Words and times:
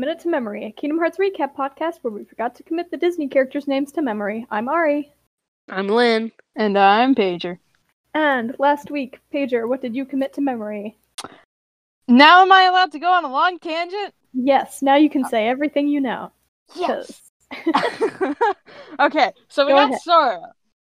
welcome 0.00 0.08
to 0.08 0.14
Commit 0.14 0.20
It 0.20 0.22
to 0.22 0.28
Memory, 0.30 0.64
a 0.64 0.72
Kingdom 0.72 0.98
Hearts 0.98 1.18
recap 1.18 1.54
podcast 1.54 1.98
where 2.00 2.12
we 2.12 2.24
forgot 2.24 2.54
to 2.54 2.62
commit 2.62 2.90
the 2.90 2.96
Disney 2.96 3.28
characters' 3.28 3.68
names 3.68 3.92
to 3.92 4.00
memory. 4.02 4.46
I'm 4.50 4.66
Ari. 4.66 5.12
I'm 5.68 5.88
Lynn. 5.88 6.32
And 6.56 6.78
I'm 6.78 7.14
Pager. 7.14 7.58
And 8.14 8.56
last 8.58 8.90
week, 8.90 9.20
Pager, 9.32 9.68
what 9.68 9.82
did 9.82 9.94
you 9.94 10.06
commit 10.06 10.32
to 10.34 10.40
memory? 10.40 10.96
Now 12.08 12.40
am 12.40 12.50
I 12.50 12.62
allowed 12.62 12.92
to 12.92 12.98
go 12.98 13.12
on 13.12 13.24
a 13.24 13.30
long 13.30 13.58
tangent? 13.58 14.14
Yes, 14.32 14.80
now 14.80 14.96
you 14.96 15.10
can 15.10 15.24
say 15.24 15.48
everything 15.48 15.86
you 15.88 16.00
know. 16.00 16.32
Yes. 16.74 17.20
okay, 19.00 19.32
so 19.48 19.66
we 19.66 19.72
Go 19.72 19.76
got 19.76 19.90
ahead. 19.90 20.00
Sora. 20.00 20.52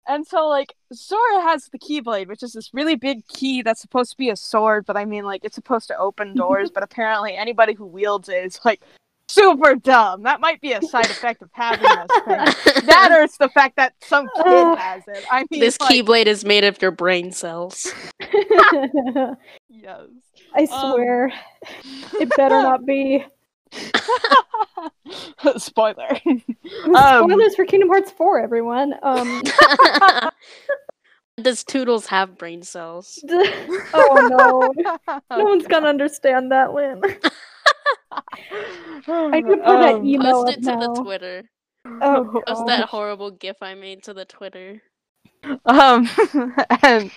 And 0.08 0.26
so 0.26 0.48
like 0.48 0.74
Sora 0.92 1.42
has 1.42 1.70
the 1.72 1.80
Keyblade, 1.80 2.28
which 2.28 2.44
is 2.44 2.54
this 2.54 2.74
really 2.74 2.96
big 2.96 3.26
key 3.28 3.62
that's 3.62 3.82
supposed 3.82 4.12
to 4.12 4.18
be 4.18 4.30
a 4.30 4.36
sword, 4.36 4.86
but 4.86 4.98
I 4.98 5.06
mean 5.06 5.24
like 5.24 5.46
it's 5.46 5.56
supposed 5.56 5.88
to 5.90 5.98
open 5.98 6.34
doors, 6.36 6.72
but 6.72 6.84
apparently 6.84 7.36
anybody 7.36 7.74
who 7.74 7.86
wields 7.86 8.28
it 8.30 8.44
is 8.44 8.60
like 8.66 8.82
super 9.28 9.76
dumb. 9.76 10.24
That 10.24 10.42
might 10.42 10.60
be 10.60 10.74
a 10.74 10.82
side 10.82 11.06
effect 11.06 11.42
of 11.42 11.50
having 11.54 11.84
this 11.84 12.22
thing. 12.26 12.84
That 12.86 13.12
or 13.12 13.22
it's 13.22 13.38
the 13.38 13.50
fact 13.50 13.76
that 13.78 13.94
some 14.02 14.28
kid 14.36 14.46
Ugh. 14.46 14.78
has 14.78 15.04
it. 15.08 15.24
I 15.32 15.46
mean 15.50 15.62
this 15.62 15.80
like, 15.80 15.92
keyblade 15.92 16.26
is 16.26 16.44
made 16.44 16.64
of 16.64 16.82
your 16.82 16.92
brain 16.92 17.32
cells. 17.32 17.94
Yes. 19.70 20.08
I 20.54 20.62
Yes. 20.62 20.70
swear, 20.70 21.32
it 22.20 22.30
better 22.36 22.62
not 22.62 22.86
be. 22.86 23.26
Spoiler. 25.58 26.18
Um, 26.96 27.30
Spoilers 27.30 27.56
for 27.56 27.66
Kingdom 27.66 27.90
Hearts 27.90 28.12
4, 28.12 28.40
everyone. 28.40 28.94
Um, 29.04 29.42
Does 31.42 31.64
Toodles 31.64 32.06
have 32.08 32.38
brain 32.38 32.64
cells? 32.64 33.24
oh 33.94 34.74
no. 34.76 35.20
No 35.38 35.44
one's 35.44 35.68
gonna 35.68 35.88
understand 35.88 36.52
that, 36.52 36.74
Lynn. 36.74 37.02
I 38.12 39.42
could 39.42 39.60
put 39.60 39.66
that 39.66 39.96
Um, 39.96 40.06
email 40.06 40.44
Post 40.44 40.48
up 40.54 40.58
it 40.58 40.64
to 40.64 40.76
now. 40.76 40.94
the 40.94 41.02
Twitter. 41.04 41.44
Oh, 42.02 42.24
Post 42.46 42.46
gosh. 42.48 42.68
that 42.68 42.90
horrible 42.90 43.32
gif 43.32 43.58
I 43.62 43.74
made 43.76 44.04
to 44.04 44.14
the 44.14 44.26
Twitter. 44.26 44.82
Um, 45.66 46.10
and 46.84 47.12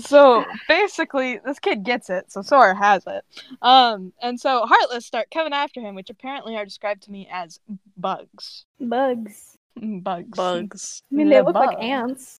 so 0.00 0.44
basically, 0.68 1.40
this 1.44 1.58
kid 1.58 1.84
gets 1.84 2.10
it, 2.10 2.30
so 2.30 2.42
Sora 2.42 2.74
has 2.76 3.04
it. 3.06 3.24
Um, 3.62 4.12
and 4.22 4.38
so 4.38 4.66
Heartless 4.66 5.06
start 5.06 5.28
coming 5.32 5.52
after 5.52 5.80
him, 5.80 5.94
which 5.94 6.10
apparently 6.10 6.56
are 6.56 6.64
described 6.64 7.02
to 7.04 7.10
me 7.10 7.28
as 7.30 7.60
bugs. 7.96 8.64
Bugs. 8.80 9.56
Bugs. 9.76 10.36
Bugs. 10.36 11.02
I 11.10 11.14
mean, 11.14 11.28
they 11.28 11.36
The 11.36 11.44
look 11.44 11.54
like 11.54 11.82
ants, 11.82 12.38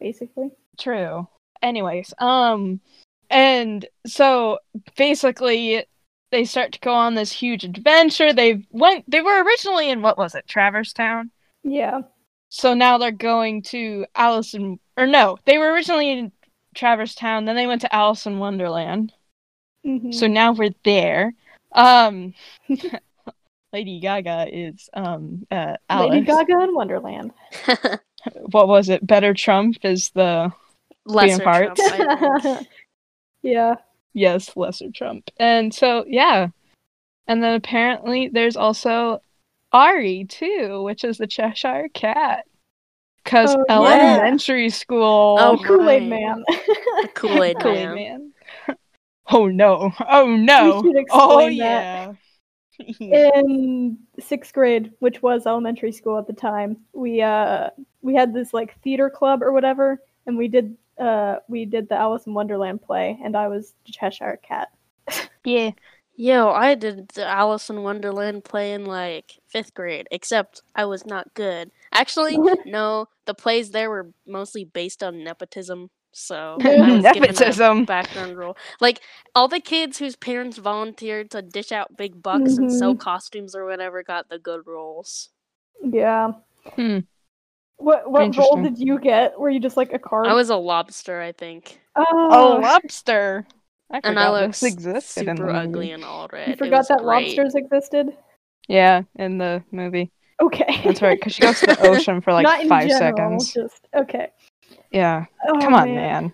basically. 0.00 0.50
True. 0.78 1.28
Anyways, 1.62 2.12
um, 2.18 2.80
and 3.30 3.86
so 4.06 4.58
basically, 4.96 5.84
they 6.30 6.44
start 6.44 6.72
to 6.72 6.80
go 6.80 6.92
on 6.92 7.14
this 7.14 7.32
huge 7.32 7.64
adventure. 7.64 8.32
They 8.32 8.66
went. 8.70 9.10
They 9.10 9.22
were 9.22 9.42
originally 9.42 9.90
in 9.90 10.02
what 10.02 10.18
was 10.18 10.34
it, 10.34 10.46
Traverse 10.46 10.92
Town. 10.92 11.30
Yeah. 11.62 12.02
So 12.50 12.74
now 12.74 12.98
they're 12.98 13.10
going 13.10 13.62
to 13.62 14.06
Alice 14.14 14.54
in 14.54 14.78
or 14.96 15.06
no, 15.06 15.38
they 15.44 15.58
were 15.58 15.72
originally 15.72 16.10
in 16.10 16.32
Traverse 16.74 17.14
Town, 17.14 17.44
then 17.44 17.56
they 17.56 17.66
went 17.66 17.80
to 17.82 17.94
Alice 17.94 18.26
in 18.26 18.38
Wonderland. 18.38 19.12
Mhm. 19.86 20.14
So 20.14 20.26
now 20.26 20.52
we're 20.52 20.74
there. 20.84 21.34
Um 21.72 22.34
Lady 23.72 24.00
Gaga 24.00 24.46
is 24.52 24.88
um 24.94 25.46
uh 25.50 25.76
Alice. 25.88 26.10
Lady 26.10 26.26
Gaga 26.26 26.62
in 26.64 26.74
Wonderland. 26.74 27.32
What 28.50 28.68
was 28.68 28.88
it? 28.88 29.06
Better 29.06 29.34
Trump 29.34 29.76
is 29.82 30.10
the 30.10 30.50
Lesser 31.04 31.44
parts. 31.44 31.80
Trump, 31.86 32.66
yeah. 33.42 33.74
yes, 34.14 34.56
lesser 34.56 34.90
Trump. 34.90 35.30
And 35.38 35.74
so 35.74 36.04
yeah. 36.08 36.48
And 37.26 37.42
then 37.42 37.54
apparently 37.54 38.28
there's 38.28 38.56
also 38.56 39.20
Ari 39.72 40.24
too, 40.26 40.82
which 40.82 41.04
is 41.04 41.18
the 41.18 41.26
Cheshire 41.26 41.88
Cat. 41.92 42.46
Cause 43.24 43.54
Oh, 43.56 43.64
yeah. 43.68 43.74
elementary 43.74 44.70
school 44.70 45.36
Oh, 45.40 45.58
Kool-Aid. 45.64 46.08
Man. 46.08 46.44
Kool-Aid 47.14 47.58
Kool-Aid 47.60 47.88
man. 47.88 48.32
man. 48.66 48.76
oh 49.30 49.46
no! 49.46 49.92
Oh 50.08 50.36
no! 50.36 50.82
oh 51.10 51.46
yeah! 51.46 52.12
in 53.00 53.98
sixth 54.20 54.52
grade, 54.52 54.92
which 54.98 55.22
was 55.22 55.46
elementary 55.46 55.92
school 55.92 56.18
at 56.18 56.26
the 56.26 56.32
time, 56.32 56.76
we 56.92 57.22
uh 57.22 57.70
we 58.02 58.14
had 58.14 58.34
this 58.34 58.52
like 58.52 58.78
theater 58.82 59.08
club 59.08 59.42
or 59.42 59.52
whatever, 59.52 60.00
and 60.26 60.36
we 60.36 60.48
did 60.48 60.76
uh 60.98 61.36
we 61.48 61.64
did 61.64 61.88
the 61.88 61.94
Alice 61.94 62.26
in 62.26 62.34
Wonderland 62.34 62.82
play, 62.82 63.18
and 63.24 63.36
I 63.36 63.48
was 63.48 63.74
the 63.86 63.92
Cheshire 63.92 64.38
Cat. 64.42 64.68
yeah. 65.44 65.70
Yo, 66.16 66.48
I 66.50 66.74
did 66.76 67.08
the 67.08 67.26
Alice 67.26 67.68
in 67.70 67.82
Wonderland 67.82 68.44
play 68.44 68.72
in 68.72 68.84
like 68.86 69.40
fifth 69.48 69.74
grade, 69.74 70.06
except 70.10 70.62
I 70.74 70.84
was 70.84 71.04
not 71.04 71.34
good. 71.34 71.70
Actually, 71.92 72.38
no, 72.64 73.08
the 73.26 73.34
plays 73.34 73.70
there 73.70 73.90
were 73.90 74.10
mostly 74.26 74.64
based 74.64 75.02
on 75.02 75.24
nepotism, 75.24 75.90
so 76.12 76.66
I 76.80 76.92
was 76.92 77.08
given 77.08 77.38
a 77.40 77.56
Nepotism. 77.56 77.84
background 77.86 78.36
role. 78.38 78.56
Like 78.80 79.00
all 79.34 79.48
the 79.48 79.60
kids 79.60 79.98
whose 79.98 80.14
parents 80.16 80.58
volunteered 80.58 81.30
to 81.32 81.42
dish 81.42 81.72
out 81.72 81.96
big 81.96 82.22
bucks 82.22 82.58
and 82.58 82.70
sell 82.70 82.94
Mhm. 82.94 83.00
costumes 83.00 83.54
or 83.56 83.64
whatever 83.66 84.02
got 84.04 84.28
the 84.28 84.38
good 84.38 84.66
roles. 84.66 85.30
Yeah. 85.82 86.32
Hmm. 86.76 87.00
What 87.76 88.10
what 88.10 88.36
role 88.36 88.56
did 88.56 88.78
you 88.78 88.98
get? 88.98 89.38
Were 89.38 89.50
you 89.50 89.60
just 89.60 89.76
like 89.76 89.92
a 89.92 89.98
card? 89.98 90.26
I 90.26 90.34
was 90.34 90.50
a 90.50 90.56
lobster, 90.56 91.20
I 91.20 91.32
think, 91.32 91.80
Oh, 91.96 92.04
Oh, 92.30 92.58
lobster! 92.62 93.46
I 93.90 94.00
and 94.02 94.18
I 94.18 94.26
forgot 94.26 94.32
looked 94.32 94.62
existed 94.62 95.28
in 95.28 95.36
super 95.36 95.46
the 95.46 95.54
ugly 95.54 95.90
and 95.92 96.04
all 96.04 96.28
red. 96.32 96.48
you 96.48 96.56
forgot 96.56 96.88
that 96.88 96.98
great. 97.02 97.36
lobsters 97.36 97.54
existed. 97.54 98.16
Yeah, 98.68 99.02
in 99.16 99.38
the 99.38 99.62
movie. 99.70 100.10
Okay. 100.40 100.80
That's 100.84 101.02
right, 101.02 101.18
because 101.18 101.34
she 101.34 101.42
goes 101.42 101.60
to 101.60 101.66
the 101.66 101.80
ocean 101.88 102.20
for 102.20 102.32
like 102.32 102.44
Not 102.44 102.62
in 102.62 102.68
five 102.68 102.88
general, 102.88 102.98
seconds. 102.98 103.52
Just 103.52 103.86
okay. 103.94 104.28
Yeah. 104.90 105.26
Oh, 105.46 105.58
Come 105.60 105.74
on, 105.74 105.94
man. 105.94 106.32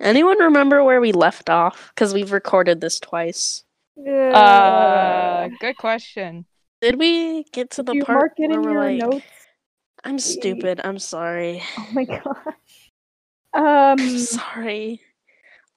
Anyone 0.00 0.38
remember 0.38 0.82
where 0.84 1.00
we 1.00 1.12
left 1.12 1.48
off? 1.48 1.90
Because 1.94 2.12
we've 2.12 2.32
recorded 2.32 2.80
this 2.80 2.98
twice. 3.00 3.64
Uh, 3.98 5.48
good 5.60 5.76
question. 5.76 6.44
Did 6.82 6.98
we 6.98 7.44
get 7.44 7.70
to 7.72 7.82
did 7.82 7.86
the 7.86 7.94
you 7.94 8.04
part 8.04 8.18
mark 8.18 8.32
it 8.36 8.48
where 8.48 8.58
in 8.58 8.62
we're 8.62 8.72
your 8.72 8.84
like, 8.84 8.98
notes? 8.98 9.24
I'm 10.04 10.18
stupid. 10.18 10.80
I'm 10.84 10.98
sorry. 10.98 11.62
Oh 11.78 11.88
my 11.92 12.04
gosh. 12.24 12.24
Um. 13.54 13.98
I'm 13.98 14.18
sorry. 14.18 15.00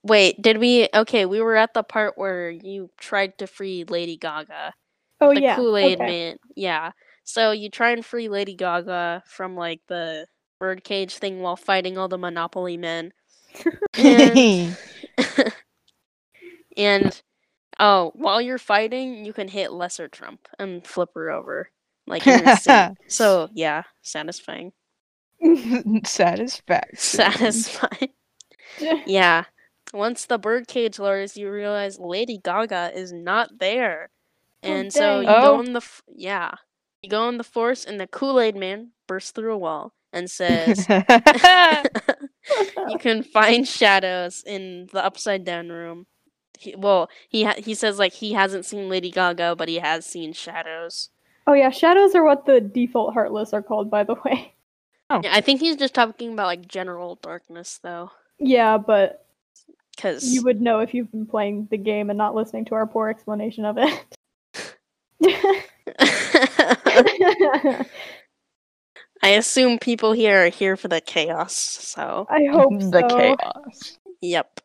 Wait, 0.02 0.40
did 0.40 0.58
we? 0.58 0.88
Okay, 0.94 1.26
we 1.26 1.40
were 1.40 1.56
at 1.56 1.74
the 1.74 1.82
part 1.82 2.16
where 2.16 2.50
you 2.50 2.90
tried 2.98 3.38
to 3.38 3.46
free 3.46 3.84
Lady 3.84 4.16
Gaga. 4.16 4.72
Oh 5.20 5.34
the 5.34 5.42
yeah. 5.42 5.56
Kool 5.56 5.76
Aid 5.76 6.00
okay. 6.00 6.06
Man. 6.06 6.36
Yeah. 6.56 6.92
So 7.24 7.52
you 7.52 7.70
try 7.70 7.90
and 7.90 8.04
free 8.04 8.28
Lady 8.28 8.54
Gaga 8.54 9.22
from 9.26 9.56
like 9.56 9.80
the 9.88 10.26
birdcage 10.58 11.16
thing 11.16 11.40
while 11.40 11.56
fighting 11.56 11.98
all 11.98 12.08
the 12.08 12.18
Monopoly 12.18 12.76
men. 12.76 13.12
And, 13.94 14.76
and 16.76 17.22
oh, 17.78 18.12
while 18.14 18.40
you're 18.40 18.58
fighting, 18.58 19.24
you 19.24 19.32
can 19.32 19.48
hit 19.48 19.72
Lesser 19.72 20.08
Trump 20.08 20.48
and 20.58 20.86
flip 20.86 21.10
her 21.14 21.30
over. 21.30 21.68
Like 22.06 22.26
in. 22.26 22.96
So 23.08 23.50
yeah, 23.52 23.82
satisfying. 24.02 24.72
Satisfaction. 26.04 26.98
Satisfying. 26.98 28.10
Yeah. 29.06 29.44
Once 29.92 30.26
the 30.26 30.38
birdcage 30.38 30.98
lures, 30.98 31.36
you 31.36 31.50
realize 31.50 31.98
Lady 31.98 32.38
Gaga 32.42 32.92
is 32.94 33.12
not 33.12 33.58
there. 33.58 34.10
Oh, 34.62 34.68
And 34.68 34.92
so 34.92 35.20
you 35.20 35.26
dang. 35.26 35.42
go 35.42 35.56
Oh. 35.56 35.60
in 35.60 35.72
the 35.72 35.78
f- 35.78 36.02
yeah, 36.14 36.52
you 37.02 37.10
go 37.10 37.28
in 37.28 37.38
the 37.38 37.44
force, 37.44 37.84
and 37.84 37.98
the 37.98 38.06
Kool 38.06 38.38
Aid 38.40 38.56
Man 38.56 38.90
bursts 39.06 39.30
through 39.32 39.54
a 39.54 39.58
wall 39.58 39.92
and 40.12 40.30
says, 40.30 40.86
"You 42.88 42.98
can 42.98 43.22
find 43.22 43.66
shadows 43.66 44.42
in 44.46 44.88
the 44.92 45.04
upside 45.04 45.44
down 45.44 45.68
room." 45.70 46.06
He, 46.58 46.74
well, 46.76 47.08
he 47.28 47.44
ha- 47.44 47.54
he 47.56 47.74
says 47.74 47.98
like 47.98 48.12
he 48.12 48.32
hasn't 48.34 48.66
seen 48.66 48.88
Lady 48.88 49.10
Gaga, 49.10 49.56
but 49.56 49.68
he 49.68 49.76
has 49.76 50.04
seen 50.04 50.32
shadows. 50.32 51.08
Oh 51.46 51.54
yeah, 51.54 51.70
shadows 51.70 52.14
are 52.14 52.24
what 52.24 52.46
the 52.46 52.60
default 52.60 53.14
heartless 53.14 53.52
are 53.52 53.62
called, 53.62 53.90
by 53.90 54.04
the 54.04 54.14
way. 54.24 54.54
Oh. 55.08 55.20
Yeah, 55.24 55.34
I 55.34 55.40
think 55.40 55.60
he's 55.60 55.76
just 55.76 55.94
talking 55.94 56.32
about 56.34 56.46
like 56.46 56.68
general 56.68 57.18
darkness 57.22 57.80
though, 57.82 58.10
Yeah, 58.38 58.78
but 58.78 59.26
because 60.00 60.32
you 60.32 60.42
would 60.42 60.62
know 60.62 60.80
if 60.80 60.94
you've 60.94 61.10
been 61.10 61.26
playing 61.26 61.68
the 61.70 61.76
game 61.76 62.08
and 62.08 62.16
not 62.16 62.34
listening 62.34 62.64
to 62.66 62.74
our 62.74 62.86
poor 62.86 63.10
explanation 63.10 63.66
of 63.66 63.76
it. 63.78 64.04
I 69.22 69.28
assume 69.28 69.78
people 69.78 70.12
here 70.12 70.46
are 70.46 70.48
here 70.48 70.78
for 70.78 70.88
the 70.88 71.02
chaos. 71.02 71.54
So 71.54 72.26
I 72.30 72.46
hope 72.50 72.72
the 72.78 73.06
so. 73.10 73.16
chaos. 73.16 73.98
Yep. 74.22 74.60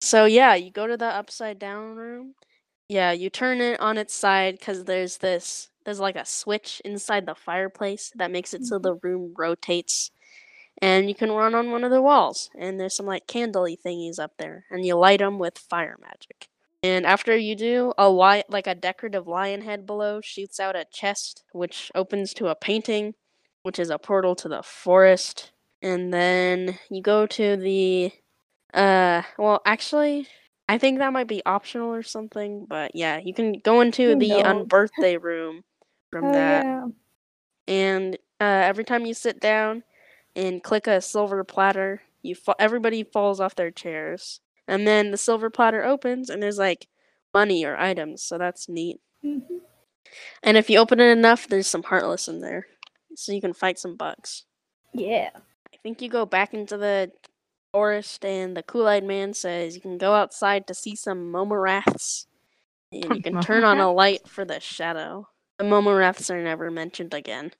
So 0.00 0.24
yeah, 0.24 0.54
you 0.54 0.70
go 0.70 0.86
to 0.86 0.96
the 0.96 1.04
upside 1.04 1.58
down 1.58 1.94
room. 1.94 2.32
Yeah, 2.88 3.12
you 3.12 3.28
turn 3.28 3.60
it 3.60 3.78
on 3.80 3.98
its 3.98 4.14
side 4.14 4.58
because 4.58 4.84
there's 4.84 5.18
this 5.18 5.68
there's 5.84 6.00
like 6.00 6.16
a 6.16 6.24
switch 6.24 6.80
inside 6.84 7.26
the 7.26 7.34
fireplace 7.34 8.10
that 8.16 8.30
makes 8.30 8.54
it 8.54 8.64
so 8.64 8.78
the 8.78 8.94
room 8.94 9.34
rotates. 9.36 10.10
And 10.80 11.08
you 11.08 11.14
can 11.14 11.32
run 11.32 11.54
on 11.54 11.70
one 11.72 11.84
of 11.84 11.90
the 11.90 12.02
walls, 12.02 12.50
and 12.56 12.78
there's 12.78 12.94
some 12.94 13.06
like 13.06 13.26
candley 13.26 13.76
thingies 13.80 14.18
up 14.18 14.32
there, 14.38 14.64
and 14.70 14.84
you 14.84 14.94
light 14.96 15.18
them 15.20 15.38
with 15.38 15.58
fire 15.58 15.96
magic. 16.00 16.48
And 16.82 17.04
after 17.04 17.36
you 17.36 17.56
do, 17.56 17.92
a 17.98 18.08
lion, 18.08 18.44
like 18.48 18.66
a 18.68 18.74
decorative 18.74 19.26
lion 19.26 19.62
head 19.62 19.86
below 19.86 20.20
shoots 20.20 20.60
out 20.60 20.76
a 20.76 20.84
chest, 20.92 21.42
which 21.52 21.90
opens 21.94 22.32
to 22.34 22.46
a 22.48 22.54
painting, 22.54 23.14
which 23.62 23.78
is 23.78 23.90
a 23.90 23.98
portal 23.98 24.36
to 24.36 24.48
the 24.48 24.62
forest. 24.62 25.52
And 25.82 26.12
then 26.14 26.78
you 26.90 27.02
go 27.02 27.26
to 27.26 27.56
the, 27.56 28.12
uh, 28.74 29.22
well, 29.38 29.60
actually, 29.66 30.28
I 30.68 30.78
think 30.78 30.98
that 30.98 31.12
might 31.12 31.28
be 31.28 31.44
optional 31.46 31.92
or 31.94 32.02
something. 32.02 32.66
But 32.68 32.92
yeah, 32.94 33.18
you 33.18 33.34
can 33.34 33.54
go 33.64 33.80
into 33.80 34.14
the 34.16 34.42
unbirthday 34.44 35.20
room 35.22 35.64
from 36.10 36.28
Oh, 36.28 36.32
that 36.32 36.66
yeah. 36.66 36.86
and 37.66 38.16
uh, 38.40 38.44
every 38.44 38.84
time 38.84 39.06
you 39.06 39.14
sit 39.14 39.40
down 39.40 39.82
and 40.38 40.62
click 40.62 40.86
a 40.86 41.00
silver 41.00 41.42
platter, 41.44 42.00
you 42.22 42.34
fa- 42.34 42.54
everybody 42.58 43.02
falls 43.02 43.40
off 43.40 43.56
their 43.56 43.70
chairs, 43.70 44.40
and 44.66 44.86
then 44.86 45.10
the 45.10 45.16
silver 45.16 45.50
platter 45.50 45.84
opens 45.84 46.30
and 46.30 46.42
there's 46.42 46.58
like 46.58 46.86
money 47.34 47.64
or 47.64 47.76
items, 47.76 48.22
so 48.22 48.38
that's 48.38 48.68
neat. 48.68 49.00
Mhm. 49.24 49.60
And 50.42 50.56
if 50.56 50.70
you 50.70 50.78
open 50.78 51.00
it 51.00 51.10
enough, 51.10 51.46
there's 51.48 51.66
some 51.66 51.82
heartless 51.82 52.28
in 52.28 52.40
there, 52.40 52.66
so 53.14 53.32
you 53.32 53.40
can 53.40 53.52
fight 53.52 53.78
some 53.78 53.96
bugs. 53.96 54.44
Yeah. 54.94 55.30
I 55.34 55.76
think 55.82 56.00
you 56.00 56.08
go 56.08 56.24
back 56.24 56.54
into 56.54 56.76
the 56.76 57.12
forest, 57.72 58.24
and 58.24 58.56
the 58.56 58.62
Kool 58.62 58.88
Aid 58.88 59.04
Man 59.04 59.34
says 59.34 59.74
you 59.74 59.80
can 59.80 59.98
go 59.98 60.14
outside 60.14 60.66
to 60.66 60.74
see 60.74 60.94
some 60.96 61.30
Momoraths, 61.32 62.26
and 62.90 63.04
you 63.16 63.22
can 63.22 63.40
turn 63.42 63.64
on 63.64 63.78
a 63.80 63.92
light 63.92 64.26
for 64.26 64.44
the 64.44 64.60
shadow. 64.60 65.28
The 65.58 65.64
Momoraths 65.64 66.30
are 66.30 66.42
never 66.42 66.70
mentioned 66.70 67.12
again. 67.12 67.52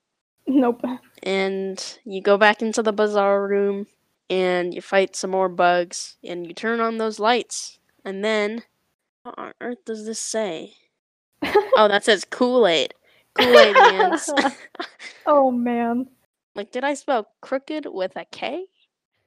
Nope. 0.50 0.82
and 1.22 1.98
you 2.04 2.22
go 2.22 2.38
back 2.38 2.62
into 2.62 2.82
the 2.82 2.92
bazaar 2.92 3.46
room 3.46 3.86
and 4.30 4.74
you 4.74 4.80
fight 4.80 5.14
some 5.14 5.30
more 5.30 5.48
bugs 5.48 6.16
and 6.24 6.46
you 6.46 6.54
turn 6.54 6.80
on 6.80 6.96
those 6.96 7.18
lights 7.18 7.78
and 8.04 8.24
then 8.24 8.62
what 9.22 9.38
on 9.38 9.52
earth 9.60 9.84
does 9.84 10.06
this 10.06 10.18
say 10.18 10.72
oh 11.76 11.86
that 11.88 12.04
says 12.04 12.24
kool-aid 12.24 12.94
kool-aid 13.34 13.74
man's 13.74 14.30
oh 15.26 15.50
man. 15.50 16.06
like 16.54 16.72
did 16.72 16.82
i 16.82 16.94
spell 16.94 17.28
crooked 17.42 17.84
with 17.86 18.16
a 18.16 18.24
k 18.30 18.64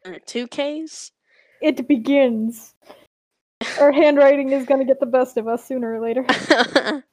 or 0.05 0.17
two 0.25 0.47
k's 0.47 1.11
It 1.61 1.87
begins. 1.87 2.73
Our 3.79 3.91
handwriting 3.91 4.49
is 4.51 4.65
gonna 4.65 4.85
get 4.85 4.99
the 4.99 5.05
best 5.05 5.37
of 5.37 5.47
us 5.47 5.63
sooner 5.63 5.93
or 5.93 6.01
later. 6.01 6.25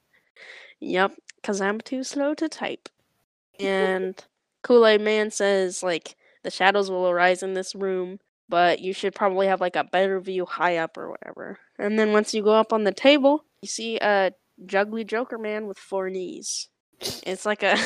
yep 0.79 1.13
because 1.35 1.61
i'm 1.61 1.79
too 1.79 2.03
slow 2.03 2.33
to 2.33 2.49
type 2.49 2.89
and 3.59 4.25
kool-aid 4.63 5.01
man 5.01 5.31
says 5.31 5.83
like 5.83 6.15
the 6.43 6.51
shadows 6.51 6.89
will 6.89 7.07
arise 7.09 7.43
in 7.43 7.53
this 7.53 7.75
room 7.75 8.19
but 8.49 8.79
you 8.79 8.93
should 8.93 9.13
probably 9.13 9.47
have 9.47 9.61
like 9.61 9.75
a 9.75 9.83
better 9.83 10.19
view 10.19 10.45
high 10.45 10.77
up 10.77 10.97
or 10.97 11.11
whatever. 11.11 11.59
And 11.77 11.99
then 11.99 12.11
once 12.11 12.33
you 12.33 12.41
go 12.41 12.53
up 12.53 12.73
on 12.73 12.83
the 12.83 12.91
table 12.91 13.45
you 13.61 13.67
see 13.67 13.97
a 13.97 14.31
juggly 14.65 15.03
joker 15.03 15.37
man 15.37 15.67
with 15.67 15.77
four 15.77 16.09
knees. 16.09 16.67
It's 16.99 17.45
like 17.45 17.63
a 17.63 17.77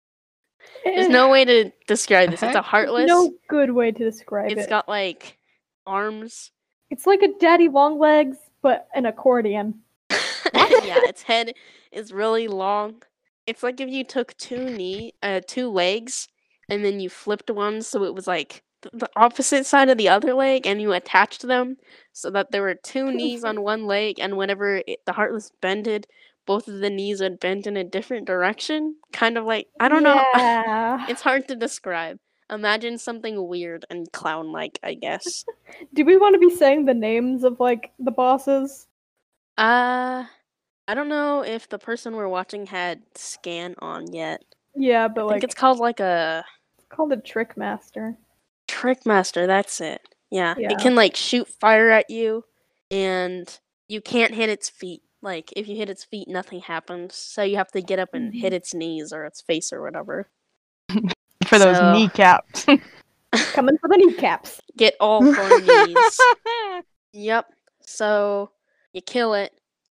there's 0.84 1.08
no 1.08 1.28
way 1.30 1.44
to 1.44 1.70
describe 1.86 2.30
this. 2.30 2.42
It's 2.42 2.56
a 2.56 2.62
heartless 2.72 3.06
no 3.06 3.32
good 3.48 3.70
way 3.70 3.92
to 3.92 4.04
describe 4.04 4.50
It's 4.50 4.62
It's 4.62 4.68
got 4.68 4.88
like 4.88 5.38
arms. 5.86 6.50
It's 6.90 7.06
like 7.06 7.22
a 7.22 7.28
daddy 7.38 7.68
long 7.68 7.98
legs, 7.98 8.36
but 8.62 8.88
an 8.94 9.06
accordion. 9.06 9.80
yeah, 10.10 10.98
its 11.04 11.22
head 11.22 11.54
is 11.90 12.12
really 12.12 12.48
long. 12.48 13.02
It's 13.46 13.62
like 13.62 13.80
if 13.80 13.90
you 13.90 14.04
took 14.04 14.36
two 14.36 14.64
knee, 14.70 15.14
uh, 15.22 15.40
two 15.46 15.70
legs, 15.70 16.28
and 16.68 16.84
then 16.84 17.00
you 17.00 17.10
flipped 17.10 17.50
one 17.50 17.82
so 17.82 18.04
it 18.04 18.14
was 18.14 18.26
like 18.26 18.62
the 18.92 19.08
opposite 19.16 19.64
side 19.66 19.88
of 19.88 19.98
the 19.98 20.08
other 20.08 20.34
leg, 20.34 20.66
and 20.66 20.80
you 20.80 20.92
attached 20.92 21.42
them 21.42 21.76
so 22.12 22.30
that 22.30 22.50
there 22.50 22.62
were 22.62 22.74
two 22.74 23.12
knees 23.12 23.44
on 23.44 23.62
one 23.62 23.86
leg, 23.86 24.18
and 24.18 24.36
whenever 24.36 24.82
it, 24.86 25.00
the 25.06 25.12
heartless 25.12 25.52
bended, 25.60 26.06
both 26.46 26.66
of 26.66 26.80
the 26.80 26.90
knees 26.90 27.20
would 27.20 27.38
bend 27.38 27.66
in 27.66 27.76
a 27.76 27.84
different 27.84 28.26
direction. 28.26 28.96
Kind 29.12 29.38
of 29.38 29.44
like 29.44 29.68
I 29.78 29.88
don't 29.88 30.02
know. 30.02 30.24
It's 31.08 31.22
hard 31.22 31.48
to 31.48 31.56
describe. 31.56 32.18
Imagine 32.50 32.98
something 32.98 33.48
weird 33.48 33.86
and 33.88 34.10
clown-like, 34.12 34.78
I 34.82 34.94
guess. 34.94 35.44
Do 35.94 36.04
we 36.04 36.16
want 36.16 36.34
to 36.34 36.38
be 36.38 36.54
saying 36.54 36.84
the 36.84 36.94
names 36.94 37.44
of 37.44 37.60
like 37.60 37.92
the 37.98 38.10
bosses? 38.10 38.86
Uh, 39.56 40.24
I 40.88 40.94
don't 40.94 41.08
know 41.08 41.42
if 41.42 41.68
the 41.68 41.78
person 41.78 42.16
we're 42.16 42.28
watching 42.28 42.66
had 42.66 43.02
scan 43.14 43.74
on 43.78 44.12
yet. 44.12 44.44
Yeah, 44.74 45.08
but 45.08 45.22
I 45.22 45.24
like 45.24 45.34
think 45.34 45.44
it's 45.44 45.54
called 45.54 45.78
like 45.78 46.00
a 46.00 46.44
it's 46.78 46.86
called 46.88 47.12
a 47.12 47.16
trick 47.16 47.56
master. 47.56 48.16
Trickmaster, 48.68 49.46
that's 49.46 49.80
it. 49.80 50.00
Yeah. 50.30 50.54
Yeah. 50.58 50.72
It 50.72 50.78
can 50.78 50.94
like 50.94 51.14
shoot 51.14 51.48
fire 51.48 51.90
at 51.90 52.10
you 52.10 52.44
and 52.90 53.46
you 53.88 54.00
can't 54.00 54.34
hit 54.34 54.48
its 54.48 54.70
feet. 54.70 55.02
Like 55.20 55.52
if 55.56 55.68
you 55.68 55.76
hit 55.76 55.90
its 55.90 56.04
feet 56.04 56.26
nothing 56.26 56.60
happens. 56.60 57.14
So 57.14 57.42
you 57.42 57.56
have 57.56 57.70
to 57.72 57.82
get 57.82 57.98
up 57.98 58.14
and 58.14 58.32
hit 58.34 58.46
mm-hmm. 58.46 58.54
its 58.54 58.74
knees 58.74 59.12
or 59.12 59.24
its 59.24 59.40
face 59.42 59.72
or 59.72 59.82
whatever. 59.82 60.28
For 61.46 61.58
those 61.58 61.76
So- 61.76 61.92
kneecaps. 61.92 62.66
Coming 63.54 63.78
for 63.78 63.88
the 63.88 63.96
kneecaps. 63.96 64.60
Get 64.76 64.94
all 65.00 65.20
four 65.20 65.60
knees. 65.60 65.96
Yep. 67.14 67.46
So 67.86 68.50
you 68.92 69.02
kill 69.02 69.34
it 69.34 69.52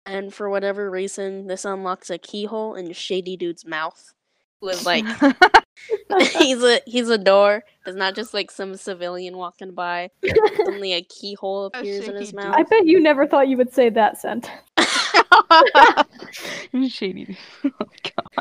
and 0.09 0.33
for 0.33 0.49
whatever 0.49 0.91
reason 0.91 1.47
this 1.47 1.65
unlocks 1.65 2.11
a 2.11 2.19
keyhole 2.19 2.75
in 2.75 2.93
Shady 2.93 3.37
Dude's 3.37 3.65
mouth. 3.65 4.15
Who 4.61 4.69
is 4.71 4.85
like 4.85 5.05
he's 6.39 6.63
a 6.65 6.81
he's 6.85 7.09
a 7.09 7.19
door. 7.19 7.63
It's 7.87 7.97
not 7.97 8.17
just 8.17 8.35
like 8.35 8.51
some 8.51 8.75
civilian 8.75 9.37
walking 9.37 9.73
by. 9.73 10.11
Suddenly 10.57 10.95
a 10.95 11.03
keyhole 11.03 11.71
Oh, 11.73 11.79
appears 11.79 12.09
in 12.09 12.17
his 12.17 12.31
Shady 12.31 12.37
mouth. 12.39 12.57
I 12.57 12.65
bet 12.65 12.87
you 12.87 13.01
never 13.01 13.27
thought 13.27 13.47
you 13.49 13.57
would 13.57 13.73
say 13.73 13.89
that 13.91 14.19
sentence. 14.19 14.53
Shady. 16.89 17.39
Oh, 17.65 17.71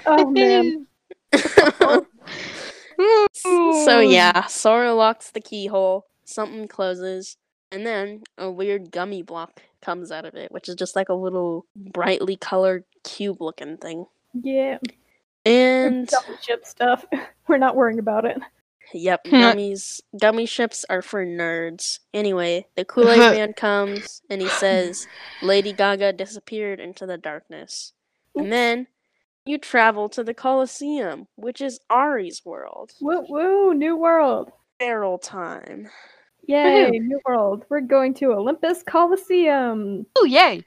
oh 0.07 0.29
man. 0.31 0.87
so 3.75 3.99
yeah, 3.99 4.47
Sora 4.47 4.93
locks 4.93 5.29
the 5.29 5.41
keyhole, 5.41 6.07
something 6.25 6.67
closes, 6.67 7.37
and 7.71 7.85
then 7.85 8.23
a 8.37 8.49
weird 8.49 8.91
gummy 8.91 9.21
block 9.21 9.61
comes 9.81 10.11
out 10.11 10.25
of 10.25 10.35
it, 10.35 10.51
which 10.51 10.69
is 10.69 10.75
just 10.75 10.95
like 10.95 11.09
a 11.09 11.13
little 11.13 11.65
brightly 11.75 12.35
colored 12.35 12.83
cube 13.03 13.41
looking 13.41 13.77
thing. 13.77 14.05
Yeah. 14.33 14.77
And 15.45 16.07
Double 16.07 16.37
chip 16.41 16.65
stuff. 16.65 17.05
We're 17.47 17.57
not 17.57 17.75
worrying 17.75 17.99
about 17.99 18.25
it. 18.25 18.37
yep, 18.93 19.23
gummies 19.25 20.01
gummy 20.19 20.45
ships 20.45 20.85
are 20.89 21.01
for 21.01 21.25
nerds. 21.25 21.99
Anyway, 22.13 22.67
the 22.75 22.85
Kool-Aid 22.85 23.17
man 23.37 23.53
comes 23.53 24.21
and 24.29 24.41
he 24.41 24.49
says 24.49 25.07
Lady 25.41 25.73
Gaga 25.73 26.13
disappeared 26.13 26.79
into 26.79 27.05
the 27.05 27.17
darkness. 27.17 27.93
And 28.35 28.51
then 28.51 28.87
you 29.45 29.57
travel 29.57 30.09
to 30.09 30.23
the 30.23 30.33
Colosseum, 30.33 31.27
which 31.35 31.61
is 31.61 31.79
Ari's 31.89 32.43
world. 32.45 32.91
Woo 32.99 33.25
woo, 33.27 33.73
new 33.73 33.95
world. 33.95 34.51
Feral 34.79 35.17
time. 35.17 35.89
Yay, 36.47 36.89
Woohoo. 36.91 37.01
new 37.01 37.19
world. 37.25 37.65
We're 37.69 37.81
going 37.81 38.13
to 38.15 38.31
Olympus 38.33 38.81
Coliseum. 38.83 40.05
Oh 40.15 40.25
yay! 40.25 40.63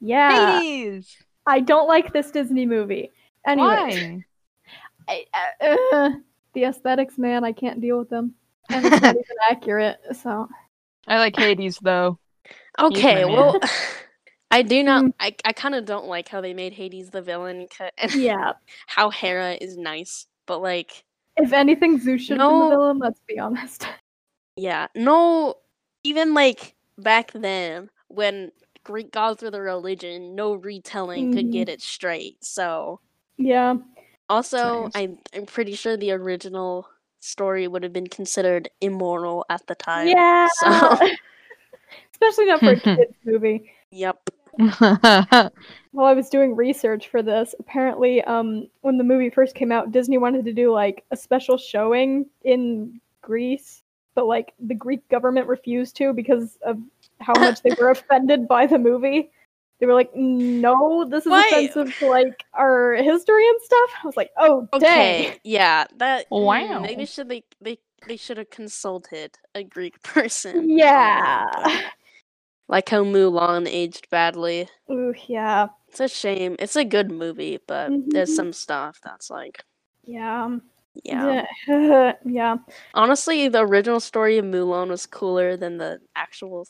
Yeah. 0.00 0.60
Hades! 0.60 1.16
I 1.46 1.60
don't 1.60 1.88
like 1.88 2.12
this 2.12 2.30
Disney 2.30 2.66
movie. 2.66 3.10
Anyway, 3.46 3.66
Why? 3.66 4.24
I, 5.08 5.24
uh, 5.60 5.76
uh, 5.92 6.10
the 6.52 6.64
aesthetics, 6.64 7.16
man, 7.16 7.44
I 7.44 7.52
can't 7.52 7.80
deal 7.80 7.98
with 7.98 8.10
them. 8.10 8.34
And 8.68 8.84
it's 8.86 9.00
not 9.02 9.14
even 9.16 9.36
accurate, 9.50 9.98
so. 10.20 10.48
I 11.06 11.18
like 11.18 11.36
Hades 11.36 11.78
though. 11.80 12.18
Okay, 12.78 13.24
well, 13.24 13.58
I 14.50 14.62
do 14.62 14.82
not. 14.82 15.04
Mm. 15.04 15.12
I, 15.20 15.34
I 15.44 15.52
kind 15.52 15.74
of 15.74 15.84
don't 15.84 16.06
like 16.06 16.28
how 16.28 16.40
they 16.40 16.54
made 16.54 16.72
Hades 16.72 17.10
the 17.10 17.22
villain. 17.22 17.66
and 17.98 18.14
Yeah. 18.14 18.52
how 18.86 19.10
Hera 19.10 19.52
is 19.60 19.76
nice, 19.76 20.26
but 20.46 20.60
like, 20.60 21.04
If 21.36 21.52
anything, 21.52 21.98
Zeus 22.00 22.22
should 22.22 22.38
have 22.40 22.50
been 22.50 22.58
the 22.58 22.68
villain, 22.70 22.98
let's 22.98 23.20
be 23.28 23.38
honest. 23.38 23.86
Yeah, 24.60 24.88
no, 24.94 25.56
even 26.04 26.34
like 26.34 26.76
back 26.98 27.32
then 27.32 27.90
when 28.08 28.52
Greek 28.84 29.12
gods 29.12 29.42
were 29.42 29.50
the 29.50 29.60
religion, 29.60 30.34
no 30.34 30.54
retelling 30.54 31.28
could 31.28 31.46
Mhm. 31.46 31.52
get 31.52 31.68
it 31.68 31.80
straight. 31.82 32.44
So, 32.44 33.00
Yeah. 33.38 33.76
also, 34.28 34.84
Nice. 34.84 34.94
I'm 34.94 35.18
I'm 35.34 35.46
pretty 35.46 35.74
sure 35.74 35.96
the 35.96 36.12
original 36.12 36.88
story 37.20 37.66
would 37.68 37.82
have 37.82 37.92
been 37.92 38.06
considered 38.06 38.70
immoral 38.80 39.44
at 39.50 39.66
the 39.66 39.74
time. 39.74 40.14
Yeah. 40.14 40.46
So, 40.46 40.98
Especially 42.12 42.46
not 42.46 42.62
for 42.62 42.72
a 42.72 42.76
kids 42.80 43.14
movie. 43.24 43.72
yep. 43.90 44.30
While 45.92 46.06
I 46.06 46.14
was 46.14 46.28
doing 46.30 46.54
research 46.54 47.08
for 47.08 47.22
this, 47.22 47.54
apparently, 47.58 48.22
um, 48.22 48.68
when 48.82 48.96
the 48.96 49.04
movie 49.04 49.30
first 49.30 49.54
came 49.54 49.72
out, 49.72 49.90
Disney 49.92 50.18
wanted 50.18 50.44
to 50.44 50.52
do 50.52 50.72
like 50.72 51.04
a 51.10 51.16
special 51.16 51.56
showing 51.56 52.26
in 52.44 53.00
Greece, 53.22 53.82
but 54.14 54.26
like 54.26 54.52
the 54.58 54.74
Greek 54.74 55.06
government 55.08 55.46
refused 55.46 55.96
to 55.96 56.12
because 56.12 56.58
of 56.62 56.78
how 57.20 57.32
much 57.40 57.62
they 57.62 57.74
were 57.80 57.90
offended 57.90 58.48
by 58.48 58.66
the 58.66 58.78
movie. 58.78 59.30
They 59.78 59.86
were 59.86 59.94
like, 59.94 60.14
"No, 60.14 61.06
this 61.08 61.24
is 61.24 61.30
Why- 61.30 61.46
offensive 61.52 61.96
to 62.00 62.08
like 62.08 62.44
our 62.54 62.94
history 62.94 63.48
and 63.48 63.60
stuff." 63.62 63.90
I 64.02 64.06
was 64.06 64.16
like, 64.16 64.30
"Oh, 64.36 64.68
Okay, 64.74 65.28
dang." 65.30 65.38
yeah, 65.44 65.84
that 65.96 66.28
mm, 66.30 66.44
Wow. 66.44 66.80
maybe 66.80 67.06
should 67.06 67.28
they 67.30 67.44
they 67.62 67.78
they 68.06 68.16
should 68.18 68.36
have 68.36 68.50
consulted 68.50 69.38
a 69.54 69.64
Greek 69.64 70.02
person. 70.02 70.68
Yeah. 70.68 71.46
Like 72.68 72.88
how 72.90 73.02
Mulan 73.04 73.66
aged 73.66 74.08
badly. 74.10 74.68
Ooh, 74.90 75.14
yeah. 75.26 75.68
It's 75.88 75.98
a 76.00 76.08
shame. 76.08 76.56
It's 76.58 76.76
a 76.76 76.84
good 76.84 77.10
movie, 77.10 77.58
but 77.66 77.90
there's 78.08 78.30
Mhm. 78.30 78.36
some 78.36 78.52
stuff 78.52 79.00
that's 79.02 79.28
like, 79.30 79.64
Yeah. 80.04 80.58
Yeah. 81.04 81.46
Yeah. 81.68 82.12
yeah. 82.24 82.56
Honestly, 82.94 83.48
the 83.48 83.60
original 83.60 84.00
story 84.00 84.38
of 84.38 84.44
Mulan 84.44 84.88
was 84.88 85.06
cooler 85.06 85.56
than 85.56 85.78
the 85.78 86.00
actual 86.16 86.66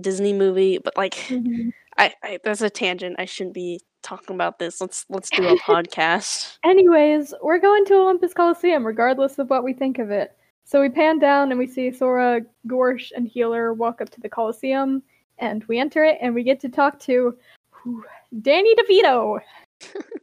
Disney 0.00 0.32
movie. 0.32 0.78
But 0.78 0.96
like, 0.96 1.14
Mhm. 1.14 1.72
I, 1.98 2.14
I 2.22 2.38
that's 2.44 2.60
a 2.60 2.70
tangent. 2.70 3.16
I 3.18 3.24
shouldn't 3.24 3.54
be 3.54 3.80
talking 4.02 4.34
about 4.34 4.58
this. 4.60 4.80
Let's 4.80 5.04
let's 5.08 5.30
do 5.30 5.46
a 5.48 5.56
podcast. 5.58 6.58
Anyways, 6.64 7.34
we're 7.42 7.58
going 7.58 7.84
to 7.86 7.94
Olympus 7.94 8.32
Coliseum, 8.32 8.86
regardless 8.86 9.38
of 9.38 9.50
what 9.50 9.64
we 9.64 9.72
think 9.72 9.98
of 9.98 10.10
it. 10.10 10.36
So 10.64 10.80
we 10.80 10.90
pan 10.90 11.18
down 11.18 11.50
and 11.50 11.58
we 11.58 11.66
see 11.66 11.90
Sora, 11.90 12.42
Gorsh, 12.68 13.10
and 13.16 13.26
Healer 13.26 13.72
walk 13.72 14.00
up 14.00 14.10
to 14.10 14.20
the 14.20 14.28
Coliseum, 14.28 15.02
and 15.38 15.64
we 15.64 15.78
enter 15.80 16.04
it, 16.04 16.18
and 16.20 16.34
we 16.34 16.42
get 16.44 16.60
to 16.60 16.68
talk 16.68 17.00
to 17.00 17.36
whew, 17.82 18.04
Danny 18.42 18.74
DeVito. 18.76 19.40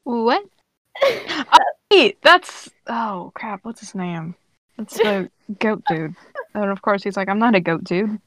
What? 0.04 0.46
Oh, 1.04 1.60
wait, 1.92 2.22
that's 2.22 2.70
oh 2.88 3.32
crap. 3.36 3.64
What's 3.64 3.80
his 3.80 3.96
name? 3.96 4.36
That's 4.78 4.98
the 4.98 5.30
goat 5.60 5.84
dude. 5.88 6.16
And 6.54 6.72
of 6.72 6.82
course, 6.82 7.04
he's 7.04 7.18
like, 7.18 7.30
I'm 7.30 7.40
not 7.40 7.56
a 7.56 7.60
goat 7.60 7.84
dude. 7.84 8.20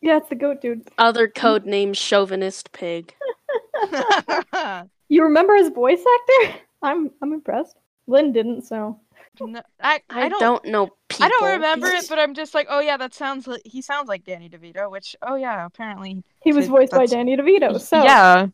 Yeah, 0.00 0.18
it's 0.18 0.28
the 0.28 0.34
goat 0.34 0.60
dude. 0.60 0.88
Other 0.98 1.28
code 1.28 1.66
name 1.66 1.94
chauvinist 1.94 2.72
pig. 2.72 3.14
You 5.08 5.22
remember 5.22 5.54
his 5.54 5.68
voice 5.70 6.00
actor? 6.00 6.58
I'm 6.82 7.10
I'm 7.22 7.32
impressed. 7.32 7.76
Lynn 8.06 8.32
didn't, 8.32 8.62
so 8.62 9.00
No, 9.40 9.62
I, 9.80 10.00
I, 10.10 10.26
I 10.26 10.28
don't, 10.28 10.40
don't, 10.40 10.64
know 10.66 10.90
people. 11.08 11.26
I 11.26 11.28
don't 11.28 11.50
remember 11.50 11.88
it, 11.88 12.06
but 12.08 12.18
I'm 12.18 12.34
just 12.34 12.54
like, 12.54 12.66
oh 12.70 12.80
yeah, 12.80 12.96
that 12.96 13.14
sounds 13.14 13.46
like 13.46 13.62
he 13.64 13.82
sounds 13.82 14.08
like 14.08 14.24
Danny 14.24 14.48
DeVito. 14.48 14.90
Which, 14.90 15.16
oh 15.22 15.36
yeah, 15.36 15.66
apparently, 15.66 16.22
he 16.42 16.52
was 16.52 16.68
voiced 16.68 16.92
by 16.92 17.06
Danny 17.06 17.36
DeVito. 17.36 17.80
So 17.80 18.02
yeah. 18.02 18.48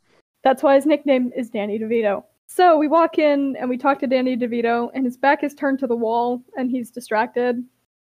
That's 0.44 0.62
why 0.62 0.74
his 0.74 0.86
nickname 0.86 1.30
is 1.36 1.50
Danny 1.50 1.78
DeVito. 1.78 2.24
So 2.54 2.76
we 2.76 2.86
walk 2.86 3.18
in 3.18 3.56
and 3.56 3.70
we 3.70 3.78
talk 3.78 3.98
to 4.00 4.06
Danny 4.06 4.36
DeVito, 4.36 4.90
and 4.92 5.06
his 5.06 5.16
back 5.16 5.42
is 5.42 5.54
turned 5.54 5.78
to 5.78 5.86
the 5.86 5.96
wall, 5.96 6.42
and 6.54 6.70
he's 6.70 6.90
distracted. 6.90 7.64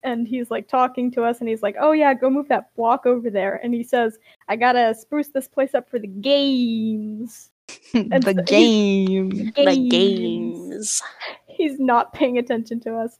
And 0.02 0.26
he's 0.26 0.50
like 0.50 0.66
talking 0.66 1.10
to 1.10 1.24
us, 1.24 1.40
and 1.40 1.48
he's 1.48 1.62
like, 1.62 1.76
"Oh 1.78 1.92
yeah, 1.92 2.14
go 2.14 2.30
move 2.30 2.48
that 2.48 2.74
block 2.74 3.04
over 3.04 3.28
there." 3.28 3.60
And 3.62 3.74
he 3.74 3.82
says, 3.82 4.18
"I 4.48 4.56
gotta 4.56 4.94
spruce 4.94 5.28
this 5.28 5.46
place 5.46 5.74
up 5.74 5.90
for 5.90 5.98
the 5.98 6.06
games." 6.06 7.50
The 7.92 8.22
so 8.24 8.42
game. 8.44 9.52
the 9.54 9.88
games. 9.90 11.02
He's 11.46 11.78
not 11.78 12.14
paying 12.14 12.38
attention 12.38 12.80
to 12.80 12.96
us. 12.96 13.18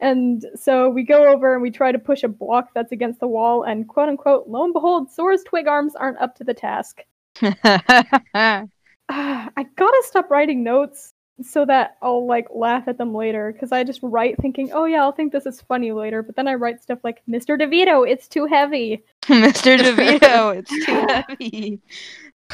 And 0.00 0.44
so 0.56 0.90
we 0.90 1.04
go 1.04 1.28
over 1.32 1.54
and 1.54 1.62
we 1.62 1.70
try 1.70 1.92
to 1.92 1.98
push 1.98 2.24
a 2.24 2.28
block 2.28 2.70
that's 2.74 2.90
against 2.90 3.20
the 3.20 3.28
wall, 3.28 3.62
and 3.62 3.86
quote 3.86 4.08
unquote, 4.08 4.48
lo 4.48 4.64
and 4.64 4.72
behold, 4.72 5.12
Sora's 5.12 5.44
twig 5.44 5.68
arms 5.68 5.94
aren't 5.94 6.18
up 6.18 6.34
to 6.36 6.44
the 6.44 6.54
task. 6.54 7.02
Ah, 9.08 9.50
I 9.56 9.64
gotta 9.76 10.02
stop 10.06 10.30
writing 10.30 10.62
notes 10.62 11.12
so 11.42 11.66
that 11.66 11.96
I'll 12.00 12.26
like 12.26 12.46
laugh 12.54 12.88
at 12.88 12.96
them 12.96 13.14
later 13.14 13.52
because 13.52 13.70
I 13.70 13.84
just 13.84 14.00
write 14.02 14.36
thinking, 14.40 14.70
oh 14.72 14.84
yeah, 14.86 15.02
I'll 15.02 15.12
think 15.12 15.32
this 15.32 15.44
is 15.46 15.60
funny 15.60 15.92
later. 15.92 16.22
But 16.22 16.34
then 16.36 16.48
I 16.48 16.54
write 16.54 16.82
stuff 16.82 16.98
like, 17.04 17.22
Mr. 17.28 17.60
DeVito, 17.60 18.08
it's 18.08 18.26
too 18.26 18.46
heavy. 18.46 19.02
Mr. 19.26 19.76
DeVito, 19.78 20.56
it's 20.56 20.86
too 20.86 21.06
heavy. 21.28 21.80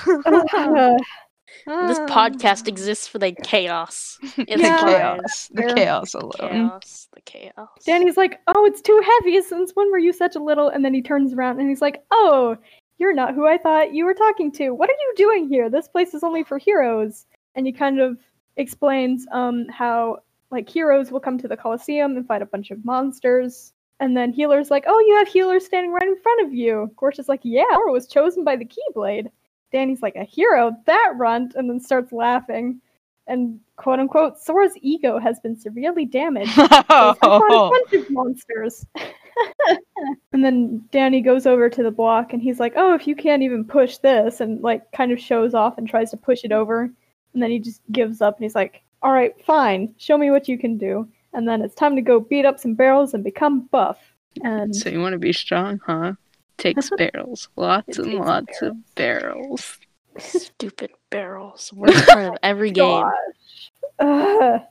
Uh, 0.06 0.99
This 1.66 1.99
podcast 2.11 2.66
exists 2.66 3.06
for 3.06 3.18
the 3.18 3.30
chaos. 3.44 4.18
It's 4.23 4.35
the 4.37 4.59
Yeah. 4.59 4.78
fine. 4.80 4.94
chaos. 4.94 5.49
The 5.52 5.62
Fair. 5.62 5.75
chaos 5.75 6.14
alone. 6.14 6.32
Chaos. 6.40 7.09
The 7.14 7.21
chaos. 7.21 7.68
Danny's 7.85 8.16
like, 8.16 8.40
oh, 8.49 8.64
it's 8.64 8.80
too 8.80 9.00
heavy. 9.21 9.40
Since 9.42 9.73
when 9.75 9.90
were 9.92 9.99
you 9.99 10.12
such 10.14 10.35
a 10.35 10.40
little? 10.40 10.68
And 10.71 10.82
then 10.85 10.94
he 10.94 11.02
turns 11.02 11.35
around 11.35 11.61
and 11.61 11.68
he's 11.68 11.82
like, 11.82 12.02
oh, 12.11 12.56
you're 13.02 13.12
not 13.12 13.35
who 13.35 13.49
I 13.49 13.59
thought 13.59 13.92
you 13.92 14.04
were 14.04 14.14
talking 14.14 14.52
to. 14.52 14.71
What 14.71 14.88
are 14.88 14.92
you 14.92 15.14
doing 15.16 15.49
here? 15.49 15.68
This 15.68 15.88
place 15.88 16.14
is 16.14 16.23
only 16.23 16.44
for 16.44 16.56
heroes. 16.56 17.26
And 17.56 17.66
he 17.66 17.73
kind 17.73 18.00
of 18.00 18.16
explains 18.56 19.26
um 19.32 19.66
how 19.68 20.18
like 20.52 20.68
heroes 20.68 21.11
will 21.11 21.18
come 21.18 21.37
to 21.38 21.49
the 21.49 21.56
Colosseum 21.56 22.16
and 22.16 22.26
fight 22.26 22.42
a 22.42 22.47
bunch 22.47 22.71
of 22.71 22.85
monsters. 22.85 23.73
And 23.99 24.16
then 24.16 24.32
Healer's 24.32 24.71
like, 24.71 24.85
oh, 24.87 25.00
you 25.00 25.16
have 25.16 25.28
healers 25.28 25.66
standing 25.66 25.92
right 25.92 26.06
in 26.06 26.21
front 26.21 26.47
of 26.47 26.54
you. 26.54 26.92
Gorsh 26.97 27.18
is 27.18 27.28
like, 27.28 27.40
yeah, 27.42 27.64
Sora 27.73 27.92
was 27.92 28.06
chosen 28.06 28.44
by 28.44 28.56
the 28.56 28.66
Keyblade. 28.66 29.28
Danny's 29.73 30.02
like, 30.02 30.16
a 30.16 30.25
hero? 30.25 30.73
That 30.87 31.14
runt. 31.16 31.54
And 31.54 31.68
then 31.68 31.80
starts 31.80 32.12
laughing. 32.12 32.80
And 33.26 33.61
quote 33.76 34.00
unquote, 34.00 34.38
Sora's 34.38 34.75
ego 34.82 35.18
has 35.18 35.40
been 35.40 35.56
severely 35.56 36.04
damaged. 36.04 36.52
I 36.56 37.14
a 37.23 37.40
bunch 37.40 37.92
of 37.92 38.11
monsters. 38.11 38.85
and 40.32 40.44
then 40.44 40.84
Danny 40.90 41.20
goes 41.20 41.46
over 41.46 41.68
to 41.70 41.82
the 41.82 41.90
block 41.90 42.32
and 42.32 42.42
he's 42.42 42.60
like, 42.60 42.74
Oh, 42.76 42.94
if 42.94 43.06
you 43.06 43.14
can't 43.14 43.42
even 43.42 43.64
push 43.64 43.98
this, 43.98 44.40
and 44.40 44.60
like 44.62 44.90
kind 44.92 45.12
of 45.12 45.20
shows 45.20 45.54
off 45.54 45.78
and 45.78 45.88
tries 45.88 46.10
to 46.10 46.16
push 46.16 46.44
it 46.44 46.52
over. 46.52 46.82
And 47.34 47.42
then 47.42 47.50
he 47.50 47.58
just 47.58 47.80
gives 47.90 48.20
up 48.20 48.36
and 48.36 48.44
he's 48.44 48.54
like, 48.54 48.82
All 49.02 49.12
right, 49.12 49.34
fine, 49.44 49.94
show 49.98 50.18
me 50.18 50.30
what 50.30 50.48
you 50.48 50.58
can 50.58 50.78
do. 50.78 51.08
And 51.32 51.48
then 51.48 51.62
it's 51.62 51.74
time 51.74 51.96
to 51.96 52.02
go 52.02 52.20
beat 52.20 52.44
up 52.44 52.58
some 52.60 52.74
barrels 52.74 53.14
and 53.14 53.24
become 53.24 53.60
buff. 53.70 53.98
And 54.42 54.74
So 54.74 54.90
you 54.90 55.00
want 55.00 55.14
to 55.14 55.18
be 55.18 55.32
strong, 55.32 55.80
huh? 55.86 56.12
Takes 56.58 56.90
barrels. 56.96 57.48
Lots 57.56 57.98
It 57.98 58.04
and 58.04 58.12
takes 58.12 58.26
lots 58.26 58.62
of 58.62 58.94
barrels. 58.94 59.78
Stupid 60.18 60.90
barrels. 61.10 61.72
Worst 61.74 62.06
part 62.06 62.26
of 62.26 62.38
every 62.42 62.70
game. 62.72 63.04
gosh. 63.98 64.62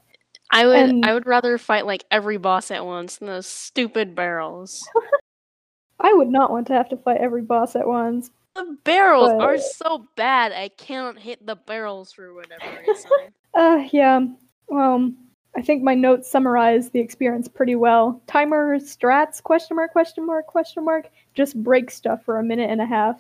I 0.52 0.68
would 0.68 0.76
And- 0.78 1.06
I 1.06 1.14
would 1.14 1.26
rather 1.26 1.58
fight 1.58 1.86
like 1.86 2.04
every 2.12 2.38
boss 2.38 2.72
at 2.72 2.86
once 2.86 3.18
than 3.18 3.28
those 3.28 3.48
stupid 3.48 4.16
barrels. 4.16 4.88
I 6.00 6.14
would 6.14 6.30
not 6.30 6.52
want 6.52 6.68
to 6.68 6.74
have 6.74 6.90
to 6.90 6.98
fight 6.98 7.22
every 7.22 7.44
boss 7.44 7.76
at 7.76 7.88
once. 7.88 8.32
The 8.56 8.78
barrels 8.84 9.32
are 9.32 9.58
so 9.58 10.08
bad. 10.18 10.52
I 10.52 10.70
cannot 10.70 11.18
hit 11.20 11.46
the 11.46 11.56
barrels 11.56 12.12
for 12.12 12.34
whatever 12.34 12.66
reason. 12.88 13.12
Uh, 13.54 13.86
yeah. 13.92 14.22
Well, 14.70 15.12
I 15.58 15.62
think 15.62 15.84
my 15.84 15.94
notes 15.94 16.32
summarize 16.32 16.90
the 16.90 17.02
experience 17.02 17.50
pretty 17.50 17.76
well. 17.76 18.22
Timer 18.28 18.80
strats 18.80 19.44
question 19.44 19.76
mark 19.76 19.92
question 19.92 20.26
mark 20.26 20.48
question 20.48 20.86
mark 20.86 21.10
just 21.34 21.62
break 21.62 21.92
stuff 21.92 22.24
for 22.24 22.40
a 22.40 22.44
minute 22.44 22.70
and 22.70 22.80
a 22.80 22.86
half, 22.86 23.20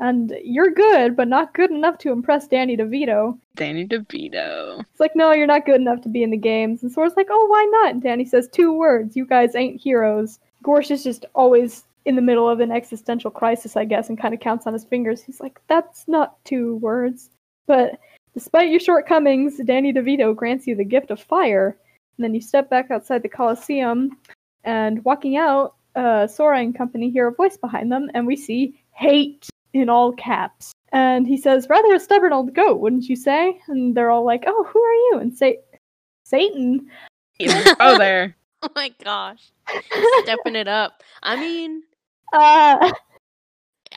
and 0.00 0.32
you're 0.42 0.70
good, 0.70 1.16
but 1.16 1.28
not 1.28 1.54
good 1.54 1.70
enough 1.70 1.98
to 1.98 2.12
impress 2.12 2.46
Danny 2.46 2.76
DeVito. 2.76 3.38
Danny 3.56 3.86
DeVito. 3.86 4.80
It's 4.80 5.00
like, 5.00 5.16
no, 5.16 5.32
you're 5.32 5.46
not 5.46 5.66
good 5.66 5.80
enough 5.80 6.00
to 6.02 6.08
be 6.08 6.22
in 6.22 6.30
the 6.30 6.36
games. 6.36 6.82
And 6.82 6.92
Sora's 6.92 7.16
like, 7.16 7.28
oh, 7.30 7.46
why 7.46 7.64
not? 7.70 7.94
And 7.94 8.02
Danny 8.02 8.24
says 8.24 8.48
two 8.48 8.72
words: 8.72 9.16
you 9.16 9.26
guys 9.26 9.54
ain't 9.54 9.80
heroes. 9.80 10.38
Gorsh 10.64 10.90
is 10.90 11.04
just 11.04 11.24
always 11.34 11.84
in 12.04 12.16
the 12.16 12.22
middle 12.22 12.48
of 12.48 12.60
an 12.60 12.72
existential 12.72 13.30
crisis, 13.30 13.76
I 13.76 13.84
guess, 13.84 14.08
and 14.08 14.18
kind 14.18 14.32
of 14.32 14.40
counts 14.40 14.66
on 14.66 14.72
his 14.72 14.84
fingers. 14.84 15.22
He's 15.22 15.40
like, 15.40 15.60
that's 15.68 16.06
not 16.08 16.42
two 16.44 16.76
words. 16.76 17.30
But 17.66 17.98
despite 18.34 18.70
your 18.70 18.80
shortcomings, 18.80 19.58
Danny 19.58 19.92
DeVito 19.92 20.34
grants 20.34 20.66
you 20.66 20.74
the 20.74 20.84
gift 20.84 21.10
of 21.10 21.20
fire. 21.20 21.76
And 22.16 22.24
then 22.24 22.34
you 22.34 22.40
step 22.40 22.70
back 22.70 22.90
outside 22.90 23.22
the 23.22 23.28
Coliseum, 23.28 24.16
and 24.64 25.04
walking 25.04 25.36
out, 25.36 25.74
uh, 25.94 26.26
Sora 26.26 26.60
and 26.60 26.76
company 26.76 27.10
hear 27.10 27.28
a 27.28 27.32
voice 27.32 27.56
behind 27.56 27.92
them, 27.92 28.10
and 28.14 28.26
we 28.26 28.36
see 28.36 28.80
hate 28.92 29.48
in 29.72 29.88
all 29.88 30.12
caps. 30.12 30.72
And 30.92 31.26
he 31.26 31.36
says, 31.36 31.66
rather 31.68 31.94
a 31.94 32.00
stubborn 32.00 32.32
old 32.32 32.54
goat, 32.54 32.80
wouldn't 32.80 33.04
you 33.04 33.16
say? 33.16 33.60
And 33.68 33.94
they're 33.94 34.10
all 34.10 34.24
like, 34.24 34.44
oh, 34.46 34.64
who 34.64 34.80
are 34.80 34.94
you? 34.94 35.18
And 35.20 35.36
say, 35.36 35.58
Satan. 36.24 36.86
Oh, 37.78 37.98
there. 37.98 38.34
oh 38.62 38.68
my 38.74 38.92
gosh. 39.04 39.50
Stepping 40.22 40.56
it 40.56 40.68
up. 40.68 41.02
I 41.22 41.36
mean, 41.36 41.82
Uh, 42.30 42.92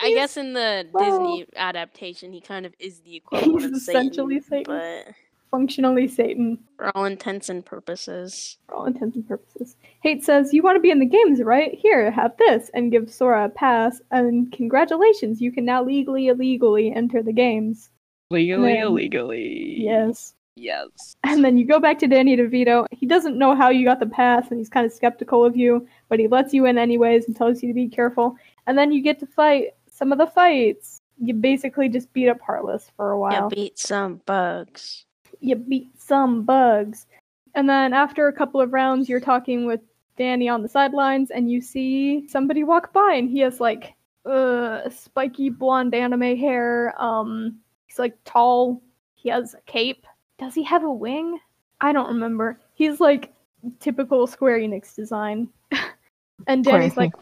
I 0.02 0.14
guess 0.14 0.38
in 0.38 0.54
the 0.54 0.88
well- 0.94 1.04
Disney 1.20 1.46
adaptation, 1.58 2.32
he 2.32 2.40
kind 2.40 2.66
of 2.66 2.74
is 2.80 3.02
the 3.02 3.18
equivalent 3.18 3.62
He's 3.62 3.72
of 3.72 3.78
Satan, 3.82 4.02
essentially 4.02 4.40
Satan. 4.40 4.64
but 4.68 5.14
functionally 5.52 6.08
Satan, 6.08 6.58
for 6.78 6.96
all 6.96 7.06
intents 7.06 7.50
and 7.50 7.64
purposes. 7.64 8.58
for 8.68 8.76
all 8.76 8.86
intents 8.86 9.16
and 9.16 9.28
purposes. 9.28 9.76
Hate 10.02 10.24
says, 10.24 10.54
You 10.54 10.64
want 10.64 10.78
to 10.78 10.82
be 10.82 10.90
in 10.90 11.00
the 11.00 11.06
games, 11.06 11.42
right? 11.44 11.74
Here, 11.74 12.10
have 12.10 12.36
this, 12.38 12.72
and 12.74 12.92
gives 12.92 13.14
Sora 13.14 13.46
a 13.46 13.50
pass, 13.50 14.02
and 14.10 14.52
congratulations, 14.52 15.42
you 15.42 15.52
can 15.52 15.66
now 15.66 15.84
legally, 15.84 16.28
illegally 16.30 16.92
enter 16.94 17.22
the 17.22 17.34
games. 17.34 17.90
Legally, 18.32 18.74
then- 18.74 18.84
illegally. 18.84 19.76
Yes. 19.78 20.34
Yes. 20.58 21.16
And 21.24 21.46
then 21.46 21.58
you 21.58 21.66
go 21.66 21.80
back 21.80 21.98
to 22.00 22.08
Danny 22.08 22.36
DeVito. 22.36 22.86
He 22.92 23.06
doesn't 23.06 23.38
know 23.38 23.56
how 23.56 23.70
you 23.70 23.86
got 23.86 24.00
the 24.00 24.06
pass, 24.06 24.50
and 24.50 24.60
he's 24.60 24.70
kind 24.70 24.86
of 24.86 24.92
skeptical 24.92 25.46
of 25.46 25.56
you, 25.56 25.88
but 26.10 26.20
he 26.20 26.28
lets 26.28 26.54
you 26.54 26.66
in 26.66 26.78
anyways 26.78 27.26
and 27.26 27.36
tells 27.36 27.64
you 27.64 27.70
to 27.70 27.74
be 27.74 27.88
careful. 27.88 28.36
And 28.68 28.78
then 28.78 28.92
you 28.92 29.02
get 29.02 29.20
to 29.20 29.26
fight 29.26 29.68
some 29.90 30.12
of 30.12 30.18
the 30.18 30.28
fights. 30.28 31.02
You 31.24 31.34
basically 31.36 31.88
just 31.88 32.12
beat 32.14 32.28
up 32.28 32.42
Heartless 32.42 32.92
for 32.98 33.12
a 33.12 33.20
while. 33.20 33.32
Yeah, 33.32 33.48
beat 33.50 33.80
some 33.80 34.22
bugs. 34.26 35.06
You 35.42 35.56
beat 35.56 35.90
some 36.00 36.44
bugs. 36.44 37.08
And 37.56 37.70
then 37.70 37.94
after 37.94 38.28
a 38.28 38.34
couple 38.34 38.62
of 38.62 38.72
rounds, 38.72 39.10
you're 39.10 39.20
talking 39.20 39.66
with 39.66 39.82
Danny 40.18 40.48
on 40.48 40.62
the 40.62 40.70
sidelines, 40.70 41.32
and 41.32 41.52
you 41.52 41.62
see 41.62 42.28
somebody 42.28 42.64
walk 42.64 42.94
by, 42.94 43.14
and 43.16 43.30
he 43.30 43.40
has 43.40 43.60
like 43.60 43.94
uh 44.26 44.88
spiky 44.90 45.50
blonde 45.50 45.96
anime 45.96 46.38
hair. 46.38 46.94
Um, 47.02 47.60
he's 47.88 48.00
like 48.00 48.18
tall. 48.24 48.82
He 49.16 49.30
has 49.30 49.54
a 49.54 49.62
cape. 49.62 50.06
Does 50.40 50.56
he 50.56 50.64
have 50.64 50.84
a 50.84 50.92
wing? 50.92 51.40
I 51.82 51.92
don't 51.92 52.08
remember. 52.08 52.60
He's 52.76 53.00
like 53.00 53.34
typical 53.80 54.28
Square 54.28 54.60
Enix 54.60 54.96
design. 54.96 55.50
and 56.48 56.64
Danny's 56.64 56.98
like, 56.98 57.14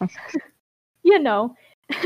you 1.02 1.18
know. 1.18 1.56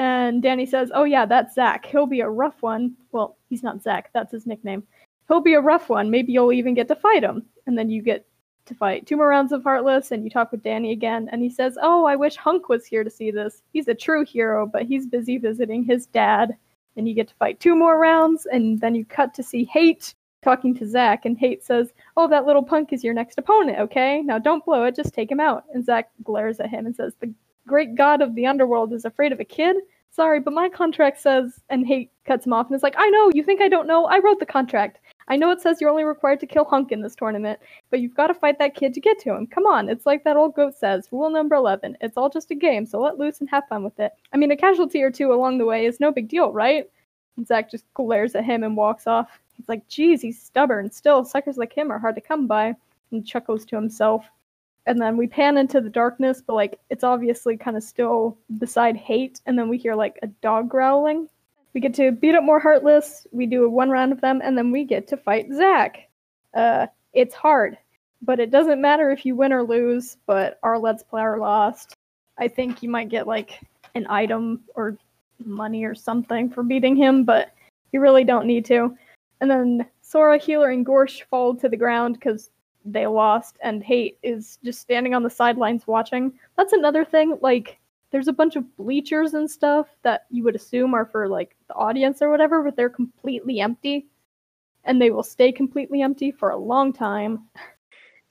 And 0.00 0.42
Danny 0.42 0.64
says, 0.64 0.90
Oh, 0.94 1.04
yeah, 1.04 1.26
that's 1.26 1.54
Zach. 1.54 1.84
He'll 1.84 2.06
be 2.06 2.20
a 2.20 2.28
rough 2.28 2.62
one. 2.62 2.96
Well, 3.12 3.36
he's 3.50 3.62
not 3.62 3.82
Zach, 3.82 4.08
that's 4.14 4.32
his 4.32 4.46
nickname. 4.46 4.82
He'll 5.30 5.40
be 5.40 5.54
a 5.54 5.60
rough 5.60 5.88
one. 5.88 6.10
Maybe 6.10 6.32
you'll 6.32 6.52
even 6.52 6.74
get 6.74 6.88
to 6.88 6.96
fight 6.96 7.22
him. 7.22 7.46
And 7.68 7.78
then 7.78 7.88
you 7.88 8.02
get 8.02 8.26
to 8.66 8.74
fight 8.74 9.06
two 9.06 9.16
more 9.16 9.28
rounds 9.28 9.52
of 9.52 9.62
Heartless, 9.62 10.10
and 10.10 10.24
you 10.24 10.30
talk 10.30 10.50
with 10.50 10.64
Danny 10.64 10.90
again. 10.90 11.28
And 11.30 11.40
he 11.40 11.48
says, 11.48 11.78
Oh, 11.80 12.04
I 12.04 12.16
wish 12.16 12.34
Hunk 12.34 12.68
was 12.68 12.84
here 12.84 13.04
to 13.04 13.10
see 13.10 13.30
this. 13.30 13.62
He's 13.72 13.86
a 13.86 13.94
true 13.94 14.24
hero, 14.24 14.66
but 14.66 14.82
he's 14.82 15.06
busy 15.06 15.38
visiting 15.38 15.84
his 15.84 16.06
dad. 16.06 16.56
And 16.96 17.08
you 17.08 17.14
get 17.14 17.28
to 17.28 17.34
fight 17.34 17.60
two 17.60 17.76
more 17.76 17.96
rounds, 17.96 18.46
and 18.46 18.80
then 18.80 18.96
you 18.96 19.04
cut 19.04 19.32
to 19.34 19.42
see 19.44 19.64
Hate 19.66 20.14
talking 20.42 20.74
to 20.74 20.88
Zach, 20.88 21.24
and 21.24 21.38
Hate 21.38 21.62
says, 21.62 21.92
Oh, 22.16 22.26
that 22.26 22.44
little 22.44 22.64
punk 22.64 22.92
is 22.92 23.04
your 23.04 23.14
next 23.14 23.38
opponent, 23.38 23.78
okay? 23.78 24.22
Now 24.22 24.40
don't 24.40 24.64
blow 24.64 24.82
it, 24.82 24.96
just 24.96 25.14
take 25.14 25.30
him 25.30 25.38
out. 25.38 25.62
And 25.72 25.84
Zach 25.84 26.10
glares 26.24 26.58
at 26.58 26.70
him 26.70 26.86
and 26.86 26.96
says, 26.96 27.12
The 27.20 27.32
great 27.68 27.94
god 27.94 28.20
of 28.20 28.34
the 28.34 28.46
underworld 28.46 28.92
is 28.92 29.04
afraid 29.04 29.30
of 29.30 29.38
a 29.38 29.44
kid? 29.44 29.76
Sorry, 30.12 30.40
but 30.40 30.52
my 30.52 30.68
contract 30.68 31.20
says, 31.20 31.60
and 31.68 31.86
Hate 31.86 32.10
cuts 32.24 32.44
him 32.44 32.52
off 32.52 32.66
and 32.66 32.74
is 32.74 32.82
like, 32.82 32.96
I 32.98 33.08
know, 33.10 33.30
you 33.32 33.44
think 33.44 33.60
I 33.60 33.68
don't 33.68 33.86
know? 33.86 34.06
I 34.06 34.18
wrote 34.18 34.40
the 34.40 34.46
contract. 34.46 34.98
I 35.30 35.36
know 35.36 35.50
it 35.52 35.60
says 35.62 35.80
you're 35.80 35.88
only 35.88 36.04
required 36.04 36.40
to 36.40 36.46
kill 36.46 36.64
Hunk 36.64 36.90
in 36.90 37.00
this 37.00 37.14
tournament, 37.14 37.60
but 37.88 38.00
you've 38.00 38.16
got 38.16 38.26
to 38.26 38.34
fight 38.34 38.58
that 38.58 38.74
kid 38.74 38.92
to 38.94 39.00
get 39.00 39.18
to 39.20 39.34
him. 39.34 39.46
Come 39.46 39.64
on, 39.64 39.88
it's 39.88 40.04
like 40.04 40.24
that 40.24 40.36
old 40.36 40.54
goat 40.54 40.76
says, 40.76 41.08
rule 41.12 41.30
number 41.30 41.54
11. 41.54 41.96
It's 42.00 42.16
all 42.16 42.28
just 42.28 42.50
a 42.50 42.54
game, 42.56 42.84
so 42.84 43.00
let 43.00 43.18
loose 43.18 43.40
and 43.40 43.48
have 43.48 43.68
fun 43.68 43.84
with 43.84 43.98
it. 44.00 44.12
I 44.32 44.36
mean, 44.36 44.50
a 44.50 44.56
casualty 44.56 45.02
or 45.02 45.10
two 45.10 45.32
along 45.32 45.58
the 45.58 45.64
way 45.64 45.86
is 45.86 46.00
no 46.00 46.10
big 46.10 46.28
deal, 46.28 46.52
right? 46.52 46.90
And 47.36 47.46
Zach 47.46 47.70
just 47.70 47.84
glares 47.94 48.34
at 48.34 48.44
him 48.44 48.64
and 48.64 48.76
walks 48.76 49.06
off. 49.06 49.40
He's 49.54 49.68
like, 49.68 49.86
geez, 49.86 50.20
he's 50.20 50.42
stubborn. 50.42 50.90
Still, 50.90 51.24
suckers 51.24 51.56
like 51.56 51.72
him 51.72 51.92
are 51.92 51.98
hard 51.98 52.16
to 52.16 52.20
come 52.20 52.46
by. 52.46 52.74
And 53.12 53.26
chuckles 53.26 53.64
to 53.66 53.76
himself. 53.76 54.24
And 54.86 55.00
then 55.00 55.16
we 55.16 55.26
pan 55.26 55.58
into 55.58 55.80
the 55.80 55.90
darkness, 55.90 56.42
but 56.44 56.54
like 56.54 56.78
it's 56.90 57.04
obviously 57.04 57.56
kind 57.56 57.76
of 57.76 57.82
still 57.82 58.36
beside 58.58 58.96
hate. 58.96 59.40
And 59.46 59.58
then 59.58 59.68
we 59.68 59.78
hear 59.78 59.94
like 59.94 60.18
a 60.22 60.26
dog 60.26 60.68
growling. 60.68 61.28
We 61.72 61.80
get 61.80 61.94
to 61.94 62.12
beat 62.12 62.34
up 62.34 62.44
more 62.44 62.60
Heartless. 62.60 63.26
We 63.32 63.46
do 63.46 63.68
one 63.68 63.90
round 63.90 64.12
of 64.12 64.20
them, 64.20 64.40
and 64.42 64.56
then 64.56 64.70
we 64.70 64.84
get 64.84 65.06
to 65.08 65.16
fight 65.16 65.46
Zach. 65.52 66.08
Uh, 66.54 66.86
it's 67.12 67.34
hard, 67.34 67.78
but 68.22 68.40
it 68.40 68.50
doesn't 68.50 68.80
matter 68.80 69.10
if 69.10 69.24
you 69.24 69.36
win 69.36 69.52
or 69.52 69.62
lose. 69.62 70.16
But 70.26 70.58
our 70.62 70.78
Let's 70.78 71.02
Player 71.02 71.38
lost. 71.38 71.94
I 72.38 72.48
think 72.48 72.82
you 72.82 72.88
might 72.88 73.08
get 73.08 73.26
like 73.26 73.60
an 73.94 74.06
item 74.08 74.62
or 74.74 74.96
money 75.44 75.84
or 75.84 75.94
something 75.94 76.50
for 76.50 76.62
beating 76.62 76.96
him, 76.96 77.24
but 77.24 77.54
you 77.92 78.00
really 78.00 78.24
don't 78.24 78.46
need 78.46 78.64
to. 78.66 78.96
And 79.40 79.50
then 79.50 79.86
Sora, 80.02 80.38
Healer, 80.38 80.70
and 80.70 80.84
Gorsh 80.84 81.22
fall 81.24 81.54
to 81.56 81.68
the 81.68 81.76
ground 81.76 82.14
because 82.14 82.50
they 82.84 83.06
lost, 83.06 83.56
and 83.62 83.82
Hate 83.82 84.18
is 84.22 84.58
just 84.64 84.80
standing 84.80 85.14
on 85.14 85.22
the 85.22 85.30
sidelines 85.30 85.86
watching. 85.86 86.32
That's 86.56 86.72
another 86.72 87.04
thing. 87.04 87.38
Like, 87.40 87.78
there's 88.10 88.28
a 88.28 88.32
bunch 88.32 88.56
of 88.56 88.76
bleachers 88.76 89.34
and 89.34 89.50
stuff 89.50 89.86
that 90.02 90.26
you 90.30 90.42
would 90.44 90.56
assume 90.56 90.94
are 90.94 91.06
for 91.06 91.28
like 91.28 91.56
the 91.68 91.74
audience 91.74 92.20
or 92.20 92.30
whatever, 92.30 92.62
but 92.62 92.76
they're 92.76 92.88
completely 92.88 93.60
empty, 93.60 94.06
and 94.84 95.00
they 95.00 95.10
will 95.10 95.22
stay 95.22 95.52
completely 95.52 96.02
empty 96.02 96.30
for 96.30 96.50
a 96.50 96.56
long 96.56 96.92
time. 96.92 97.46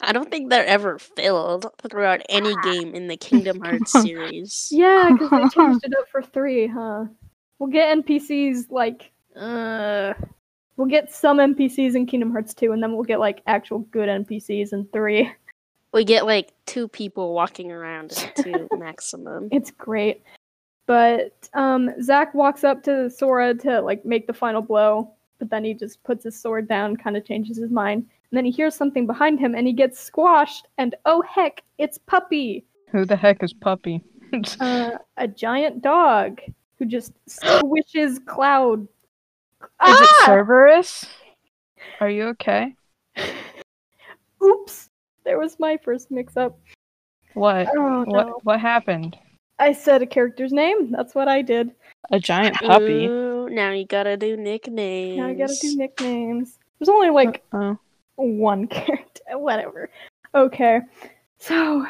I 0.02 0.14
don't 0.14 0.32
think 0.32 0.50
they're 0.50 0.66
ever 0.66 0.98
filled 0.98 1.68
throughout 1.90 2.22
any 2.30 2.54
game 2.64 2.94
in 2.96 3.08
the 3.08 3.18
Kingdom 3.18 3.60
Hearts 3.64 3.92
series. 3.92 4.70
Yeah, 4.72 5.10
because 5.12 5.30
they 5.30 5.50
changed 5.62 5.86
it 5.86 5.94
up 5.98 6.08
for 6.12 6.22
three, 6.22 6.68
huh? 6.68 7.06
We'll 7.58 7.70
get 7.70 7.98
NPCs 7.98 8.72
like 8.72 9.12
uh 9.36 10.14
we'll 10.78 10.88
get 10.88 11.14
some 11.14 11.38
NPCs 11.38 11.96
in 11.96 12.06
Kingdom 12.06 12.32
Hearts 12.32 12.54
2 12.54 12.72
and 12.72 12.82
then 12.82 12.94
we'll 12.94 13.04
get 13.04 13.20
like 13.20 13.42
actual 13.48 13.80
good 13.80 14.08
NPCs 14.08 14.72
in 14.72 14.88
3. 14.94 15.30
We 15.92 16.04
get 16.04 16.26
like 16.26 16.54
two 16.66 16.88
people 16.88 17.34
walking 17.34 17.72
around 17.72 18.12
at 18.12 18.36
two 18.44 18.68
maximum. 18.78 19.50
It's 19.52 19.72
great. 19.72 20.24
But 20.86 21.50
um 21.54 21.90
Zach 22.02 22.34
walks 22.34 22.64
up 22.64 22.84
to 22.84 23.10
Sora 23.10 23.54
to 23.56 23.82
like 23.82 24.06
make 24.06 24.28
the 24.28 24.34
final 24.34 24.62
blow, 24.62 25.12
but 25.40 25.50
then 25.50 25.64
he 25.64 25.74
just 25.74 26.04
puts 26.04 26.24
his 26.24 26.40
sword 26.40 26.68
down, 26.68 26.96
kind 26.98 27.16
of 27.18 27.26
changes 27.26 27.58
his 27.58 27.72
mind. 27.72 28.06
And 28.32 28.38
then 28.38 28.46
he 28.46 28.52
hears 28.52 28.76
something 28.76 29.08
behind 29.08 29.40
him 29.40 29.56
and 29.56 29.66
he 29.66 29.74
gets 29.74 30.00
squashed 30.00 30.68
and 30.78 30.96
oh 31.06 31.22
heck, 31.24 31.64
it's 31.78 31.98
Puppy. 31.98 32.66
Who 32.92 33.06
the 33.06 33.16
heck 33.16 33.42
is 33.44 33.54
Puppy? 33.54 34.02
Uh, 34.60 34.92
a 35.18 35.28
giant 35.28 35.82
dog 35.82 36.40
who 36.78 36.86
just 36.86 37.14
squishes 37.28 38.24
Cloud. 38.28 38.84
Is 38.84 39.68
Ah! 39.80 40.04
it 40.04 40.26
Cerberus? 40.26 41.06
Are 42.00 42.10
you 42.10 42.26
okay? 42.30 42.76
Oops. 44.44 44.89
There 45.30 45.38
was 45.38 45.60
my 45.60 45.78
first 45.78 46.10
mix 46.10 46.36
up. 46.38 46.58
What? 47.36 47.68
Oh 47.78 48.00
What 48.08 48.26
no. 48.26 48.40
what 48.42 48.60
happened? 48.60 49.16
I 49.60 49.74
said 49.74 50.02
a 50.02 50.08
character's 50.08 50.52
name. 50.52 50.90
That's 50.90 51.14
what 51.14 51.28
I 51.28 51.44
did. 51.44 51.70
A 52.10 52.20
giant 52.20 52.56
puppy. 52.56 53.06
Ooh, 53.06 53.48
now 53.48 53.70
you 53.70 53.86
gotta 53.86 54.18
do 54.18 54.36
nicknames. 54.36 55.18
Now 55.20 55.28
I 55.28 55.36
gotta 55.36 55.54
do 55.62 55.76
nicknames. 55.76 56.58
There's 56.80 56.90
only 56.90 57.12
like 57.12 57.44
Oh. 57.54 57.78
one 58.16 58.66
character. 58.76 59.22
Whatever. 59.34 59.92
Okay. 60.34 60.80
So 61.38 61.86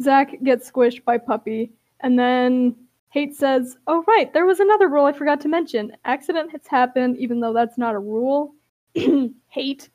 Zach 0.00 0.40
gets 0.44 0.70
squished 0.70 1.02
by 1.02 1.18
Puppy, 1.18 1.72
and 1.98 2.16
then 2.16 2.76
Hate 3.08 3.34
says, 3.34 3.76
Oh 3.88 4.04
right, 4.06 4.32
there 4.32 4.46
was 4.46 4.60
another 4.60 4.88
rule 4.88 5.04
I 5.04 5.12
forgot 5.12 5.40
to 5.40 5.48
mention. 5.48 5.96
Accident 6.04 6.52
has 6.52 6.64
happened, 6.68 7.16
even 7.18 7.40
though 7.40 7.52
that's 7.52 7.76
not 7.76 7.96
a 7.96 7.98
rule. 7.98 8.54
Hate. 9.48 9.88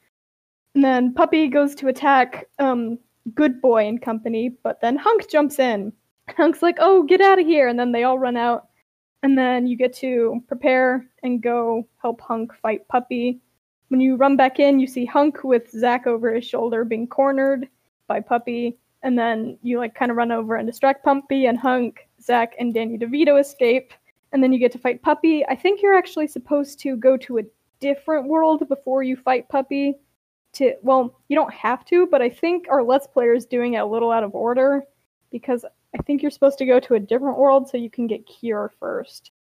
And 0.75 0.83
then 0.83 1.13
Puppy 1.13 1.47
goes 1.47 1.73
to 1.75 1.87
attack 1.87 2.47
um 2.59 2.99
Good 3.33 3.59
Boy 3.61 3.87
and 3.87 4.01
company, 4.01 4.49
but 4.61 4.81
then 4.81 4.97
Hunk 4.97 5.29
jumps 5.29 5.57
in. 5.57 5.91
Hunk's 6.29 6.61
like, 6.61 6.77
Oh, 6.79 7.03
get 7.03 7.21
out 7.21 7.39
of 7.39 7.45
here, 7.47 7.67
and 7.67 7.79
then 7.79 7.91
they 7.91 8.03
all 8.03 8.19
run 8.19 8.37
out. 8.37 8.67
And 9.23 9.37
then 9.37 9.65
you 9.65 9.75
get 9.75 9.93
to 9.95 10.43
prepare 10.47 11.07
and 11.23 11.41
go 11.41 11.87
help 11.97 12.21
Hunk 12.21 12.53
fight 12.61 12.87
Puppy. 12.87 13.39
When 13.87 13.99
you 13.99 14.17
run 14.17 14.35
back 14.35 14.59
in, 14.59 14.79
you 14.79 14.85
see 14.85 15.05
Hunk 15.05 15.43
with 15.43 15.71
Zack 15.71 16.05
over 16.05 16.33
his 16.33 16.45
shoulder 16.45 16.83
being 16.83 17.07
cornered 17.07 17.67
by 18.07 18.19
Puppy. 18.19 18.77
And 19.01 19.17
then 19.17 19.57
you 19.63 19.79
like 19.79 19.95
kind 19.95 20.11
of 20.11 20.17
run 20.17 20.31
over 20.31 20.55
and 20.55 20.67
distract 20.67 21.03
Puppy, 21.03 21.45
and 21.45 21.57
Hunk, 21.57 22.07
Zack, 22.21 22.53
and 22.59 22.73
Danny 22.73 22.97
DeVito 22.97 23.39
escape. 23.39 23.93
And 24.31 24.43
then 24.43 24.51
you 24.51 24.59
get 24.59 24.71
to 24.73 24.79
fight 24.79 25.01
Puppy. 25.01 25.45
I 25.47 25.55
think 25.55 25.81
you're 25.81 25.97
actually 25.97 26.27
supposed 26.27 26.79
to 26.81 26.97
go 26.97 27.15
to 27.17 27.37
a 27.37 27.43
different 27.79 28.27
world 28.27 28.67
before 28.67 29.03
you 29.03 29.15
fight 29.15 29.47
Puppy. 29.49 29.95
To 30.55 30.73
well, 30.81 31.19
you 31.27 31.35
don't 31.35 31.53
have 31.53 31.85
to, 31.85 32.07
but 32.07 32.21
I 32.21 32.29
think 32.29 32.67
our 32.69 32.83
Let's 32.83 33.07
Player 33.07 33.33
is 33.33 33.45
doing 33.45 33.73
it 33.73 33.79
a 33.79 33.85
little 33.85 34.11
out 34.11 34.23
of 34.23 34.33
order 34.33 34.83
because 35.31 35.65
I 35.93 36.01
think 36.03 36.21
you're 36.21 36.31
supposed 36.31 36.57
to 36.59 36.65
go 36.65 36.79
to 36.79 36.95
a 36.95 36.99
different 36.99 37.37
world 37.37 37.69
so 37.69 37.77
you 37.77 37.89
can 37.89 38.07
get 38.07 38.27
Cure 38.27 38.71
first. 38.79 39.31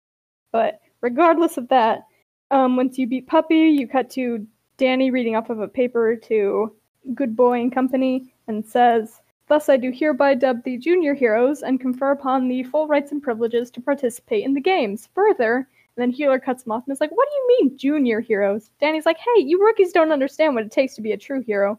But 0.52 0.80
regardless 1.00 1.56
of 1.56 1.68
that, 1.68 2.06
um, 2.50 2.76
once 2.76 2.98
you 2.98 3.06
beat 3.06 3.26
Puppy, 3.26 3.70
you 3.70 3.88
cut 3.88 4.10
to 4.10 4.46
Danny 4.76 5.10
reading 5.10 5.36
off 5.36 5.50
of 5.50 5.60
a 5.60 5.68
paper 5.68 6.16
to 6.16 6.74
Good 7.14 7.36
Boy 7.36 7.60
and 7.60 7.72
Company 7.72 8.32
and 8.46 8.64
says, 8.64 9.20
Thus 9.46 9.68
I 9.68 9.76
do 9.76 9.90
hereby 9.90 10.34
dub 10.34 10.64
the 10.64 10.78
junior 10.78 11.14
heroes 11.14 11.62
and 11.62 11.80
confer 11.80 12.12
upon 12.12 12.48
the 12.48 12.62
full 12.64 12.86
rights 12.86 13.12
and 13.12 13.22
privileges 13.22 13.70
to 13.72 13.80
participate 13.80 14.44
in 14.44 14.54
the 14.54 14.60
games. 14.60 15.08
Further, 15.14 15.68
and 15.96 16.02
then 16.02 16.10
Healer 16.10 16.40
cuts 16.40 16.64
him 16.64 16.72
off 16.72 16.84
and 16.86 16.92
is 16.92 17.00
like, 17.00 17.10
What 17.12 17.28
do 17.30 17.36
you 17.36 17.46
mean, 17.48 17.78
junior 17.78 18.20
heroes? 18.20 18.70
Danny's 18.80 19.06
like, 19.06 19.18
Hey, 19.18 19.42
you 19.42 19.62
rookies 19.62 19.92
don't 19.92 20.12
understand 20.12 20.54
what 20.54 20.64
it 20.64 20.72
takes 20.72 20.94
to 20.96 21.02
be 21.02 21.12
a 21.12 21.16
true 21.16 21.40
hero. 21.40 21.78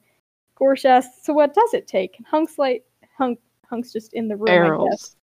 Gorsh 0.60 0.86
asks, 0.86 1.24
So 1.24 1.34
what 1.34 1.54
does 1.54 1.74
it 1.74 1.88
take? 1.88 2.18
And 2.18 2.26
Hunk's 2.26 2.58
like, 2.58 2.86
Hunk, 3.18 3.40
Hunk's 3.70 3.92
just 3.92 4.14
in 4.14 4.28
the 4.28 4.36
room. 4.38 4.46
Barrels. 4.46 5.16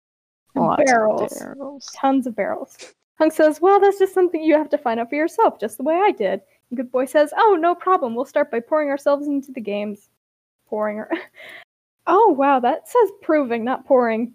Barrels. 0.55 1.39
barrels. 1.39 1.91
Tons 1.95 2.27
of 2.27 2.35
barrels. 2.35 2.95
Hunk 3.19 3.33
says, 3.33 3.61
Well, 3.61 3.79
that's 3.79 3.99
just 3.99 4.15
something 4.15 4.43
you 4.43 4.55
have 4.55 4.71
to 4.71 4.79
find 4.79 4.99
out 4.99 5.09
for 5.11 5.15
yourself, 5.17 5.61
just 5.61 5.77
the 5.77 5.85
way 5.85 5.95
I 5.95 6.11
did. 6.11 6.41
And 6.71 6.77
Good 6.77 6.91
Boy 6.91 7.05
says, 7.05 7.33
Oh, 7.37 7.57
no 7.61 7.75
problem. 7.77 8.17
We'll 8.17 8.25
start 8.25 8.51
by 8.51 8.59
pouring 8.59 8.89
ourselves 8.89 9.29
into 9.29 9.53
the 9.53 9.61
games. 9.61 10.09
Pouring. 10.69 10.99
Our- 10.99 11.11
oh, 12.09 12.35
wow. 12.37 12.59
That 12.59 12.89
says 12.89 13.11
proving, 13.23 13.63
not 13.63 13.87
pouring. 13.87 14.35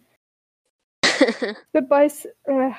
Good 1.03 1.89
Boy. 1.89 2.05
S- 2.05 2.27
uh, 2.49 2.71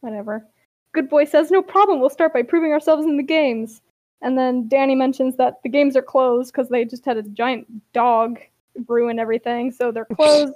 whatever. 0.00 0.46
Good 0.92 1.08
Boy 1.08 1.24
says, 1.24 1.50
No 1.50 1.62
problem. 1.62 2.00
We'll 2.00 2.10
start 2.10 2.32
by 2.32 2.42
proving 2.42 2.72
ourselves 2.72 3.04
in 3.04 3.16
the 3.16 3.22
games. 3.22 3.80
And 4.20 4.38
then 4.38 4.68
Danny 4.68 4.94
mentions 4.94 5.36
that 5.36 5.62
the 5.62 5.68
games 5.68 5.96
are 5.96 6.02
closed 6.02 6.52
because 6.52 6.68
they 6.68 6.84
just 6.84 7.04
had 7.04 7.16
a 7.16 7.22
giant 7.22 7.66
dog 7.92 8.38
ruin 8.86 9.18
everything. 9.18 9.72
So 9.72 9.90
they're 9.90 10.04
closed 10.16 10.54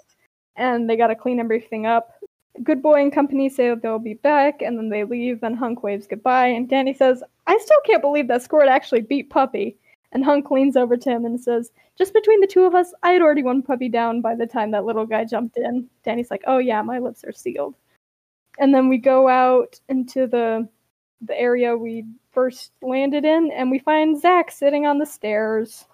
and 0.57 0.88
they 0.88 0.96
got 0.96 1.09
to 1.09 1.16
clean 1.16 1.40
everything 1.40 1.87
up. 1.87 2.12
Good 2.62 2.83
Boy 2.83 3.03
and 3.03 3.12
company 3.12 3.49
say 3.49 3.75
they'll 3.75 3.99
be 3.99 4.14
back, 4.14 4.62
and 4.62 4.79
then 4.79 4.88
they 4.88 5.05
leave, 5.05 5.42
and 5.42 5.59
Hunk 5.59 5.83
waves 5.83 6.07
goodbye, 6.07 6.46
and 6.46 6.66
Danny 6.66 6.94
says, 6.94 7.22
I 7.46 7.59
still 7.59 7.81
can't 7.85 8.01
believe 8.01 8.29
that 8.29 8.42
Squirt 8.42 8.68
actually 8.68 9.03
beat 9.03 9.29
Puppy. 9.29 9.77
And 10.12 10.25
Hunk 10.25 10.51
leans 10.51 10.77
over 10.77 10.96
to 10.96 11.11
him 11.11 11.27
and 11.27 11.38
says, 11.38 11.70
Just 11.99 12.14
between 12.14 12.40
the 12.40 12.46
two 12.46 12.64
of 12.64 12.75
us, 12.75 12.94
I 13.03 13.11
had 13.11 13.20
already 13.20 13.42
won 13.42 13.62
Puppy 13.62 13.88
down 13.88 14.22
by 14.22 14.35
the 14.35 14.46
time 14.46 14.70
that 14.70 14.87
little 14.87 15.05
guy 15.05 15.25
jumped 15.25 15.59
in. 15.59 15.88
Danny's 16.05 16.31
like, 16.31 16.42
Oh 16.46 16.59
yeah, 16.59 16.81
my 16.81 16.99
lips 16.99 17.25
are 17.25 17.33
sealed. 17.33 17.75
And 18.59 18.75
then 18.75 18.88
we 18.88 18.99
go 18.99 19.29
out 19.29 19.81
into 19.88 20.27
the 20.27 20.69
the 21.23 21.38
area 21.40 21.77
we 21.77 22.05
first 22.31 22.73
landed 22.83 23.25
in, 23.25 23.51
and 23.53 23.71
we 23.71 23.79
find 23.79 24.21
Zach 24.21 24.51
sitting 24.51 24.87
on 24.87 24.99
the 24.99 25.07
stairs. 25.07 25.87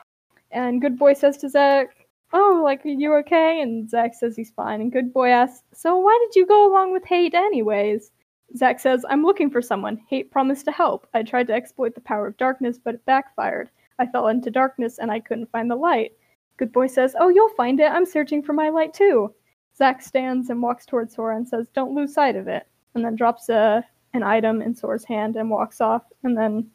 And 0.50 0.80
Good 0.80 0.98
Boy 0.98 1.14
says 1.14 1.36
to 1.38 1.48
Zach, 1.48 2.06
"Oh, 2.32 2.60
like, 2.62 2.84
are 2.84 2.88
you 2.88 3.14
okay?" 3.16 3.60
And 3.60 3.88
Zach 3.88 4.14
says 4.14 4.36
he's 4.36 4.50
fine. 4.50 4.80
And 4.80 4.92
Good 4.92 5.12
Boy 5.12 5.28
asks, 5.30 5.64
"So 5.72 5.98
why 5.98 6.18
did 6.26 6.36
you 6.36 6.46
go 6.46 6.66
along 6.66 6.92
with 6.92 7.04
Hate 7.04 7.34
anyways?" 7.34 8.10
Zach 8.56 8.80
says, 8.80 9.04
"I'm 9.08 9.24
looking 9.24 9.48
for 9.50 9.62
someone. 9.62 9.96
Hate 10.08 10.30
promised 10.30 10.64
to 10.66 10.72
help. 10.72 11.06
I 11.14 11.22
tried 11.22 11.46
to 11.48 11.54
exploit 11.54 11.94
the 11.94 12.00
power 12.00 12.26
of 12.26 12.36
darkness, 12.36 12.78
but 12.78 12.94
it 12.94 13.04
backfired. 13.06 13.70
I 13.98 14.06
fell 14.06 14.28
into 14.28 14.50
darkness 14.50 14.98
and 14.98 15.10
I 15.10 15.20
couldn't 15.20 15.50
find 15.50 15.70
the 15.70 15.76
light." 15.76 16.12
Good 16.58 16.72
Boy 16.72 16.86
says, 16.88 17.16
"Oh, 17.18 17.28
you'll 17.28 17.48
find 17.50 17.80
it. 17.80 17.90
I'm 17.90 18.04
searching 18.06 18.42
for 18.42 18.52
my 18.52 18.68
light 18.68 18.92
too." 18.92 19.34
Zach 19.76 20.02
stands 20.02 20.50
and 20.50 20.62
walks 20.62 20.86
towards 20.86 21.14
Sora 21.14 21.36
and 21.36 21.48
says, 21.48 21.68
"Don't 21.68 21.94
lose 21.94 22.14
sight 22.14 22.36
of 22.36 22.48
it." 22.48 22.66
And 22.94 23.04
then 23.04 23.16
drops 23.16 23.48
a 23.48 23.84
an 24.14 24.22
item 24.22 24.60
in 24.60 24.74
Sora's 24.74 25.04
hand 25.04 25.36
and 25.36 25.50
walks 25.50 25.80
off. 25.80 26.02
And 26.22 26.36
then 26.36 26.70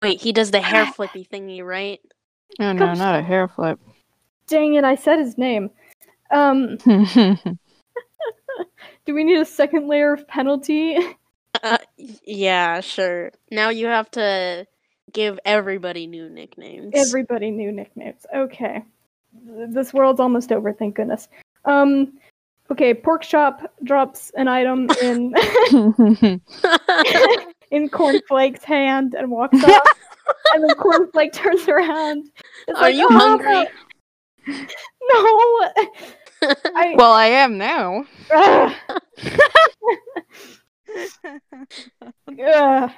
Wait, 0.00 0.20
he 0.20 0.32
does 0.32 0.50
the 0.50 0.60
hair 0.60 0.86
flippy 0.86 1.26
thingy, 1.30 1.64
right? 1.64 2.00
Oh 2.60 2.72
no, 2.72 2.92
not 2.94 3.18
a 3.18 3.22
hair 3.22 3.48
flip. 3.48 3.78
Dang 4.46 4.74
it, 4.74 4.84
I 4.84 4.96
said 4.96 5.18
his 5.18 5.38
name. 5.38 5.70
Um, 6.30 6.76
do 9.04 9.14
we 9.14 9.24
need 9.24 9.38
a 9.38 9.44
second 9.44 9.88
layer 9.88 10.12
of 10.12 10.26
penalty? 10.26 10.96
Uh, 11.62 11.78
yeah, 11.96 12.80
sure. 12.80 13.30
Now 13.50 13.68
you 13.68 13.86
have 13.86 14.10
to 14.12 14.66
give 15.12 15.38
everybody 15.44 16.06
new 16.06 16.28
nicknames. 16.28 16.92
Everybody 16.94 17.50
new 17.50 17.70
nicknames. 17.70 18.26
Okay. 18.34 18.82
This 19.32 19.94
world's 19.94 20.20
almost 20.20 20.52
over, 20.52 20.72
thank 20.72 20.96
goodness. 20.96 21.28
Um, 21.64 22.18
okay, 22.70 22.94
Pork 22.94 23.22
Chop 23.22 23.62
drops 23.84 24.30
an 24.36 24.48
item 24.48 24.88
in 25.02 25.34
in 27.70 27.88
Cornflake's 27.88 28.64
hand 28.64 29.14
and 29.14 29.30
walks 29.30 29.62
off. 29.64 29.82
and 30.54 30.62
then 30.64 30.76
Cornflake 30.76 31.32
turns 31.32 31.68
around. 31.68 32.28
It's 32.68 32.78
Are 32.78 32.82
like, 32.82 32.94
you 32.94 33.08
"Oh, 33.10 33.18
hungry? 33.18 33.68
No. 35.04 35.68
I, 36.74 36.94
well, 36.96 37.12
I 37.12 37.26
am 37.26 37.58
now. 37.58 38.04
Ugh. 38.32 38.72
Ugh. 42.44 42.90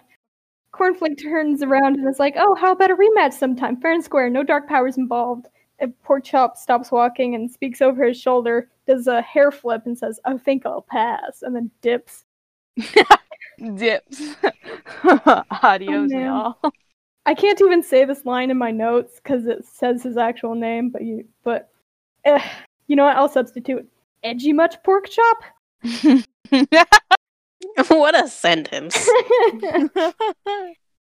Cornflake 0.72 1.22
turns 1.22 1.62
around 1.62 1.96
and 1.96 2.08
is 2.08 2.18
like, 2.18 2.34
"Oh, 2.36 2.54
how 2.54 2.72
about 2.72 2.90
a 2.90 2.96
rematch 2.96 3.34
sometime? 3.34 3.80
Fair 3.80 3.92
and 3.92 4.02
square, 4.04 4.28
no 4.28 4.42
dark 4.42 4.68
powers 4.68 4.96
involved." 4.98 5.46
And 5.84 6.02
Pork 6.02 6.24
Chop 6.24 6.56
stops 6.56 6.90
walking 6.90 7.34
and 7.34 7.50
speaks 7.50 7.82
over 7.82 8.04
his 8.06 8.18
shoulder, 8.18 8.70
does 8.86 9.06
a 9.06 9.20
hair 9.20 9.50
flip, 9.50 9.82
and 9.84 9.98
says, 9.98 10.18
"I 10.24 10.38
think 10.38 10.64
I'll 10.64 10.80
pass," 10.80 11.42
and 11.42 11.54
then 11.54 11.70
dips. 11.82 12.24
Dips. 13.76 14.34
Adios, 15.62 16.10
man. 16.10 16.24
y'all. 16.24 16.56
I 17.26 17.34
can't 17.34 17.60
even 17.60 17.82
say 17.82 18.06
this 18.06 18.24
line 18.24 18.50
in 18.50 18.56
my 18.56 18.70
notes 18.70 19.20
because 19.22 19.46
it 19.46 19.66
says 19.66 20.02
his 20.02 20.16
actual 20.16 20.54
name, 20.54 20.88
but 20.88 21.02
you, 21.02 21.26
but, 21.44 21.70
eh, 22.24 22.42
you 22.86 22.96
know 22.96 23.04
what? 23.04 23.16
I'll 23.16 23.28
substitute. 23.28 23.86
Edgy 24.22 24.54
much 24.54 24.82
pork 24.84 25.08
chop? 25.10 25.44
what 27.88 28.24
a 28.24 28.26
sentence. 28.26 28.94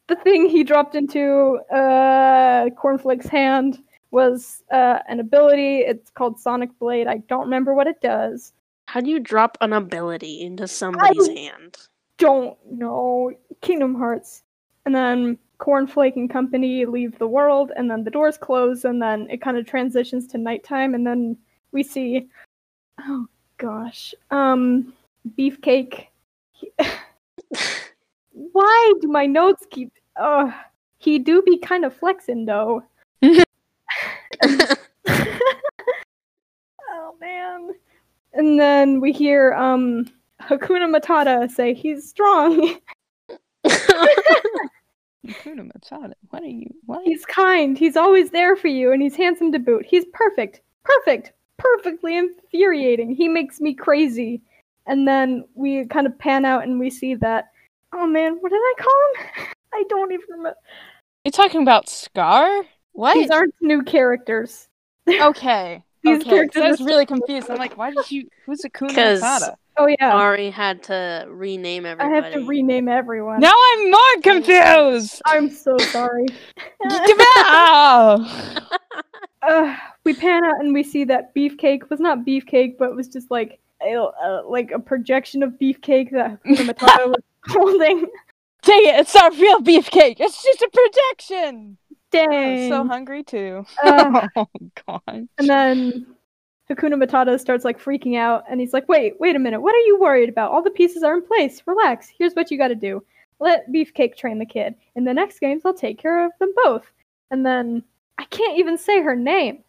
the 0.07 0.15
thing 0.23 0.49
he 0.49 0.65
dropped 0.65 0.95
into 0.95 1.59
uh, 1.73 2.69
Cornflake's 2.71 3.27
hand 3.27 3.81
was 4.15 4.63
uh, 4.71 4.99
an 5.09 5.19
ability. 5.19 5.79
It's 5.79 6.09
called 6.09 6.39
Sonic 6.39 6.69
Blade. 6.79 7.05
I 7.05 7.17
don't 7.27 7.41
remember 7.41 7.73
what 7.73 7.85
it 7.85 7.99
does. 7.99 8.53
How 8.85 9.01
do 9.01 9.09
you 9.09 9.19
drop 9.19 9.57
an 9.59 9.73
ability 9.73 10.41
into 10.41 10.69
somebody's 10.69 11.27
hand? 11.27 11.77
Don't 12.17 12.57
know. 12.71 13.33
Kingdom 13.59 13.93
Hearts. 13.93 14.43
And 14.85 14.95
then 14.95 15.37
Cornflake 15.59 16.15
and 16.15 16.29
company 16.29 16.85
leave 16.85 17.17
the 17.19 17.27
world, 17.27 17.73
and 17.75 17.91
then 17.91 18.05
the 18.05 18.09
doors 18.09 18.37
close, 18.37 18.85
and 18.85 19.01
then 19.01 19.27
it 19.29 19.41
kind 19.41 19.57
of 19.57 19.65
transitions 19.65 20.27
to 20.27 20.37
nighttime, 20.37 20.95
and 20.95 21.05
then 21.05 21.37
we 21.73 21.83
see. 21.83 22.29
Oh 23.01 23.27
gosh. 23.57 24.15
Um, 24.31 24.93
Beefcake. 25.37 26.05
Why 28.31 28.93
do 29.01 29.09
my 29.09 29.25
notes 29.25 29.65
keep. 29.69 29.91
Oh, 30.17 30.53
he 30.99 31.19
do 31.19 31.41
be 31.41 31.57
kind 31.57 31.83
of 31.83 31.93
flexing 31.93 32.45
though. 32.45 32.81
oh 36.89 37.15
man. 37.19 37.71
And 38.33 38.59
then 38.59 38.99
we 38.99 39.11
hear 39.11 39.53
um 39.53 40.05
Hakuna 40.41 40.93
Matata 40.93 41.49
say 41.49 41.73
he's 41.73 42.09
strong. 42.09 42.77
Hakuna 43.65 44.09
Matata. 45.71 46.13
What 46.29 46.43
are 46.43 46.47
you? 46.47 46.69
What? 46.85 47.05
he's 47.05 47.25
kind. 47.25 47.77
He's 47.77 47.95
always 47.95 48.31
there 48.31 48.55
for 48.55 48.67
you 48.67 48.91
and 48.91 49.01
he's 49.01 49.15
handsome 49.15 49.51
to 49.53 49.59
boot. 49.59 49.85
He's 49.85 50.05
perfect. 50.13 50.61
Perfect. 50.83 51.31
Perfectly 51.57 52.17
infuriating. 52.17 53.15
He 53.15 53.27
makes 53.27 53.61
me 53.61 53.73
crazy. 53.73 54.41
And 54.87 55.07
then 55.07 55.45
we 55.55 55.85
kind 55.85 56.05
of 56.05 56.17
pan 56.19 56.45
out 56.45 56.63
and 56.63 56.79
we 56.79 56.89
see 56.89 57.15
that 57.15 57.49
oh 57.95 58.07
man, 58.07 58.37
what 58.39 58.51
did 58.51 58.57
I 58.57 58.73
call 58.77 59.01
him? 59.15 59.47
I 59.73 59.83
don't 59.89 60.11
even 60.11 60.25
remember. 60.29 60.57
You're 61.23 61.31
talking 61.31 61.61
about 61.61 61.89
Scar? 61.89 62.63
What? 62.95 63.13
These 63.13 63.29
aren't 63.29 63.53
new 63.61 63.83
characters. 63.83 64.67
Okay. 65.07 65.83
These 66.01 66.21
okay. 66.21 66.29
characters 66.29 66.61
I 66.63 66.69
was 66.71 66.81
really 66.81 67.05
confused. 67.05 67.47
I'm 67.51 67.57
like, 67.57 67.77
why 67.77 67.91
did 67.91 68.09
you? 68.09 68.27
Who's 68.47 68.61
Hakuna 68.63 68.95
'Cause- 68.95 69.21
Matata? 69.21 69.55
Oh 69.77 69.87
yeah. 69.87 70.15
Ari 70.15 70.49
had 70.49 70.81
to 70.83 71.25
rename 71.29 71.85
everybody. 71.85 72.11
I 72.11 72.21
have 72.21 72.33
to 72.33 72.45
rename 72.47 72.87
everyone. 72.87 73.39
Now 73.41 73.53
I'm 73.53 73.91
more 73.91 74.21
confused. 74.23 75.21
I'm 75.27 75.49
so 75.51 75.77
sorry. 75.77 76.25
Uh, 79.41 79.75
we 80.05 80.13
pan 80.13 80.43
out 80.45 80.59
and 80.61 80.73
we 80.73 80.81
see 80.81 81.03
that 81.03 81.35
beefcake 81.35 81.89
was 81.89 81.99
not 81.99 82.25
beefcake, 82.25 82.77
but 82.79 82.89
it 82.89 82.95
was 82.95 83.07
just 83.07 83.29
like 83.29 83.59
a, 83.83 83.95
uh, 83.95 84.41
like 84.47 84.71
a 84.71 84.79
projection 84.79 85.43
of 85.43 85.51
beefcake 85.61 86.09
that 86.11 86.41
Hakuna 86.43 86.69
Matata 86.73 87.07
was 87.07 87.23
holding. 87.49 88.05
Dang 88.63 88.85
it! 88.85 88.95
It's 89.01 89.13
not 89.13 89.33
real 89.37 89.59
beefcake. 89.59 90.15
It's 90.19 90.41
just 90.41 90.61
a 90.61 90.69
projection. 90.73 91.77
Dang. 92.15 92.63
I'm 92.63 92.69
so 92.69 92.87
hungry 92.87 93.23
too. 93.23 93.65
Uh, 93.83 94.27
oh 94.35 94.47
god. 94.87 95.01
and 95.37 95.49
then 95.49 96.05
Hakuna 96.69 97.01
Matata 97.01 97.39
starts 97.39 97.63
like 97.65 97.79
freaking 97.79 98.17
out, 98.17 98.43
and 98.49 98.59
he's 98.59 98.73
like, 98.73 98.87
"Wait, 98.89 99.19
wait 99.19 99.35
a 99.35 99.39
minute. 99.39 99.61
What 99.61 99.75
are 99.75 99.85
you 99.85 99.99
worried 99.99 100.29
about? 100.29 100.51
All 100.51 100.63
the 100.63 100.71
pieces 100.71 101.03
are 101.03 101.15
in 101.15 101.21
place. 101.25 101.61
Relax. 101.65 102.07
Here's 102.17 102.33
what 102.33 102.49
you 102.49 102.57
got 102.57 102.69
to 102.69 102.75
do. 102.75 103.03
Let 103.39 103.71
Beefcake 103.71 104.15
train 104.15 104.39
the 104.39 104.45
kid. 104.45 104.75
In 104.95 105.03
the 105.03 105.13
next 105.13 105.39
games, 105.39 105.63
I'll 105.65 105.73
take 105.73 105.99
care 105.99 106.25
of 106.25 106.31
them 106.39 106.51
both." 106.63 106.85
And 107.31 107.45
then 107.45 107.83
I 108.17 108.25
can't 108.25 108.57
even 108.57 108.77
say 108.77 109.01
her 109.01 109.15
name. 109.15 109.63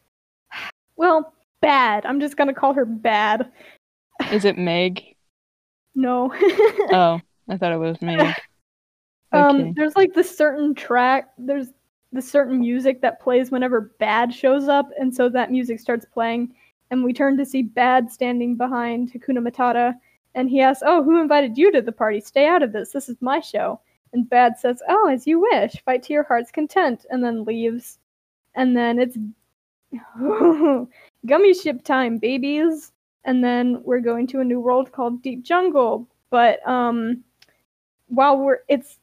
Well, 0.98 1.34
Bad. 1.60 2.06
I'm 2.06 2.20
just 2.20 2.38
gonna 2.38 2.54
call 2.54 2.72
her 2.72 2.86
Bad. 2.86 3.50
Is 4.32 4.44
it 4.44 4.56
Meg? 4.58 5.02
No. 5.98 6.30
Oh, 6.92 7.20
I 7.48 7.56
thought 7.56 7.72
it 7.72 7.78
was 7.78 8.00
Meg. 8.02 8.34
Um, 9.32 9.74
there's 9.74 9.96
like 9.96 10.14
this 10.14 10.34
certain 10.34 10.74
track. 10.74 11.28
There's 11.36 11.68
this 12.16 12.28
certain 12.28 12.58
music 12.58 13.00
that 13.02 13.20
plays 13.20 13.50
whenever 13.50 13.92
Bad 13.98 14.34
shows 14.34 14.68
up, 14.68 14.90
and 14.98 15.14
so 15.14 15.28
that 15.28 15.52
music 15.52 15.78
starts 15.78 16.04
playing, 16.04 16.54
and 16.90 17.04
we 17.04 17.12
turn 17.12 17.36
to 17.36 17.46
see 17.46 17.62
Bad 17.62 18.10
standing 18.10 18.56
behind 18.56 19.12
Hakuna 19.12 19.38
Matata, 19.46 19.94
and 20.34 20.50
he 20.50 20.60
asks, 20.60 20.82
"Oh, 20.84 21.02
who 21.02 21.20
invited 21.20 21.56
you 21.56 21.70
to 21.72 21.82
the 21.82 21.92
party? 21.92 22.20
Stay 22.20 22.46
out 22.46 22.62
of 22.62 22.72
this. 22.72 22.90
This 22.90 23.08
is 23.08 23.20
my 23.20 23.40
show." 23.40 23.80
And 24.12 24.28
Bad 24.28 24.58
says, 24.58 24.82
"Oh, 24.88 25.08
as 25.08 25.26
you 25.26 25.40
wish. 25.40 25.80
Fight 25.84 26.02
to 26.04 26.12
your 26.12 26.24
heart's 26.24 26.50
content," 26.50 27.06
and 27.10 27.22
then 27.22 27.44
leaves. 27.44 27.98
And 28.54 28.76
then 28.76 28.98
it's 28.98 29.18
gummy 31.26 31.54
ship 31.54 31.84
time, 31.84 32.18
babies. 32.18 32.92
And 33.24 33.42
then 33.44 33.82
we're 33.84 34.00
going 34.00 34.26
to 34.28 34.40
a 34.40 34.44
new 34.44 34.60
world 34.60 34.92
called 34.92 35.22
Deep 35.22 35.42
Jungle. 35.42 36.08
But 36.30 36.66
um, 36.66 37.24
while 38.08 38.38
we're 38.38 38.60
it's 38.68 38.98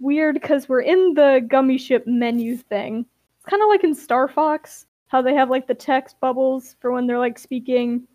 weird 0.00 0.34
because 0.34 0.68
we're 0.68 0.80
in 0.80 1.14
the 1.14 1.44
gummy 1.48 1.78
ship 1.78 2.06
menu 2.06 2.56
thing. 2.56 3.06
It's 3.36 3.46
kind 3.46 3.62
of 3.62 3.68
like 3.68 3.84
in 3.84 3.94
Star 3.94 4.28
Fox, 4.28 4.86
how 5.08 5.22
they 5.22 5.34
have 5.34 5.50
like 5.50 5.66
the 5.66 5.74
text 5.74 6.16
bubbles 6.20 6.76
for 6.80 6.92
when 6.92 7.06
they're 7.06 7.18
like 7.18 7.38
speaking. 7.38 8.06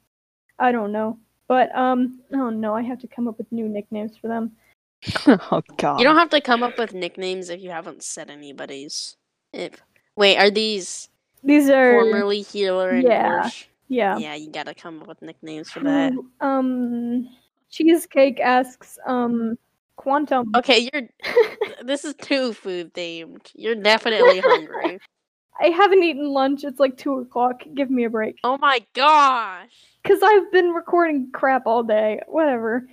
I 0.59 0.71
don't 0.71 0.91
know, 0.91 1.17
but 1.47 1.75
um, 1.75 2.19
oh 2.33 2.49
no, 2.49 2.75
I 2.75 2.81
have 2.81 2.99
to 2.99 3.07
come 3.07 3.27
up 3.27 3.37
with 3.37 3.51
new 3.51 3.67
nicknames 3.67 4.17
for 4.17 4.27
them. 4.27 4.51
oh 5.27 5.61
god. 5.77 5.99
You 5.99 6.03
don't 6.05 6.15
have 6.15 6.29
to 6.29 6.41
come 6.41 6.63
up 6.63 6.77
with 6.77 6.93
nicknames 6.93 7.49
if 7.49 7.61
you 7.61 7.69
haven't 7.69 8.03
said 8.03 8.29
anybody's. 8.29 9.17
If 9.53 9.81
wait, 10.15 10.37
are 10.37 10.49
these 10.49 11.09
These 11.43 11.69
are 11.69 11.99
formerly 11.99 12.41
healer 12.41 12.89
and 12.89 13.03
yeah. 13.03 13.43
Gorsh? 13.43 13.65
yeah. 13.87 14.17
Yeah, 14.17 14.35
you 14.35 14.49
gotta 14.49 14.73
come 14.73 15.01
up 15.01 15.07
with 15.07 15.21
nicknames 15.21 15.69
for 15.69 15.81
that. 15.81 16.13
Um, 16.41 17.29
cheesecake 17.69 18.39
asks 18.39 18.97
um, 19.05 19.57
quantum. 19.95 20.51
Okay, 20.55 20.89
you're. 20.91 21.03
this 21.83 22.05
is 22.05 22.15
too 22.15 22.53
food 22.53 22.93
themed. 22.93 23.49
You're 23.53 23.75
definitely 23.75 24.39
hungry. 24.39 24.99
I 25.59 25.67
haven't 25.67 26.03
eaten 26.03 26.27
lunch. 26.27 26.63
It's 26.63 26.79
like 26.79 26.97
two 26.97 27.19
o'clock. 27.19 27.61
Give 27.73 27.89
me 27.89 28.03
a 28.03 28.09
break. 28.09 28.37
Oh 28.43 28.57
my 28.57 28.85
gosh! 28.93 29.71
Cause 30.05 30.19
I've 30.21 30.51
been 30.51 30.71
recording 30.71 31.29
crap 31.33 31.65
all 31.65 31.83
day. 31.83 32.19
Whatever. 32.27 32.87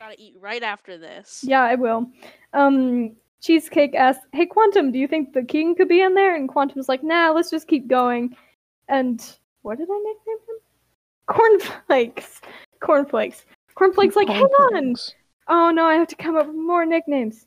Gotta 0.00 0.20
eat 0.20 0.34
right 0.40 0.62
after 0.62 0.98
this. 0.98 1.44
Yeah, 1.46 1.62
I 1.62 1.76
will. 1.76 2.10
Um, 2.52 3.16
Cheesecake 3.40 3.94
asks, 3.94 4.24
"Hey, 4.32 4.46
Quantum, 4.46 4.90
do 4.90 4.98
you 4.98 5.06
think 5.06 5.32
the 5.32 5.44
king 5.44 5.76
could 5.76 5.88
be 5.88 6.02
in 6.02 6.14
there?" 6.14 6.34
And 6.34 6.48
Quantum's 6.48 6.88
like, 6.88 7.04
"Nah, 7.04 7.30
let's 7.30 7.50
just 7.50 7.68
keep 7.68 7.86
going." 7.86 8.36
And 8.88 9.22
what 9.62 9.78
did 9.78 9.88
I 9.90 9.98
nickname 9.98 10.38
him? 10.48 10.58
Cornflakes. 11.26 12.40
Cornflakes. 12.80 13.44
Cornflakes 13.74 14.16
like, 14.16 14.28
hang 14.28 14.44
on. 14.44 14.94
Cornflakes. 15.48 15.54
Oh 15.66 15.70
no, 15.70 15.86
I 15.86 15.94
have 15.94 16.08
to 16.08 16.16
come 16.16 16.36
up 16.36 16.46
with 16.46 16.56
more 16.56 16.84
nicknames. 16.84 17.46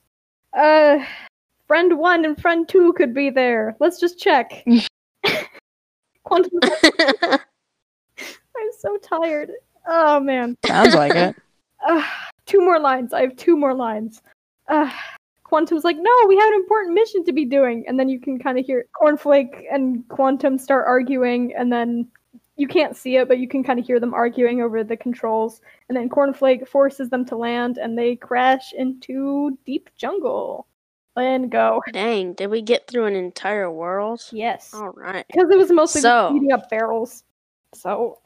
Uh 0.57 0.99
friend 1.67 1.97
one 1.97 2.25
and 2.25 2.39
friend 2.41 2.67
two 2.67 2.93
could 2.93 3.13
be 3.13 3.29
there. 3.29 3.75
Let's 3.79 3.99
just 3.99 4.19
check. 4.19 4.65
Quantum 6.23 6.59
I'm 8.21 8.69
so 8.79 8.97
tired. 8.97 9.51
Oh 9.87 10.19
man. 10.19 10.57
Sounds 10.65 10.95
like 10.95 11.15
it. 11.15 11.35
Uh, 11.83 12.05
two 12.45 12.61
more 12.61 12.79
lines. 12.79 13.11
I 13.11 13.21
have 13.21 13.35
two 13.37 13.57
more 13.57 13.73
lines. 13.73 14.21
Uh, 14.67 14.87
Quantum's 15.43 15.83
like, 15.83 15.97
no, 15.99 16.11
we 16.27 16.37
have 16.37 16.47
an 16.49 16.53
important 16.53 16.93
mission 16.93 17.25
to 17.25 17.33
be 17.33 17.43
doing. 17.43 17.83
And 17.87 17.99
then 17.99 18.07
you 18.07 18.19
can 18.19 18.37
kind 18.37 18.59
of 18.59 18.65
hear 18.65 18.85
Cornflake 18.95 19.63
and 19.71 20.07
Quantum 20.07 20.59
start 20.59 20.85
arguing, 20.87 21.55
and 21.57 21.73
then 21.73 22.07
you 22.61 22.67
can't 22.67 22.95
see 22.95 23.15
it, 23.17 23.27
but 23.27 23.39
you 23.39 23.47
can 23.47 23.63
kind 23.63 23.79
of 23.79 23.85
hear 23.85 23.99
them 23.99 24.13
arguing 24.13 24.61
over 24.61 24.83
the 24.83 24.95
controls. 24.95 25.61
And 25.89 25.97
then 25.97 26.07
Cornflake 26.09 26.67
forces 26.67 27.09
them 27.09 27.25
to 27.25 27.35
land, 27.35 27.77
and 27.79 27.97
they 27.97 28.15
crash 28.15 28.71
into 28.73 29.57
deep 29.65 29.89
jungle. 29.97 30.67
And 31.17 31.51
go. 31.51 31.81
Dang, 31.91 32.33
did 32.33 32.47
we 32.51 32.61
get 32.61 32.87
through 32.87 33.05
an 33.07 33.15
entire 33.15 33.69
world? 33.69 34.21
Yes. 34.31 34.73
All 34.73 34.89
right. 34.91 35.25
Because 35.27 35.49
it 35.49 35.57
was 35.57 35.71
mostly 35.71 36.01
just 36.01 36.27
So- 36.27 36.31
beating 36.33 36.51
up 36.53 36.69
barrels. 36.69 37.23
So, 37.73 38.19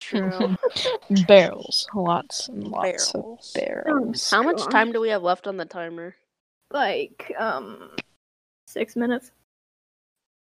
True. 0.00 0.56
barrels. 1.28 1.86
Lots 1.94 2.48
and 2.48 2.68
lots 2.68 3.12
Barrels. 3.12 3.52
of 3.56 3.62
barrels. 3.62 4.30
How 4.30 4.42
much 4.42 4.62
time 4.68 4.92
do 4.92 5.00
we 5.00 5.08
have 5.10 5.22
left 5.22 5.46
on 5.46 5.56
the 5.56 5.64
timer? 5.64 6.16
like, 6.70 7.32
um, 7.38 7.90
six 8.66 8.94
minutes. 8.96 9.30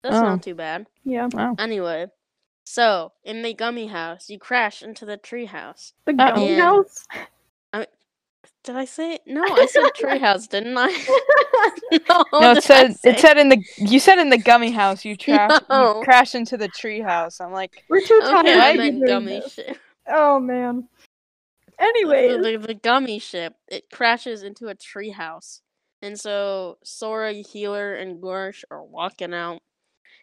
That's 0.02 0.16
Oh. 0.16 0.22
not 0.22 0.42
too 0.42 0.54
bad. 0.56 0.86
Yeah. 1.04 1.28
Anyway, 1.58 2.06
so 2.68 3.12
in 3.24 3.42
the 3.42 3.54
gummy 3.54 3.86
house, 3.86 4.28
you 4.28 4.38
crash 4.38 4.82
into 4.82 5.06
the 5.06 5.16
tree 5.16 5.46
house. 5.46 5.92
The 6.04 6.12
uh, 6.12 6.14
gummy 6.34 6.48
And- 6.52 6.60
house. 6.60 7.06
Did 8.64 8.74
I 8.74 8.84
say 8.84 9.14
it? 9.14 9.22
No, 9.26 9.44
I 9.44 9.66
said 9.66 9.90
tree 9.94 10.18
house, 10.28 10.48
didn't 10.48 10.74
I? 10.76 10.88
no, 12.08 12.24
No, 12.40 12.50
it 12.50 12.64
said 12.64 12.96
I 13.04 13.10
it 13.10 13.20
said 13.20 13.38
in 13.38 13.48
the 13.48 13.62
you 13.76 14.00
said 14.00 14.18
in 14.18 14.28
the 14.28 14.38
gummy 14.38 14.72
house 14.72 15.04
you 15.04 15.16
trash 15.16 15.60
No. 15.70 15.98
you 15.98 16.04
crash 16.04 16.34
into 16.34 16.56
the 16.56 16.66
tree 16.66 17.00
house. 17.00 17.40
I'm 17.40 17.52
like, 17.52 17.84
We're 17.88 18.00
too 18.00 18.18
tired. 18.22 18.46
Okay, 18.46 18.58
I 18.60 18.74
meant 18.74 19.06
gummy 19.06 19.38
this. 19.40 19.54
ship. 19.54 19.78
Oh 20.08 20.40
man. 20.40 20.88
Anyway, 21.78 22.28
the, 22.28 22.58
the, 22.58 22.66
the 22.68 22.74
gummy 22.74 23.20
ship 23.20 23.54
it 23.68 23.88
crashes 23.92 24.42
into 24.42 24.66
a 24.66 24.74
treehouse, 24.74 25.60
and 26.02 26.18
so 26.18 26.78
Sora, 26.82 27.32
Healer, 27.34 27.94
and 27.94 28.20
Gorsh 28.20 28.64
are 28.70 28.82
walking 28.82 29.32
out, 29.34 29.60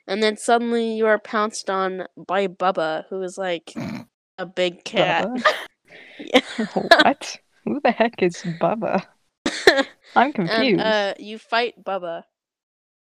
and 0.07 0.21
then 0.23 0.37
suddenly 0.37 0.93
you 0.95 1.05
are 1.07 1.19
pounced 1.19 1.69
on 1.69 2.05
by 2.17 2.47
Bubba, 2.47 3.05
who 3.09 3.21
is 3.21 3.37
like 3.37 3.73
a 4.37 4.45
big 4.45 4.83
cat. 4.83 5.27
What? 6.73 7.37
Who 7.65 7.79
the 7.81 7.91
heck 7.91 8.21
is 8.23 8.37
Bubba? 8.59 9.05
I'm 10.15 10.27
and 10.27 10.33
confused. 10.35 10.81
uh, 10.81 11.13
you 11.17 11.37
fight 11.37 11.83
Bubba, 11.83 12.23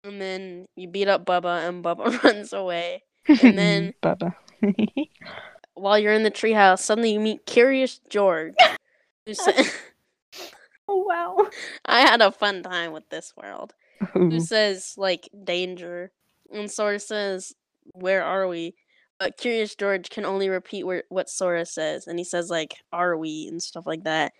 and 0.03 0.21
then 0.21 0.65
you 0.75 0.87
beat 0.87 1.07
up 1.07 1.25
Bubba, 1.25 1.67
and 1.67 1.83
Bubba 1.83 2.21
runs 2.23 2.53
away. 2.53 3.03
and 3.27 3.57
then- 3.57 3.93
Bubba. 4.03 4.35
While 5.73 5.97
you're 5.97 6.13
in 6.13 6.23
the 6.23 6.31
treehouse, 6.31 6.79
suddenly 6.79 7.13
you 7.13 7.19
meet 7.19 7.45
Curious 7.45 7.99
George. 8.09 8.53
Oh 10.87 10.97
wow. 11.07 11.47
I 11.85 12.01
had 12.01 12.21
a 12.21 12.31
fun 12.31 12.63
time 12.63 12.91
with 12.91 13.09
this 13.09 13.33
world. 13.35 13.73
Ooh. 14.15 14.29
who 14.31 14.39
says 14.39 14.95
like 14.97 15.29
danger 15.43 16.11
and 16.53 16.69
Sora 16.69 16.99
says 16.99 17.53
where 17.93 18.23
are 18.23 18.47
we 18.47 18.75
but 19.19 19.37
Curious 19.37 19.75
George 19.75 20.09
can 20.09 20.25
only 20.25 20.49
repeat 20.49 20.83
where, 20.83 21.03
what 21.09 21.29
Sora 21.29 21.65
says 21.65 22.07
and 22.07 22.17
he 22.19 22.25
says 22.25 22.49
like 22.49 22.75
are 22.91 23.17
we 23.17 23.47
and 23.49 23.61
stuff 23.61 23.85
like 23.85 24.03
that 24.03 24.33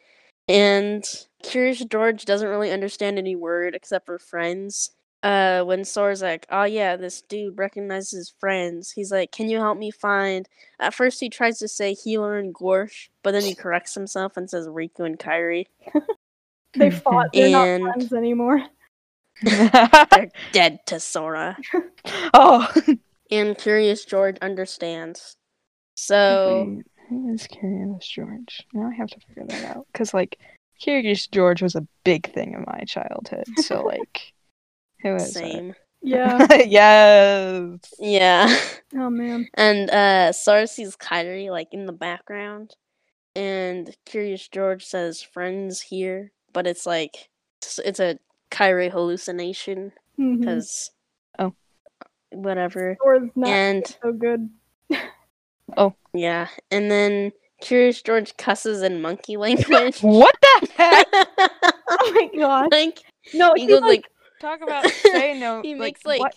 and 0.48 1.04
Curious 1.44 1.84
George 1.86 2.26
doesn't 2.26 2.48
really 2.50 2.72
understand 2.72 3.18
any 3.18 3.36
word 3.36 3.76
except 3.76 4.06
for 4.06 4.20
friends 4.20 4.92
uh 5.24 5.62
when 5.64 5.86
Sora's 5.86 6.22
like 6.24 6.48
oh 6.50 6.64
yeah 6.64 6.96
this 6.96 7.22
dude 7.22 7.58
recognizes 7.58 8.34
friends 8.40 8.92
he's 8.92 9.12
like 9.12 9.32
can 9.32 9.50
you 9.50 9.58
help 9.60 9.78
me 9.78 9.92
find 9.92 10.50
at 10.80 10.94
first 10.96 11.20
he 11.20 11.30
tries 11.30 11.60
to 11.60 11.68
say 11.68 11.94
Healer 11.94 12.38
and 12.40 12.54
Gorsh 12.56 13.10
but 13.22 13.32
then 13.32 13.44
he 13.44 13.54
corrects 13.54 13.94
himself 13.94 14.36
and 14.38 14.50
says 14.50 14.68
Riku 14.68 15.06
and 15.06 15.20
Kairi. 15.20 15.66
They 16.74 16.90
fought. 16.90 17.32
They're 17.34 17.76
And- 17.76 17.84
not 17.84 17.96
friends 17.96 18.14
anymore. 18.14 18.64
They're 19.42 20.32
dead 20.52 20.80
to 20.88 21.00
Sora 21.00 21.58
oh. 22.34 22.72
And 23.30 23.58
Curious 23.58 24.06
George 24.06 24.38
understands. 24.42 25.38
So, 25.96 26.66
Wait, 26.68 26.86
who 27.10 27.34
is 27.34 27.48
Curious 27.48 28.08
George? 28.08 28.66
Now 28.74 28.90
I 28.90 28.96
have 28.96 29.10
to 29.10 29.20
figure 29.20 29.46
that 29.48 29.76
out 29.76 29.88
because 29.92 30.14
like 30.14 30.40
Curious 30.80 31.28
George 31.28 31.62
was 31.62 31.76
a 31.76 31.88
big 32.04 32.32
thing 32.34 32.54
in 32.54 32.66
my 32.68 32.84
childhood. 32.86 33.46
So 33.58 33.82
like, 33.86 34.34
who 35.02 35.16
is 35.16 35.28
it? 35.28 35.34
same. 35.34 35.76
Yeah. 36.02 36.48
yes. 36.66 37.80
Yeah. 38.00 38.56
oh 38.96 39.10
man. 39.10 39.48
And 39.54 39.90
uh 39.90 40.32
Sora 40.32 40.68
sees 40.68 40.96
Kairi 40.96 41.50
like 41.50 41.74
in 41.74 41.86
the 41.86 41.94
background. 41.94 42.76
And 43.36 43.96
Curious 44.06 44.48
George 44.48 44.84
says 44.84 45.22
friends 45.22 45.82
here, 45.82 46.32
but 46.52 46.68
it's 46.68 46.86
like 46.86 47.30
it's, 47.62 47.80
it's 47.80 48.00
a 48.00 48.18
Kairi 48.52 48.92
hallucination 48.92 49.92
because 50.18 50.92
Oh. 51.40 51.54
whatever. 52.32 52.98
Sora's 53.02 53.30
not 53.36 53.50
And 53.50 53.98
so 54.04 54.12
good. 54.12 54.50
Oh 55.78 55.94
yeah, 56.14 56.48
and 56.70 56.92
then 56.92 57.32
Curious 57.62 58.02
George 58.02 58.36
cusses 58.38 58.82
in 58.84 59.02
monkey 59.02 59.38
language. 59.38 60.00
What 60.02 60.36
the 60.42 60.68
heck? 60.78 61.08
Oh 61.14 62.12
my 62.14 62.30
god. 62.38 62.68
like 62.72 63.00
No, 63.34 63.54
he 63.56 63.62
he, 63.62 63.68
goes 63.68 63.82
like, 63.82 63.88
like 63.90 64.06
Talk 64.42 64.62
about 64.68 64.90
say 64.90 65.40
no. 65.40 65.62
He 65.62 65.76
like, 65.76 65.80
makes, 66.04 66.06
like, 66.06 66.20
what? 66.20 66.34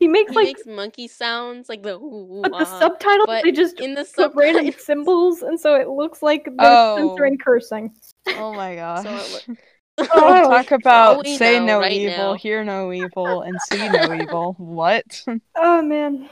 he 0.00 0.08
makes 0.08 0.30
he 0.32 0.36
like 0.36 0.44
makes 0.46 0.66
monkey 0.66 1.06
sounds 1.08 1.68
like 1.68 1.82
the 1.84 1.94
ooh, 1.96 2.40
but 2.42 2.50
the 2.50 2.66
ah. 2.66 2.78
subtitles 2.80 3.26
but 3.26 3.44
they 3.44 3.52
just 3.52 3.78
in 3.80 3.94
the 3.94 4.04
put 4.04 4.32
random 4.34 4.64
subtitles. 4.66 4.84
symbols 4.84 5.42
and 5.42 5.58
so 5.60 5.76
it 5.76 5.88
looks 5.88 6.22
like 6.22 6.44
they're 6.44 6.54
Oh. 6.60 6.96
censoring 6.96 7.38
cursing. 7.38 7.94
Oh 8.36 8.52
my 8.52 8.74
gosh. 8.74 9.04
So 9.04 9.14
it 9.14 9.58
Oh, 9.98 10.06
Talk 10.50 10.70
about 10.72 11.26
say 11.26 11.60
no 11.64 11.78
right 11.80 11.92
evil, 11.92 12.16
now. 12.16 12.34
hear 12.34 12.64
no 12.64 12.92
evil, 12.92 13.42
and 13.42 13.56
see 13.70 13.88
no 13.88 14.14
evil. 14.14 14.54
What? 14.58 15.22
oh 15.56 15.82
man. 15.82 16.28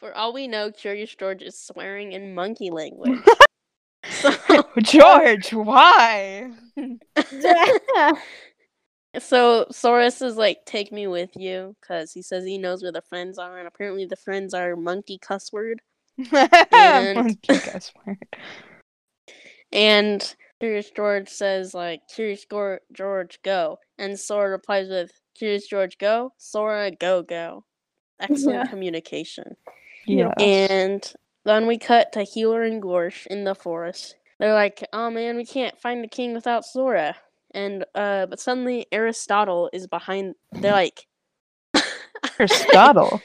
For 0.00 0.14
all 0.14 0.32
we 0.32 0.48
know, 0.48 0.70
Curious 0.70 1.14
George 1.14 1.42
is 1.42 1.58
swearing 1.58 2.12
in 2.12 2.34
monkey 2.34 2.70
language. 2.70 3.20
so, 4.10 4.32
George, 4.82 5.52
why? 5.52 6.50
so 9.18 9.66
Sora's 9.70 10.20
is 10.22 10.36
like, 10.36 10.64
"Take 10.66 10.90
me 10.92 11.06
with 11.06 11.36
you," 11.36 11.76
because 11.80 12.12
he 12.12 12.22
says 12.22 12.44
he 12.44 12.58
knows 12.58 12.82
where 12.82 12.92
the 12.92 13.02
friends 13.02 13.38
are, 13.38 13.58
and 13.58 13.68
apparently 13.68 14.04
the 14.06 14.16
friends 14.16 14.52
are 14.54 14.74
monkey 14.76 15.18
cuss 15.18 15.52
word. 15.52 15.80
And- 16.32 17.14
Monkey 17.16 17.58
cuss 17.58 17.92
word. 18.06 18.18
And 19.72 20.34
Curious 20.60 20.90
George 20.90 21.28
says 21.28 21.74
like, 21.74 22.00
"Curious 22.14 22.46
George, 22.92 23.38
go," 23.42 23.78
and 23.98 24.18
Sora 24.18 24.50
replies 24.50 24.88
with, 24.88 25.12
"Curious 25.36 25.66
George, 25.66 25.98
go." 25.98 26.32
Sora, 26.38 26.90
go, 26.90 27.22
go. 27.22 27.64
Excellent 28.20 28.64
Yeah. 28.64 28.66
communication. 28.70 29.56
Yeah. 30.06 30.32
And 30.38 31.12
then 31.44 31.66
we 31.66 31.78
cut 31.78 32.12
to 32.12 32.22
Healer 32.22 32.62
and 32.62 32.80
Gorsh 32.82 33.26
in 33.26 33.44
the 33.44 33.54
forest. 33.54 34.16
They're 34.38 34.54
like, 34.54 34.86
"Oh 34.92 35.10
man, 35.10 35.36
we 35.36 35.44
can't 35.44 35.78
find 35.80 36.02
the 36.02 36.08
king 36.08 36.34
without 36.34 36.64
Sora." 36.64 37.16
And 37.52 37.84
uh, 37.94 38.26
but 38.26 38.40
suddenly 38.40 38.86
Aristotle 38.92 39.70
is 39.72 39.86
behind. 39.86 40.34
They're 40.52 40.72
like, 40.84 41.06
Aristotle. 42.38 43.20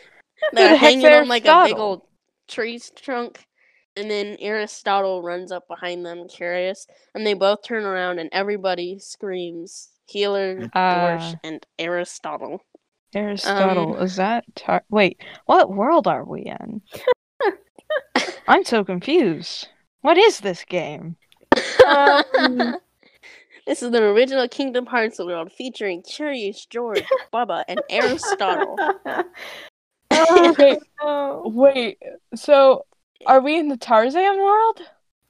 they're 0.54 0.76
hanging 0.76 1.06
on 1.08 1.28
like 1.28 1.46
a 1.46 1.66
big 1.66 1.78
old 1.78 2.02
tree 2.48 2.80
trunk. 2.96 3.46
And 4.00 4.10
then 4.10 4.38
Aristotle 4.40 5.22
runs 5.22 5.52
up 5.52 5.68
behind 5.68 6.06
them, 6.06 6.28
curious, 6.30 6.88
and 7.14 7.28
they 7.28 7.34
both 7.34 7.64
turn 7.64 7.84
around, 7.84 8.18
and 8.20 8.30
everybody 8.32 8.98
screams, 8.98 9.90
"Healer, 10.06 10.56
Gorsh, 10.58 10.72
Ah. 10.74 11.36
and 11.44 11.66
Aristotle." 11.78 12.62
Aristotle. 13.14 13.98
is 13.98 14.16
that 14.16 14.46
tar- 14.56 14.86
wait? 14.90 15.20
What 15.48 15.70
world 15.70 16.08
are 16.08 16.24
we 16.24 16.44
in? 16.44 16.82
I'm 18.48 18.64
so 18.64 18.86
confused. 18.86 19.68
What 20.02 20.18
is 20.18 20.40
this 20.40 20.64
game? 20.64 21.18
Um, 21.86 22.78
this 23.68 23.84
is 23.84 23.92
the 23.92 24.02
original 24.02 24.48
Kingdom 24.48 24.86
Hearts 24.86 25.20
world 25.20 25.52
featuring 25.52 26.04
Curious 26.04 26.66
George, 26.68 27.04
Bubba, 27.34 27.64
and 27.68 27.82
Aristotle. 27.90 28.78
oh, 30.12 31.52
Wait. 31.54 31.74
Wait. 31.76 31.98
So, 32.36 32.86
are 33.26 33.42
we 33.42 33.58
in 33.60 33.68
the 33.68 33.78
Tarzan 33.78 34.38
world? 34.40 34.82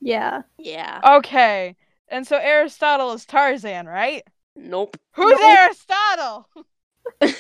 Yeah. 0.01 0.43
yeah. 0.57 0.99
Okay. 1.17 1.75
And 2.07 2.25
so 2.25 2.37
Aristotle 2.37 3.11
is 3.13 3.25
Tarzan, 3.25 3.85
right? 3.87 4.23
Nope. 4.55 4.97
Who's 5.13 5.37
No. 5.39 5.47
Aristotle? 5.47 6.49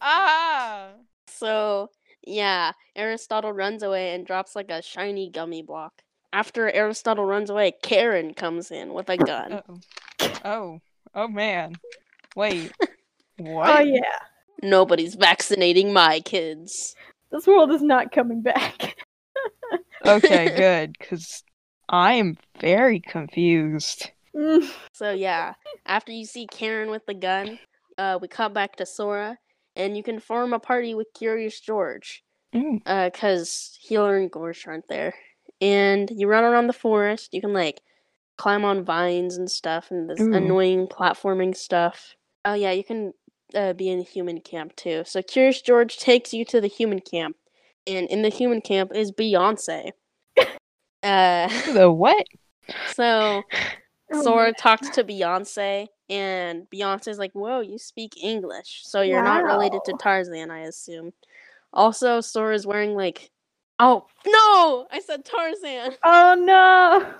Ah. 0.00 0.88
so 1.28 1.90
Yeah, 2.26 2.72
Aristotle 2.94 3.52
runs 3.52 3.82
away 3.82 4.14
and 4.14 4.26
drops 4.26 4.54
like 4.54 4.70
a 4.70 4.82
shiny 4.82 5.30
gummy 5.30 5.62
block. 5.62 6.02
After 6.32 6.70
Aristotle 6.70 7.24
runs 7.24 7.48
away, 7.50 7.72
Karen 7.82 8.34
comes 8.34 8.70
in 8.70 8.92
with 8.92 9.08
a 9.08 9.16
gun. 9.16 9.52
Uh-oh. 9.54 9.80
Oh. 10.44 10.80
Oh 11.14 11.28
man. 11.28 11.74
Wait. 12.36 12.72
What? 13.40 13.78
Oh 13.78 13.82
yeah, 13.84 14.18
Nobody's 14.64 15.14
vaccinating 15.14 15.92
my 15.92 16.18
kids. 16.18 16.96
this 17.30 17.46
world 17.46 17.70
is 17.70 17.82
not 17.82 18.10
coming 18.10 18.42
back. 18.42 18.96
Okay, 20.08 20.48
good, 20.56 20.96
because 20.98 21.42
I 21.88 22.14
am 22.14 22.36
very 22.60 23.00
confused. 23.00 24.10
Mm, 24.34 24.68
So 24.92 25.12
yeah, 25.12 25.54
after 25.86 26.12
you 26.12 26.24
see 26.24 26.46
Karen 26.46 26.90
with 26.90 27.06
the 27.06 27.14
gun, 27.14 27.58
uh, 27.96 28.18
we 28.20 28.28
cut 28.28 28.54
back 28.54 28.76
to 28.76 28.86
Sora, 28.86 29.38
and 29.76 29.96
you 29.96 30.02
can 30.02 30.20
form 30.20 30.52
a 30.52 30.58
party 30.58 30.94
with 30.94 31.08
Curious 31.14 31.60
George, 31.60 32.22
Mm. 32.54 32.80
uh, 32.86 33.10
cause 33.12 33.78
Healer 33.80 34.16
and 34.16 34.30
Gorsh 34.30 34.66
aren't 34.66 34.88
there, 34.88 35.14
and 35.60 36.10
you 36.10 36.28
run 36.28 36.44
around 36.44 36.66
the 36.66 36.72
forest. 36.72 37.34
You 37.34 37.40
can 37.40 37.52
like 37.52 37.80
climb 38.36 38.64
on 38.64 38.84
vines 38.84 39.36
and 39.36 39.50
stuff, 39.50 39.90
and 39.90 40.08
this 40.08 40.20
Ooh. 40.20 40.32
annoying 40.32 40.86
platforming 40.86 41.56
stuff. 41.56 42.14
Oh 42.44 42.54
yeah, 42.54 42.70
you 42.72 42.84
can 42.84 43.12
uh, 43.54 43.72
be 43.72 43.88
in 43.88 44.02
human 44.02 44.40
camp 44.40 44.76
too. 44.76 45.02
So 45.06 45.22
Curious 45.22 45.60
George 45.62 45.98
takes 45.98 46.32
you 46.32 46.44
to 46.46 46.60
the 46.60 46.68
human 46.68 47.00
camp, 47.00 47.36
and 47.88 48.08
in 48.08 48.22
the 48.22 48.28
human 48.28 48.60
camp 48.60 48.92
is 48.94 49.10
Beyonce. 49.12 49.92
Uh, 51.02 51.48
The 51.72 51.90
what? 51.90 52.26
so 52.94 53.42
Oh 54.10 54.22
Sora 54.22 54.46
my 54.46 54.52
talks 54.52 54.88
to 54.90 55.04
Beyonce, 55.04 55.86
and 56.08 56.66
Beyonce's 56.70 57.18
like, 57.18 57.32
"Whoa, 57.32 57.60
you 57.60 57.76
speak 57.76 58.14
English, 58.22 58.80
so 58.84 59.02
you're 59.02 59.22
not 59.22 59.44
related 59.44 59.80
to 59.84 59.92
Tarzan, 60.00 60.50
I 60.50 60.60
assume." 60.60 61.12
Also, 61.74 62.22
Sora's 62.22 62.66
wearing 62.66 62.94
like, 62.94 63.30
oh 63.78 64.06
no, 64.26 64.86
I 64.90 65.00
said 65.00 65.26
Tarzan. 65.26 65.94
Oh 66.02 66.34
no! 66.38 67.12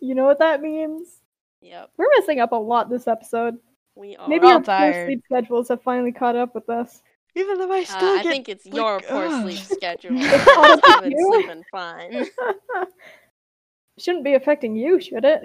You 0.00 0.16
know 0.16 0.24
what 0.24 0.40
that 0.40 0.60
means? 0.62 1.20
Yep, 1.60 1.90
We're 1.96 2.08
messing 2.18 2.40
up 2.40 2.50
a 2.50 2.56
lot 2.56 2.90
this 2.90 3.06
episode. 3.06 3.56
we 3.94 4.16
are. 4.16 4.28
Maybe 4.28 4.46
all 4.46 4.54
our 4.54 4.62
tired. 4.62 5.06
sleep 5.06 5.22
schedules 5.26 5.68
have 5.68 5.80
finally 5.82 6.10
caught 6.10 6.34
up 6.34 6.56
with 6.56 6.68
us. 6.68 7.02
Even 7.34 7.58
though 7.58 7.72
I 7.72 7.80
Uh, 7.80 7.84
still 7.84 8.18
I 8.18 8.22
think 8.22 8.48
it's 8.48 8.66
like, 8.66 8.74
your 8.74 9.00
poor 9.00 9.24
ugh. 9.26 9.42
sleep 9.42 9.58
schedule. 9.78 10.10
It's 10.16 10.48
all 10.48 10.64
I've 10.64 10.78
about 10.78 11.02
been 11.02 11.12
you. 11.12 11.32
sleeping 11.32 11.64
fine. 11.72 12.26
Shouldn't 13.98 14.24
be 14.24 14.34
affecting 14.34 14.76
you, 14.76 15.00
should 15.00 15.24
it? 15.24 15.42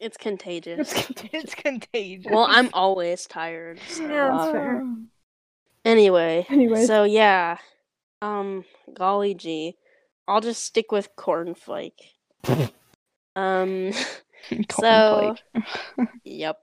It's 0.00 0.16
contagious. 0.16 0.92
It's 0.92 1.06
contagious. 1.06 1.44
It's 1.44 1.54
contagious. 1.54 2.32
Well, 2.32 2.46
I'm 2.48 2.70
always 2.72 3.26
tired. 3.26 3.78
So. 3.88 4.02
Yeah, 4.02 4.30
that's 4.36 4.50
fair. 4.52 4.84
Anyway, 5.84 6.46
Anyways, 6.48 6.86
so 6.86 7.04
yeah, 7.04 7.58
um, 8.20 8.64
golly 8.94 9.34
gee, 9.34 9.76
I'll 10.28 10.40
just 10.40 10.64
stick 10.64 10.90
with 10.92 11.08
cornflake. 11.16 11.92
um, 13.36 13.92
So- 13.92 15.36
Cornflake. 15.52 16.08
yep. 16.24 16.58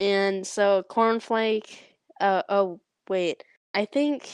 And 0.00 0.46
so 0.46 0.84
cornflake. 0.90 1.78
Uh 2.20 2.42
oh, 2.48 2.80
wait. 3.08 3.42
I 3.74 3.84
think 3.86 4.28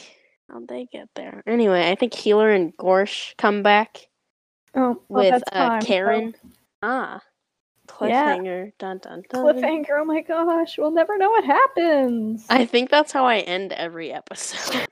how'd 0.49 0.67
they 0.67 0.85
get 0.85 1.09
there? 1.15 1.41
Anyway, 1.47 1.89
I 1.89 1.95
think 1.95 2.13
Healer 2.13 2.51
and 2.51 2.75
Gorsh 2.77 3.35
come 3.37 3.63
back 3.63 4.07
oh, 4.75 5.01
well, 5.09 5.23
with 5.23 5.31
that's 5.31 5.43
uh, 5.51 5.79
Karen. 5.81 6.35
Ah, 6.83 7.21
Yeah. 8.01 8.37
cliffhanger. 8.37 8.71
Dun 8.77 8.99
dun 8.99 9.23
dun. 9.29 9.43
Cliffhanger. 9.43 9.99
Oh 9.99 10.05
my 10.05 10.21
gosh, 10.21 10.77
we'll 10.77 10.91
never 10.91 11.17
know 11.17 11.29
what 11.29 11.43
happens. 11.43 12.45
I 12.49 12.65
think 12.65 12.89
that's 12.89 13.11
how 13.11 13.25
I 13.25 13.39
end 13.39 13.73
every 13.73 14.11
episode. 14.11 14.87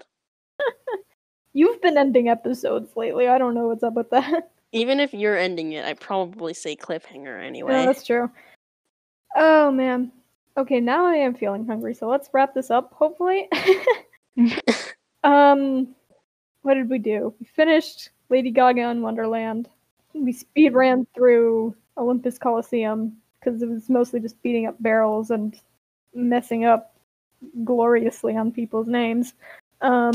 You've 1.53 1.81
been 1.81 1.97
ending 1.97 2.29
episodes 2.29 2.95
lately. 2.95 3.27
I 3.27 3.37
don't 3.37 3.53
know 3.55 3.67
what's 3.67 3.83
up 3.83 3.93
with 3.93 4.09
that. 4.11 4.51
Even 4.71 4.99
if 4.99 5.13
you're 5.13 5.37
ending 5.37 5.73
it, 5.73 5.83
I 5.83 5.93
probably 5.93 6.53
say 6.53 6.75
cliffhanger 6.75 7.41
Yeah, 7.41 7.47
anyway. 7.47 7.85
that's 7.85 8.05
true. 8.05 8.29
Oh 9.35 9.71
man. 9.71 10.11
Okay, 10.57 10.79
now 10.79 11.05
I 11.05 11.15
am 11.15 11.35
feeling 11.35 11.65
hungry, 11.65 11.93
so 11.93 12.07
let's 12.07 12.29
wrap 12.33 12.53
this 12.53 12.69
up, 12.69 12.93
hopefully. 12.93 13.47
um 15.23 15.87
what 16.61 16.73
did 16.73 16.89
we 16.89 16.99
do? 16.99 17.33
We 17.39 17.45
finished 17.45 18.09
Lady 18.29 18.51
Gaga 18.51 18.89
in 18.89 19.01
Wonderland. 19.01 19.69
We 20.13 20.33
speed 20.33 20.73
ran 20.73 21.07
through 21.15 21.75
Olympus 21.97 22.37
Coliseum 22.37 23.17
because 23.39 23.61
it 23.61 23.69
was 23.69 23.89
mostly 23.89 24.19
just 24.19 24.41
beating 24.41 24.65
up 24.67 24.75
barrels 24.81 25.31
and 25.31 25.59
messing 26.13 26.65
up 26.65 26.95
gloriously 27.63 28.35
on 28.35 28.51
people's 28.51 28.87
names. 28.87 29.33
Um, 29.81 30.11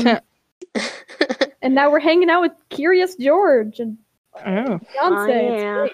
and 1.61 1.73
now 1.73 1.89
we're 1.89 1.99
hanging 1.99 2.29
out 2.29 2.41
with 2.41 2.51
Curious 2.69 3.15
George 3.15 3.79
and 3.79 3.97
Oh. 4.45 4.79
Beyonce. 4.99 5.85
It's 5.85 5.93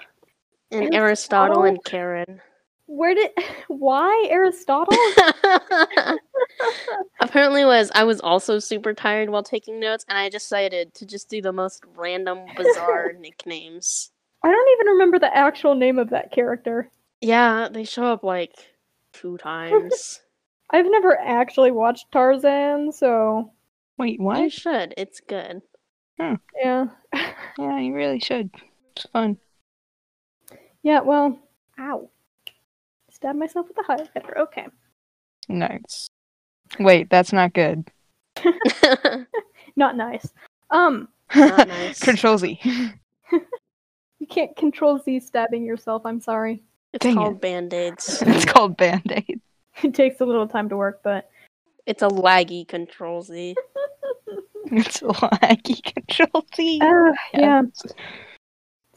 yeah. 0.70 0.78
and 0.78 0.94
Aristotle? 0.94 1.62
Aristotle 1.62 1.64
and 1.64 1.84
Karen. 1.84 2.40
Where 2.86 3.14
did 3.14 3.30
why 3.68 4.26
Aristotle? 4.30 4.96
Apparently 7.20 7.64
was 7.64 7.90
I 7.94 8.04
was 8.04 8.20
also 8.20 8.58
super 8.58 8.94
tired 8.94 9.30
while 9.30 9.42
taking 9.42 9.80
notes 9.80 10.04
and 10.08 10.18
I 10.18 10.28
decided 10.28 10.94
to 10.94 11.06
just 11.06 11.28
do 11.28 11.40
the 11.40 11.52
most 11.52 11.84
random 11.96 12.40
bizarre 12.56 13.12
nicknames. 13.18 14.10
I 14.42 14.50
don't 14.50 14.68
even 14.80 14.92
remember 14.94 15.18
the 15.18 15.34
actual 15.36 15.74
name 15.74 15.98
of 15.98 16.10
that 16.10 16.32
character. 16.32 16.90
Yeah, 17.20 17.68
they 17.70 17.84
show 17.84 18.06
up 18.06 18.22
like 18.24 18.54
two 19.12 19.38
times. 19.38 20.20
I've 20.70 20.86
never 20.90 21.18
actually 21.20 21.70
watched 21.70 22.10
Tarzan, 22.12 22.92
so 22.92 23.52
Wait, 23.98 24.18
you 24.18 24.24
what? 24.24 24.50
should. 24.50 24.94
It's 24.96 25.20
good. 25.20 25.60
yeah. 26.18 26.86
Yeah, 27.58 27.78
you 27.78 27.94
really 27.94 28.20
should. 28.20 28.50
It's 28.96 29.06
fun. 29.12 29.36
yeah, 30.82 31.00
well, 31.00 31.38
ow. 31.78 32.08
Stabbed 33.10 33.38
myself 33.38 33.68
with 33.68 33.78
a 33.78 33.82
highlighter. 33.82 34.36
Okay. 34.38 34.66
Nice. 35.48 36.08
Wait, 36.78 37.10
that's 37.10 37.32
not 37.32 37.52
good. 37.52 37.90
Not 39.76 39.96
nice. 39.96 40.26
Um, 40.70 41.08
Not 41.34 41.68
nice. 41.68 42.00
Control 42.00 42.36
Z. 42.38 42.58
you 43.32 44.26
can't 44.28 44.54
control 44.56 44.98
Z 44.98 45.20
stabbing 45.20 45.64
yourself, 45.64 46.02
I'm 46.04 46.20
sorry. 46.20 46.62
It's 46.92 47.02
Dang 47.04 47.14
called 47.14 47.34
it. 47.36 47.40
band-aids. 47.40 48.22
it's 48.26 48.44
called 48.44 48.76
Band 48.76 49.10
Aid. 49.10 49.40
It 49.82 49.94
takes 49.94 50.20
a 50.20 50.24
little 50.26 50.46
time 50.46 50.68
to 50.68 50.76
work, 50.76 51.00
but 51.02 51.30
It's 51.86 52.02
a 52.02 52.08
laggy 52.08 52.68
control 52.68 53.22
Z. 53.22 53.54
It's 54.66 55.00
a 55.02 55.06
laggy 55.06 55.82
Control 55.82 56.44
Z. 56.54 56.80
uh, 56.82 57.12
yeah. 57.34 57.62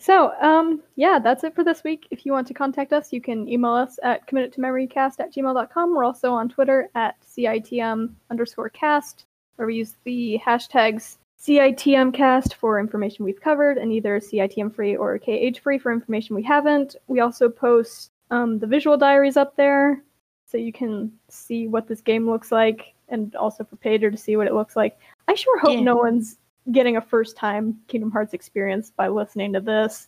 So, 0.05 0.33
um, 0.39 0.83
yeah, 0.97 1.17
that's 1.17 1.43
it 1.43 1.55
for 1.55 1.63
this 1.63 1.83
week. 1.83 2.07
If 2.11 2.27
you 2.27 2.31
want 2.31 2.45
to 2.49 2.53
contact 2.53 2.93
us, 2.93 3.11
you 3.11 3.19
can 3.19 3.49
email 3.49 3.73
us 3.73 3.97
at 4.03 4.27
committedtomemorycast 4.27 5.19
at 5.19 5.33
gmail.com. 5.33 5.95
We're 5.95 6.03
also 6.03 6.31
on 6.31 6.47
Twitter 6.47 6.91
at 6.93 7.15
CITM 7.23 8.13
underscore 8.29 8.69
cast, 8.69 9.25
where 9.55 9.65
we 9.65 9.77
use 9.77 9.95
the 10.03 10.39
hashtags 10.45 11.17
CITMcast 11.41 12.53
for 12.53 12.79
information 12.79 13.25
we've 13.25 13.41
covered, 13.41 13.79
and 13.79 13.91
either 13.91 14.19
CITM 14.19 14.75
free 14.75 14.95
or 14.95 15.17
KH 15.17 15.57
free 15.63 15.79
for 15.79 15.91
information 15.91 16.35
we 16.35 16.43
haven't. 16.43 16.95
We 17.07 17.21
also 17.21 17.49
post 17.49 18.11
um, 18.29 18.59
the 18.59 18.67
visual 18.67 18.97
diaries 18.97 19.37
up 19.37 19.55
there, 19.55 20.03
so 20.45 20.59
you 20.59 20.71
can 20.71 21.11
see 21.29 21.65
what 21.65 21.87
this 21.87 22.01
game 22.01 22.29
looks 22.29 22.51
like, 22.51 22.93
and 23.09 23.35
also 23.35 23.63
for 23.63 23.77
Pager 23.77 24.11
to 24.11 24.17
see 24.17 24.37
what 24.37 24.45
it 24.45 24.53
looks 24.53 24.75
like. 24.75 24.99
I 25.27 25.33
sure 25.33 25.57
hope 25.57 25.73
Yeah. 25.73 25.79
no 25.81 25.95
one's 25.95 26.37
getting 26.71 26.97
a 26.97 27.01
first 27.01 27.37
time 27.37 27.77
Kingdom 27.87 28.11
Hearts 28.11 28.33
experience 28.33 28.91
by 28.95 29.07
listening 29.07 29.53
to 29.53 29.59
this. 29.59 30.07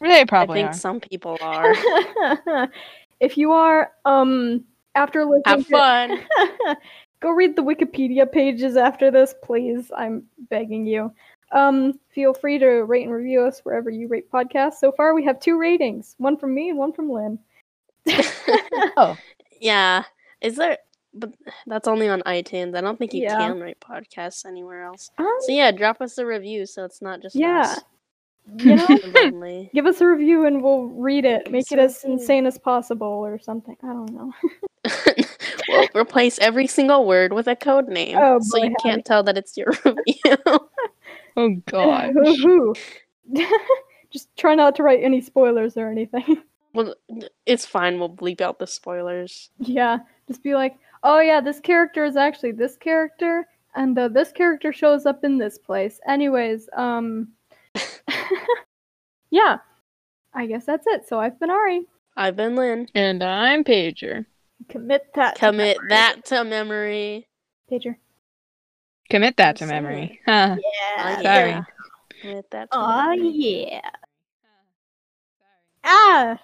They 0.00 0.20
I 0.20 0.24
probably 0.24 0.60
think 0.60 0.70
are. 0.70 0.74
some 0.74 1.00
people 1.00 1.36
are. 1.42 1.74
if 3.20 3.36
you 3.36 3.52
are, 3.52 3.92
um, 4.04 4.64
after 4.94 5.24
listening 5.24 5.42
Have 5.46 5.66
to- 5.66 5.70
fun. 5.70 6.76
go 7.20 7.30
read 7.30 7.54
the 7.54 7.62
Wikipedia 7.62 8.30
pages 8.30 8.76
after 8.76 9.10
this, 9.10 9.34
please. 9.42 9.90
I'm 9.96 10.24
begging 10.48 10.86
you. 10.86 11.12
Um, 11.52 11.98
feel 12.14 12.32
free 12.32 12.58
to 12.58 12.66
rate 12.84 13.02
and 13.04 13.12
review 13.12 13.42
us 13.42 13.60
wherever 13.64 13.90
you 13.90 14.08
rate 14.08 14.30
podcasts. 14.30 14.74
So 14.74 14.90
far, 14.92 15.14
we 15.14 15.24
have 15.24 15.38
two 15.40 15.58
ratings: 15.58 16.14
one 16.18 16.36
from 16.36 16.54
me 16.54 16.70
and 16.70 16.78
one 16.78 16.92
from 16.92 17.10
Lynn. 17.10 17.38
Oh, 18.96 19.16
Yeah. 19.60 20.04
Is 20.40 20.56
there 20.56 20.78
but 21.14 21.32
that's 21.66 21.88
only 21.88 22.08
on 22.08 22.20
iTunes. 22.22 22.76
I 22.76 22.80
don't 22.80 22.98
think 22.98 23.12
you 23.14 23.22
Yeah. 23.22 23.36
can 23.36 23.60
write 23.60 23.80
podcasts 23.80 24.44
anywhere 24.46 24.82
else. 24.84 25.10
Um, 25.18 25.26
So 25.40 25.52
yeah, 25.52 25.70
drop 25.72 26.00
us 26.00 26.18
a 26.18 26.26
review 26.26 26.66
so 26.66 26.84
it's 26.84 27.02
not 27.02 27.20
just 27.22 27.34
yeah, 27.36 27.60
us. 27.76 27.80
you 28.58 28.74
know, 29.32 29.68
give 29.74 29.86
us 29.86 30.00
a 30.00 30.06
review 30.06 30.46
and 30.46 30.62
we'll 30.62 30.84
read 30.86 31.24
it. 31.24 31.50
Make 31.50 31.70
it 31.72 31.78
as 31.78 32.00
So 32.00 32.12
insane 32.12 32.46
as 32.46 32.58
possible, 32.58 33.06
or 33.06 33.38
something. 33.38 33.76
I 33.82 33.86
don't 33.86 34.12
know. 34.12 34.32
we'll 35.68 35.88
replace 35.94 36.38
every 36.38 36.66
single 36.66 37.06
word 37.06 37.32
with 37.32 37.46
a 37.46 37.54
code 37.56 37.88
name. 37.88 38.16
Oh, 38.18 38.38
so 38.40 38.58
boy, 38.58 38.66
you 38.68 38.74
can't 38.82 39.04
tell 39.04 39.22
that 39.24 39.36
it's 39.36 39.56
your 39.56 39.72
review. 39.84 40.58
oh 41.36 41.50
god. 41.66 42.14
Just 44.10 44.34
try 44.36 44.54
not 44.56 44.74
to 44.76 44.82
write 44.82 45.00
any 45.02 45.20
spoilers 45.20 45.76
or 45.76 45.88
anything. 45.88 46.42
well 46.74 46.94
it's 47.46 47.64
fine, 47.66 47.98
we'll 47.98 48.10
bleep 48.10 48.40
out 48.40 48.58
the 48.58 48.66
spoilers. 48.66 49.50
yeah, 49.58 49.98
just 50.26 50.42
be 50.42 50.54
like, 50.54 50.76
oh 51.02 51.20
yeah, 51.20 51.40
this 51.40 51.60
character 51.60 52.04
is 52.04 52.16
actually 52.16 52.52
this 52.52 52.76
character, 52.76 53.46
And 53.74 53.98
uh, 53.98 54.08
this 54.08 54.32
character 54.32 54.72
shows 54.72 55.06
up 55.06 55.24
in 55.24 55.38
this 55.38 55.58
place. 55.58 56.00
Anyways, 56.06 56.68
um, 56.76 57.28
yeah, 59.30 59.58
I 60.34 60.46
guess 60.46 60.64
that's 60.66 60.86
it. 60.86 61.08
So 61.08 61.20
I've 61.20 61.38
been 61.38 61.50
Ari. 61.50 61.86
I've 62.16 62.36
been 62.36 62.56
Lynn. 62.56 62.88
And 62.94 63.22
I'm 63.22 63.62
Pager. 63.64 64.26
Commit 64.68 65.06
that. 65.14 65.36
to 65.36 65.40
Commit 65.40 65.76
memory. 65.78 65.88
that 65.90 66.24
to 66.26 66.44
memory. 66.44 67.28
Pager. 67.70 67.96
Commit 69.08 69.36
that 69.38 69.56
to 69.56 69.66
Sorry. 69.66 69.80
memory. 69.80 70.20
Huh. 70.26 70.56
Yeah. 70.58 71.16
Oh, 71.18 71.22
Sorry. 71.22 71.50
yeah. 71.50 71.62
Commit 72.20 72.50
that 72.50 72.70
to 72.72 72.78
Oh 72.78 73.10
memory. 73.10 73.70
yeah. 73.72 73.90
Ah, 75.84 76.38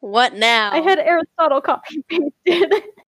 What 0.00 0.34
now? 0.34 0.72
I 0.72 0.80
had 0.80 0.98
Aristotle 0.98 1.60
copy 1.60 2.02
pasted. 2.08 2.72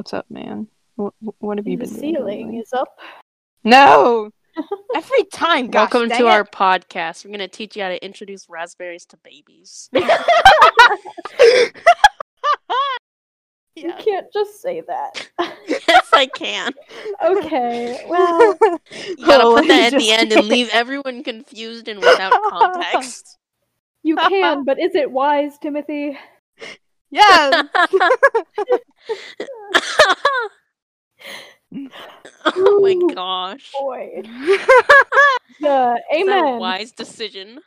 What's 0.00 0.14
up, 0.14 0.24
man? 0.30 0.66
What, 0.96 1.12
what 1.40 1.58
have 1.58 1.68
you 1.68 1.76
the 1.76 1.84
been 1.84 1.90
doing? 1.94 2.14
ceiling 2.14 2.54
is 2.54 2.72
up. 2.72 2.88
No. 3.64 4.30
Every 4.94 5.24
time, 5.24 5.66
gosh, 5.68 5.92
Welcome 5.92 6.08
to 6.08 6.24
it. 6.24 6.30
our 6.30 6.42
podcast. 6.42 7.22
We're 7.26 7.32
gonna 7.32 7.48
teach 7.48 7.76
you 7.76 7.82
how 7.82 7.90
to 7.90 8.02
introduce 8.02 8.48
raspberries 8.48 9.04
to 9.04 9.18
babies. 9.18 9.90
You 13.76 13.92
can't 13.98 14.26
just 14.32 14.62
say 14.62 14.80
that. 14.88 15.28
yes, 15.68 16.08
I 16.14 16.26
can. 16.34 16.72
okay, 17.22 18.04
well, 18.08 18.56
You 19.18 19.26
gotta 19.26 19.44
Oh, 19.44 19.56
put 19.56 19.68
that 19.68 19.92
at 19.92 19.98
the 19.98 20.12
end 20.12 20.32
and 20.32 20.48
leave 20.48 20.70
everyone 20.72 21.22
confused 21.24 21.88
and 21.88 22.00
without 22.00 22.32
context. 22.50 23.36
you 24.02 24.16
can, 24.16 24.64
but 24.64 24.78
is 24.80 24.94
it 24.94 25.10
wise, 25.10 25.58
Timothy? 25.58 26.18
Yeah. 27.10 27.62
oh 32.44 32.80
my 32.80 33.14
gosh. 33.14 33.72
Boy. 33.78 34.22
Yeah, 35.62 35.96
It's 36.10 36.26
a 36.26 36.32
amen. 36.32 36.58
wise 36.58 36.90
decision. 36.92 37.58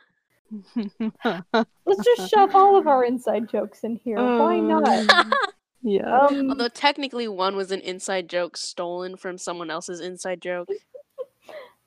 Let's 0.84 2.04
just 2.04 2.28
shove 2.28 2.56
all 2.56 2.76
of 2.76 2.88
our 2.88 3.04
inside 3.04 3.48
jokes 3.48 3.84
in 3.84 3.94
here. 3.94 4.16
Why 4.16 4.58
not? 4.58 4.88
Um, 4.88 5.32
yeah. 5.82 6.22
Um, 6.22 6.50
Although 6.50 6.66
technically 6.68 7.28
one 7.28 7.54
was 7.54 7.70
an 7.70 7.78
inside 7.82 8.28
joke 8.28 8.56
stolen 8.56 9.16
from 9.16 9.38
someone 9.38 9.70
else's 9.70 10.00
inside 10.00 10.42
joke. 10.42 10.68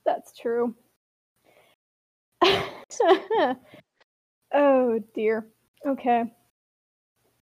that's 0.05 0.31
true. 0.31 0.75
oh 4.53 4.99
dear. 5.13 5.45
Okay. 5.85 6.23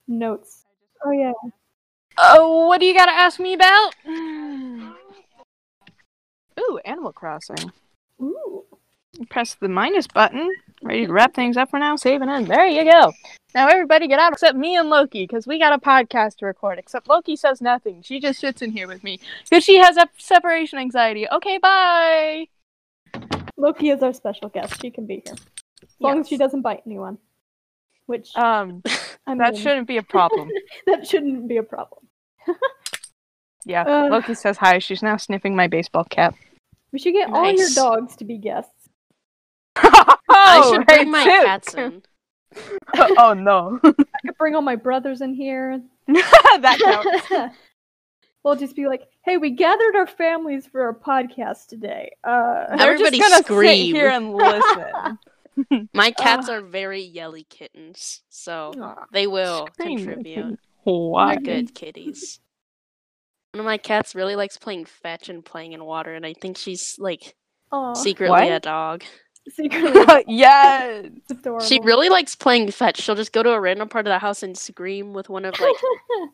Notes. 0.08 0.66
Oh 1.06 1.12
yeah. 1.12 1.34
Oh, 2.18 2.68
what 2.68 2.80
do 2.80 2.86
you 2.86 2.94
gotta 2.94 3.12
ask 3.12 3.40
me 3.40 3.54
about? 3.54 3.94
Ooh, 6.60 6.80
Animal 6.86 7.12
Crossing. 7.14 7.72
Ooh. 8.22 8.64
Press 9.30 9.56
the 9.56 9.68
minus 9.68 10.08
button. 10.08 10.50
Ready 10.82 11.08
to 11.08 11.14
wrap 11.14 11.34
things 11.34 11.58
up 11.58 11.70
for 11.70 11.80
now? 11.80 11.96
Save 11.96 12.22
and 12.22 12.30
end. 12.30 12.48
There 12.48 12.68
you 12.68 12.84
go. 12.84 13.12
Now 13.56 13.68
everybody 13.68 14.08
get 14.08 14.20
out 14.20 14.34
except 14.34 14.56
me 14.56 14.76
and 14.76 14.90
Loki, 14.90 15.24
because 15.24 15.48
we 15.48 15.58
got 15.58 15.74
a 15.74 15.80
podcast 15.80 16.38
to 16.38 16.46
record. 16.46 16.78
Except 16.78 17.08
Loki 17.08 17.36
says 17.36 17.62
nothing. 17.62 18.04
She 18.04 18.20
just 18.20 18.40
sits 18.40 18.62
in 18.62 18.72
here 18.72 18.88
with 18.88 19.04
me. 19.04 19.20
Because 19.50 19.64
she 19.64 19.78
has 19.78 19.98
a 19.98 20.08
separation 20.18 20.78
anxiety. 20.78 21.28
Okay, 21.32 21.58
bye. 21.58 22.48
Loki 23.58 23.90
is 23.90 24.04
our 24.04 24.14
special 24.14 24.50
guest. 24.50 24.80
She 24.82 24.92
can 24.92 25.08
be 25.08 25.24
here. 25.26 25.36
As 25.82 25.90
long 26.00 26.20
as 26.20 26.28
she 26.28 26.38
doesn't 26.38 26.62
bite 26.62 26.84
anyone. 26.86 27.18
Which 28.06 28.36
Um, 28.36 28.84
I 29.28 29.36
that 29.36 29.54
mean, 29.54 29.62
shouldn't 29.62 29.88
be 29.88 29.98
a 29.98 30.04
problem. 30.04 30.50
that 30.88 31.08
shouldn't 31.08 31.48
be 31.48 31.58
a 31.58 31.64
problem. 31.64 32.08
Yeah, 33.66 33.82
Uh. 33.84 34.08
Loki 34.10 34.34
says 34.34 34.56
hi. 34.56 34.80
She's 34.80 35.04
now 35.04 35.18
sniffing 35.18 35.54
my 35.54 35.68
baseball 35.68 36.06
cap. 36.06 36.36
We 36.94 37.00
should 37.00 37.12
get 37.14 37.30
all 37.30 37.52
your 37.52 37.68
dogs 37.76 38.16
to 38.16 38.24
be 38.24 38.38
guests. 38.38 38.72
oh, 39.84 40.16
I 40.30 40.72
should 40.72 40.86
bring 40.88 41.12
my 41.12 41.24
Toot. 41.26 41.46
cats 41.46 41.74
in. 41.74 42.02
oh 43.18 43.34
no, 43.34 43.78
I 43.84 43.92
could 44.26 44.38
bring 44.40 44.56
all 44.56 44.62
my 44.62 44.78
brothers 44.78 45.20
in 45.20 45.34
here. 45.34 45.82
that 46.08 46.80
counts. 47.30 47.56
we'll 48.46 48.56
just 48.56 48.74
be 48.74 48.88
like, 48.88 49.04
"Hey, 49.26 49.36
we 49.36 49.50
gathered 49.50 49.98
our 49.98 50.08
families 50.08 50.66
for 50.66 50.84
our 50.84 50.94
podcast 50.94 51.68
today." 51.68 52.12
Uh, 52.24 52.78
They're 52.78 52.92
Everybody 52.94 53.18
just 53.18 53.32
gonna 53.32 53.44
scream. 53.44 53.88
sit 53.94 53.96
here 53.98 54.10
and 54.10 54.34
listen. 54.34 55.20
My 55.94 56.12
cats 56.12 56.50
Uh. 56.50 56.54
are 56.54 56.62
very 56.62 57.02
yelly 57.02 57.46
kittens, 57.50 58.22
so 58.30 58.72
aw. 58.82 59.06
they 59.12 59.28
will 59.28 59.68
Scream, 59.74 59.98
contribute. 59.98 60.60
Why? 60.84 61.36
They're 61.36 61.42
good 61.62 61.76
kitties. 61.76 62.40
One 63.54 63.62
of 63.62 63.66
my 63.66 63.78
cats 63.78 64.14
really 64.16 64.36
likes 64.36 64.58
playing 64.58 64.86
fetch 64.86 65.30
and 65.30 65.44
playing 65.44 65.74
in 65.74 65.84
water, 65.84 66.14
and 66.14 66.26
I 66.26 66.34
think 66.34 66.58
she's 66.58 66.96
like 67.00 67.36
Aw, 67.72 67.94
secretly 67.94 68.50
a 68.50 68.60
dog. 68.60 69.04
secretly 69.50 70.24
yes. 70.28 71.08
adorable. 71.30 71.66
She 71.66 71.80
really 71.82 72.10
likes 72.10 72.36
playing 72.36 72.70
fetch. 72.72 73.02
She'll 73.02 73.16
just 73.16 73.34
go 73.34 73.42
to 73.44 73.52
a 73.52 73.60
random 73.60 73.90
part 73.90 74.06
of 74.06 74.12
the 74.12 74.20
house 74.20 74.44
and 74.44 74.58
scream 74.58 75.14
with 75.14 75.30
one 75.30 75.46
of 75.46 75.60
like 75.60 75.76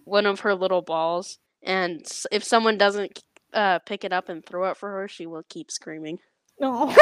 one 0.05 0.25
of 0.25 0.41
her 0.41 0.53
little 0.55 0.81
balls, 0.81 1.37
and 1.61 2.01
s- 2.01 2.25
if 2.31 2.43
someone 2.43 2.77
doesn't 2.77 3.23
uh, 3.53 3.79
pick 3.79 4.03
it 4.03 4.11
up 4.11 4.27
and 4.29 4.45
throw 4.45 4.69
it 4.71 4.77
for 4.77 4.89
her, 4.91 5.07
she 5.07 5.25
will 5.27 5.43
keep 5.49 5.71
screaming. 5.71 6.19
Aw. 6.61 6.95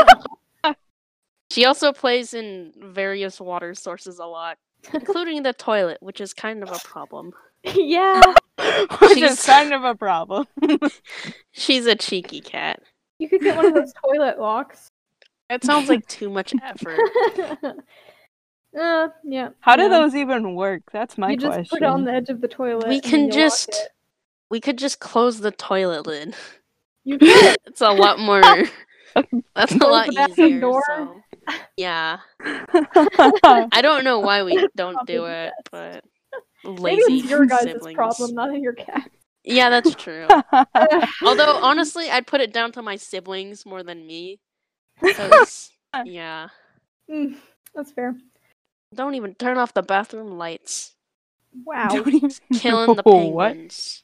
She 1.52 1.66
also 1.66 1.92
plays 1.92 2.34
in 2.34 2.72
various 2.78 3.42
water 3.42 3.74
sources 3.76 4.20
a 4.20 4.26
lot, 4.26 4.58
including 4.94 5.44
the 5.44 5.52
toilet, 5.52 5.98
which 6.02 6.22
is 6.22 6.34
kind 6.34 6.64
of 6.64 6.70
a 6.72 6.80
problem. 6.86 7.34
yeah, 7.64 8.22
Which 9.02 9.12
is 9.12 9.18
She's- 9.18 9.46
kind 9.46 9.74
of 9.74 9.84
a 9.84 9.94
problem. 9.96 10.48
She's 11.52 11.86
a 11.88 11.96
cheeky 11.96 12.40
cat. 12.40 12.82
you 13.20 13.28
could 13.28 13.42
get 13.42 13.58
one 13.58 13.66
of 13.66 13.74
those 13.74 13.92
toilet 14.06 14.40
locks. 14.40 14.90
It 15.50 15.64
sounds 15.66 15.90
like 15.90 16.08
too 16.08 16.30
much 16.38 16.54
effort. 16.64 16.98
uh, 18.80 19.10
yeah. 19.26 19.50
How 19.60 19.76
do 19.76 19.84
yeah. 19.84 19.90
those 19.90 20.16
even 20.16 20.56
work? 20.56 20.84
That's 20.94 21.18
my 21.18 21.32
you 21.32 21.38
just 21.38 21.54
question. 21.54 21.66
put 21.70 21.84
it 21.84 21.90
on 21.90 22.06
the 22.06 22.14
edge 22.14 22.30
of 22.30 22.40
the 22.42 22.48
toilet. 22.48 22.88
We 22.88 23.02
can 23.02 23.30
just- 23.30 23.90
We 24.50 24.60
could 24.62 24.78
just 24.78 25.00
close 25.00 25.40
the 25.42 25.52
toilet 25.52 26.08
lid. 26.08 26.34
You 27.04 27.18
could. 27.18 27.58
It's 27.66 27.82
a 27.82 27.92
lot 27.92 28.20
more. 28.20 28.42
That's 29.56 29.74
a 29.74 29.86
lot 29.86 30.08
the 30.08 30.14
bathroom 30.16 30.48
easier. 30.48 30.60
door. 30.62 30.84
So. 30.88 31.22
Yeah, 31.78 32.20
I 32.46 33.82
don't 33.82 34.04
know 34.04 34.20
why 34.20 34.44
we 34.44 34.58
don't 34.76 35.06
do 35.06 35.26
it, 35.26 35.54
but 35.72 36.04
Maybe 36.64 36.82
lazy 36.82 37.20
it's 37.20 37.30
your 37.30 37.46
guys' 37.46 37.64
siblings. 37.64 37.96
problem, 37.96 38.36
not 38.36 38.54
in 38.54 38.62
your 38.62 38.74
cat. 38.74 39.10
Yeah, 39.44 39.70
that's 39.70 39.96
true. 39.96 40.28
Although 41.26 41.58
honestly, 41.62 42.10
I'd 42.10 42.28
put 42.28 42.42
it 42.42 42.54
down 42.54 42.72
to 42.74 42.82
my 42.82 42.96
siblings 42.96 43.66
more 43.66 43.84
than 43.84 44.06
me. 44.06 44.40
yeah, 46.06 46.50
Mm, 47.10 47.36
that's 47.74 47.92
fair. 47.92 48.16
don't 48.94 49.16
even 49.16 49.34
turn 49.36 49.58
off 49.58 49.74
the 49.74 49.82
bathroom 49.82 50.32
lights. 50.38 50.94
Wow. 51.66 51.90
Killing 52.54 52.96
the 52.96 53.04
What? 53.04 53.16
penguins. 53.16 54.04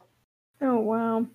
Oh 0.62 0.80
wow. 0.80 1.28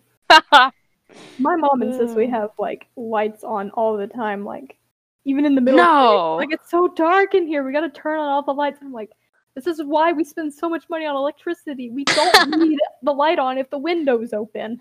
My 1.39 1.57
mom 1.57 1.83
insists 1.83 2.17
we 2.17 2.29
have 2.29 2.51
like 2.59 2.87
lights 2.97 3.45
on 3.45 3.71
all 3.71 3.97
the 3.97 4.07
time, 4.07 4.45
like 4.45 4.77
even 5.25 5.45
in 5.45 5.55
the 5.55 5.61
middle. 5.61 5.81
of 5.81 5.87
the. 5.87 5.93
No. 5.93 6.37
Like 6.37 6.53
it's 6.53 6.71
so 6.71 6.89
dark 6.89 7.35
in 7.35 7.47
here. 7.47 7.65
We 7.65 7.73
gotta 7.73 7.91
turn 7.91 8.19
on 8.19 8.29
all 8.29 8.43
the 8.43 8.53
lights. 8.53 8.79
I'm 8.83 8.93
like, 8.93 9.11
this 9.55 9.67
is 9.67 9.83
why 9.85 10.13
we 10.13 10.25
spend 10.25 10.53
so 10.53 10.69
much 10.69 10.85
money 10.89 11.07
on 11.07 11.15
electricity. 11.17 11.91
We 11.91 12.05
don't 12.05 12.49
need 12.59 12.79
the 13.03 13.13
light 13.13 13.39
on 13.39 13.59
if 13.59 13.69
the 13.71 13.79
window's 13.79 14.33
open. 14.33 14.81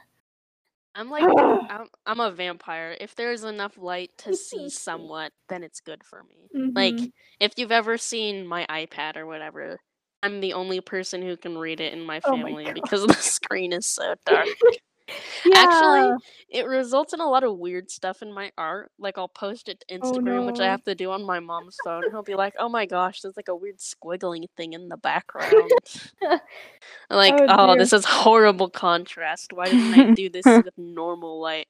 I'm 0.96 1.10
like, 1.10 1.24
I'm, 1.70 1.88
I'm 2.06 2.20
a 2.20 2.32
vampire. 2.32 2.96
If 3.00 3.16
there's 3.16 3.44
enough 3.44 3.78
light 3.78 4.12
to 4.20 4.36
see 4.36 4.70
somewhat, 4.70 5.32
then 5.50 5.64
it's 5.64 5.80
good 5.80 6.04
for 6.04 6.24
me. 6.24 6.50
Like, 6.74 6.96
Mhm. 6.96 7.12
if 7.40 7.54
you've 7.58 7.72
ever 7.72 7.98
seen 7.98 8.46
my 8.46 8.66
iPad 8.70 9.16
or 9.18 9.26
whatever, 9.26 9.80
I'm 10.24 10.42
the 10.42 10.54
only 10.54 10.82
person 10.82 11.22
who 11.22 11.38
can 11.38 11.58
read 11.58 11.80
it 11.80 11.94
in 11.94 12.02
my 12.02 12.22
Oh 12.26 12.36
my 12.38 12.44
family 12.44 12.72
because 12.74 13.06
the 13.06 13.14
screen 13.54 13.74
is 13.74 13.88
so 13.88 14.16
dark. 14.26 14.48
yeah. 15.46 15.54
Actually, 15.58 16.24
it 16.50 16.66
results 16.66 17.14
in 17.14 17.20
a 17.20 17.30
lot 17.30 17.44
of 17.44 17.58
weird 17.58 17.90
stuff 17.92 18.22
in 18.22 18.32
my 18.34 18.52
art. 18.58 18.92
Like, 19.00 19.18
I'll 19.18 19.28
post 19.28 19.70
it 19.70 19.80
to 19.82 19.96
Oh, 20.02 20.20
Instagram, 20.20 20.46
which 20.46 20.60
I 20.60 20.66
have 20.68 20.84
to 20.86 20.96
do 20.96 21.12
on 21.12 21.24
my 21.24 21.40
mom's 21.40 21.80
phone. 21.84 22.10
He'll 22.10 22.24
be 22.24 22.36
like, 22.36 22.54
"Oh 22.60 22.70
my 22.70 22.86
gosh, 22.86 23.22
there's 23.22 23.38
like 23.38 23.48
a 23.50 23.56
weird 23.56 23.78
squiggling 23.80 24.46
thing 24.58 24.74
in 24.74 24.90
the 24.90 24.98
background." 24.98 25.80
Like, 27.10 27.42
Oh, 27.42 27.46
oh, 27.48 27.76
this 27.76 27.94
is 27.94 28.06
horrible 28.06 28.70
contrast. 28.70 29.54
Why 29.54 29.70
didn't 29.70 29.94
I 29.94 30.06
do 30.06 30.30
this 30.30 30.46
with 30.64 30.78
normal 30.78 31.40
light? 31.42 31.68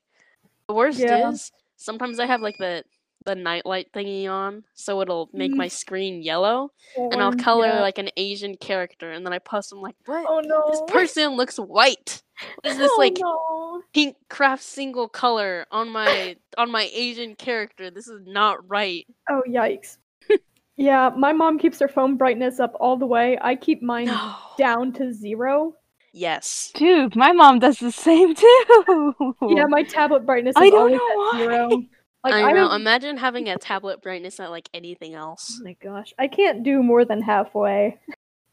The 0.67 0.73
worst 0.75 0.99
Yeah. 0.99 1.29
is 1.29 1.51
sometimes 1.77 2.19
I 2.19 2.25
have 2.27 2.41
like 2.41 2.57
the 2.57 2.83
the 3.25 3.35
nightlight 3.35 3.91
thingy 3.93 4.27
on, 4.27 4.63
so 4.73 5.01
it'll 5.01 5.29
make 5.33 5.51
Mm. 5.51 5.57
my 5.57 5.67
screen 5.67 6.21
yellow, 6.23 6.71
and 6.97 7.21
I'll 7.21 7.33
color 7.33 7.67
yeah. 7.67 7.81
like 7.81 7.97
an 7.97 8.09
Asian 8.17 8.55
character, 8.57 9.11
and 9.11 9.25
then 9.25 9.33
I 9.33 9.39
post. 9.39 9.71
I'm 9.71 9.81
like, 9.81 9.95
what? 10.05 10.25
Oh 10.27 10.39
no. 10.39 10.63
This 10.71 10.81
person 10.87 11.35
looks 11.35 11.57
white. 11.57 12.23
What 12.55 12.71
is 12.71 12.77
this 12.79 12.91
oh, 12.93 12.97
like 12.97 13.17
no. 13.19 13.83
pink 13.93 14.15
craft 14.29 14.63
single 14.63 15.07
color 15.07 15.65
on 15.71 15.89
my 15.89 16.35
on 16.57 16.71
my 16.71 16.89
Asian 16.93 17.35
character? 17.35 17.91
This 17.91 18.07
is 18.07 18.21
not 18.25 18.67
right. 18.67 19.05
Oh 19.29 19.43
yikes. 19.47 19.97
yeah, 20.77 21.11
my 21.15 21.33
mom 21.33 21.59
keeps 21.59 21.79
her 21.79 21.87
phone 21.87 22.17
brightness 22.17 22.59
up 22.59 22.73
all 22.79 22.97
the 22.97 23.05
way. 23.05 23.37
I 23.41 23.55
keep 23.55 23.83
mine 23.83 24.05
No. 24.07 24.35
down 24.57 24.91
to 24.93 25.13
zero. 25.13 25.75
Yes. 26.13 26.71
Dude, 26.73 27.15
my 27.15 27.31
mom 27.31 27.59
does 27.59 27.77
the 27.77 27.91
same 27.91 28.35
too. 28.43 29.15
Yeah, 29.49 29.65
my 29.67 29.83
tablet 29.83 30.25
brightness 30.25 30.55
is 30.57 30.61
I 30.61 30.69
don't 30.69 30.79
always 30.79 30.97
know 30.97 31.09
at 31.11 31.17
why. 31.17 31.37
zero. 31.37 31.83
Like 32.23 32.35
I 32.35 32.41
I, 32.43 32.53
know. 32.53 32.71
Imagine 32.73 33.17
having 33.17 33.49
a 33.49 33.57
tablet 33.57 34.01
brightness 34.01 34.39
at 34.39 34.51
like 34.51 34.69
anything 34.73 35.15
Oh 35.15 35.19
else. 35.19 35.61
my 35.63 35.75
gosh, 35.81 36.13
I 36.19 36.27
can't 36.27 36.63
do 36.63 36.83
more 36.83 37.03
than 37.05 37.21
halfway. 37.21 37.99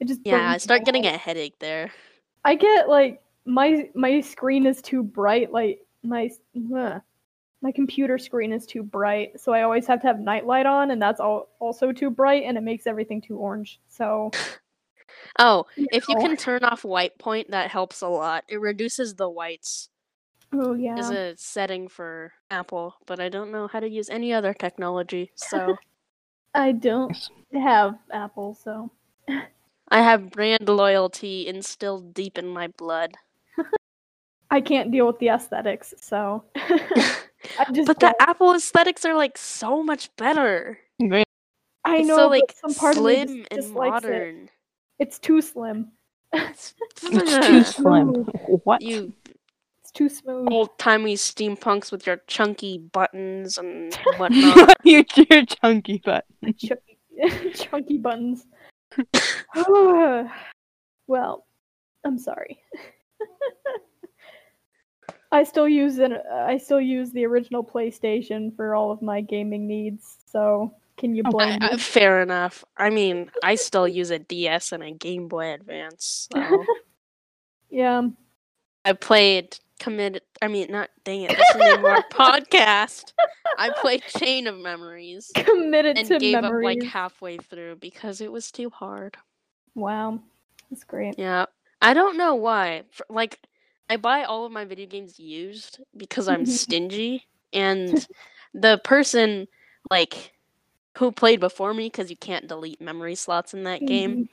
It 0.00 0.08
just 0.08 0.20
Yeah, 0.24 0.50
I 0.50 0.58
start 0.58 0.84
getting 0.84 1.06
a 1.06 1.16
headache 1.16 1.58
there. 1.58 1.90
I 2.44 2.54
get 2.54 2.88
like 2.88 3.22
my 3.44 3.90
my 3.94 4.20
screen 4.20 4.66
is 4.66 4.80
too 4.80 5.02
bright. 5.02 5.52
Like 5.52 5.80
my 6.02 6.30
uh, 6.74 7.00
my 7.60 7.72
computer 7.72 8.16
screen 8.18 8.52
is 8.52 8.64
too 8.64 8.82
bright, 8.82 9.38
so 9.40 9.52
I 9.52 9.62
always 9.62 9.86
have 9.86 10.00
to 10.02 10.06
have 10.06 10.20
nightlight 10.20 10.66
on, 10.66 10.90
and 10.92 11.02
that's 11.02 11.20
all 11.20 11.48
also 11.58 11.92
too 11.92 12.10
bright, 12.10 12.44
and 12.44 12.56
it 12.56 12.62
makes 12.62 12.86
everything 12.86 13.20
too 13.20 13.36
orange. 13.36 13.80
So 13.88 14.30
Oh, 15.38 15.66
if 15.76 16.08
you 16.08 16.16
can 16.16 16.36
turn 16.36 16.64
off 16.64 16.84
white 16.84 17.18
point, 17.18 17.50
that 17.50 17.70
helps 17.70 18.02
a 18.02 18.08
lot. 18.08 18.44
It 18.48 18.60
reduces 18.60 19.14
the 19.14 19.28
whites. 19.28 19.88
Oh 20.52 20.74
yeah. 20.74 20.96
Is 20.98 21.10
yeah, 21.10 21.16
a 21.16 21.36
setting 21.36 21.88
for 21.88 22.32
Apple, 22.50 22.96
but 23.06 23.20
I 23.20 23.28
don't 23.28 23.52
know 23.52 23.68
how 23.68 23.80
to 23.80 23.88
use 23.88 24.10
any 24.10 24.32
other 24.32 24.52
technology. 24.54 25.32
So 25.34 25.76
I 26.54 26.72
don't 26.72 27.16
have 27.52 27.98
Apple, 28.10 28.54
so 28.54 28.90
I 29.88 30.02
have 30.02 30.30
brand 30.30 30.68
loyalty 30.68 31.46
instilled 31.46 32.14
deep 32.14 32.38
in 32.38 32.48
my 32.48 32.68
blood. 32.68 33.16
I 34.50 34.60
can't 34.60 34.90
deal 34.90 35.06
with 35.06 35.18
the 35.18 35.28
aesthetics. 35.28 35.94
So 36.00 36.44
I 37.58 37.66
just 37.72 37.86
but 37.86 37.98
the 38.00 38.14
don't. 38.14 38.16
Apple 38.20 38.54
aesthetics 38.54 39.04
are 39.04 39.14
like 39.14 39.36
so 39.38 39.82
much 39.82 40.14
better. 40.16 40.78
I 41.84 41.98
It's 41.98 42.08
know, 42.08 42.16
so 42.16 42.28
but 42.28 42.30
like 42.30 42.54
some 42.60 42.74
part 42.74 42.98
of 42.98 43.04
me 43.04 43.16
slim 43.16 43.28
just 43.28 43.50
and 43.50 43.60
dislikes 43.62 44.08
it. 44.08 44.10
modern. 44.10 44.50
It's 44.98 45.18
too 45.18 45.40
slim. 45.40 45.92
It's, 46.32 46.74
It's 47.12 47.38
too 47.38 47.64
slim. 47.64 48.24
What? 48.64 48.82
you 48.82 49.08
It's 49.08 49.17
too 49.98 50.08
smooth. 50.08 50.48
old 50.50 50.78
timey 50.78 51.16
steampunks 51.16 51.90
with 51.90 52.06
your 52.06 52.18
chunky 52.28 52.78
buttons 52.78 53.58
and 53.58 53.92
whatnot. 54.16 54.76
you 54.84 55.04
your 55.28 55.44
chunky 55.44 56.00
butt. 56.04 56.24
chunky, 56.56 56.98
chunky 57.54 57.98
buttons. 57.98 58.46
well, 61.08 61.46
I'm 62.04 62.18
sorry. 62.18 62.62
I 65.30 65.42
still 65.42 65.68
use 65.68 65.98
an 65.98 66.16
I 66.32 66.56
still 66.56 66.80
use 66.80 67.10
the 67.10 67.26
original 67.26 67.64
PlayStation 67.64 68.54
for 68.56 68.74
all 68.74 68.90
of 68.92 69.02
my 69.02 69.20
gaming 69.20 69.66
needs. 69.66 70.16
So 70.26 70.72
can 70.96 71.14
you 71.14 71.24
blame 71.24 71.58
I- 71.60 71.72
me? 71.72 71.78
fair 71.78 72.22
enough. 72.22 72.64
I 72.76 72.90
mean, 72.90 73.30
I 73.42 73.56
still 73.56 73.88
use 73.88 74.10
a 74.10 74.20
DS 74.20 74.72
and 74.72 74.82
a 74.82 74.92
Game 74.92 75.26
Boy 75.28 75.52
Advance. 75.52 76.28
So. 76.32 76.64
Yeah. 77.68 78.08
I 78.84 78.92
played 78.94 79.58
committed. 79.78 80.22
I 80.42 80.48
mean, 80.48 80.70
not 80.70 80.90
dang 81.04 81.22
it. 81.22 81.30
This 81.36 81.48
is 81.48 81.52
the 81.54 81.76
name 81.76 81.84
our 81.84 82.02
podcast. 82.12 83.12
I 83.58 83.70
played 83.80 84.02
Chain 84.02 84.46
of 84.46 84.56
Memories 84.58 85.30
Committed 85.34 85.98
and 85.98 86.06
to 86.08 86.18
gave 86.18 86.40
memories. 86.42 86.76
up 86.76 86.82
like 86.82 86.82
halfway 86.92 87.38
through 87.38 87.76
because 87.76 88.20
it 88.20 88.30
was 88.30 88.50
too 88.52 88.70
hard. 88.70 89.16
wow. 89.74 90.18
That's 90.70 90.84
great. 90.84 91.18
Yeah, 91.18 91.46
I 91.80 91.94
don't 91.94 92.16
know 92.18 92.34
why. 92.34 92.82
F- 92.92 93.00
Like, 93.08 93.38
I 93.88 93.96
buy 93.96 94.24
all 94.24 94.44
of 94.44 94.52
my 94.52 94.64
video 94.66 94.86
games 94.86 95.18
used 95.18 95.80
because 95.96 96.28
I'm 96.28 96.44
stingy, 96.46 97.24
and 97.54 98.06
the 98.52 98.78
person 98.84 99.48
like 99.90 100.32
who 100.98 101.10
played 101.12 101.40
before 101.40 101.72
me 101.72 101.86
because 101.86 102.10
you 102.10 102.16
can't 102.16 102.46
delete 102.48 102.80
memory 102.80 103.14
slots 103.14 103.54
in 103.54 103.64
that 103.64 103.86
game 103.86 104.10
Mhm. 104.16 104.28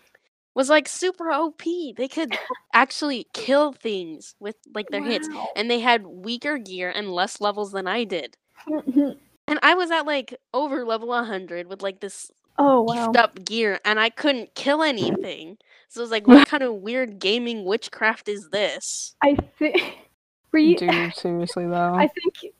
Was 0.55 0.69
like 0.69 0.87
super 0.87 1.31
OP. 1.31 1.63
They 1.63 2.07
could 2.07 2.35
actually 2.73 3.27
kill 3.33 3.73
things 3.73 4.35
with 4.39 4.55
like 4.73 4.89
their 4.89 5.03
hits, 5.03 5.29
and 5.55 5.69
they 5.69 5.79
had 5.79 6.07
weaker 6.07 6.57
gear 6.57 6.89
and 6.89 7.11
less 7.11 7.41
levels 7.41 7.73
than 7.73 7.87
I 7.87 8.05
did. 8.05 8.37
Mm-hmm. 8.67 9.19
And 9.47 9.59
I 9.61 9.75
was 9.75 9.91
at 9.91 10.07
like 10.07 10.33
over 10.53 10.83
level 10.85 11.09
100 11.09 11.67
with 11.67 11.83
like 11.83 11.99
this 11.99 12.31
oh 12.57 12.81
wow. 12.81 13.11
up 13.11 13.43
gear, 13.45 13.79
and 13.85 13.99
I 13.99 14.09
couldn't 14.09 14.55
kill 14.55 14.81
anything. 14.81 15.57
So 15.89 16.01
I 16.01 16.03
was 16.03 16.11
like, 16.11 16.27
what 16.27 16.47
kind 16.47 16.63
of 16.63 16.75
weird 16.75 17.19
gaming 17.19 17.65
witchcraft 17.65 18.29
is 18.29 18.49
this? 18.49 19.15
I 19.21 19.35
think 19.59 19.97
re- 20.51 20.75
Dude, 20.75 21.13
seriously 21.13 21.67
though. 21.67 21.93
I 21.93 22.07
think 22.07 22.53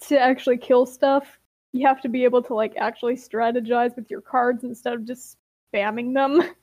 to 0.00 0.20
actually 0.20 0.58
kill 0.58 0.86
stuff, 0.86 1.38
you 1.72 1.86
have 1.86 2.00
to 2.02 2.08
be 2.08 2.24
able 2.24 2.42
to 2.42 2.54
like 2.54 2.74
actually 2.76 3.14
strategize 3.14 3.96
with 3.96 4.10
your 4.10 4.20
cards 4.20 4.64
instead 4.64 4.92
of 4.92 5.04
just 5.04 5.38
spamming 5.72 6.14
them. 6.14 6.42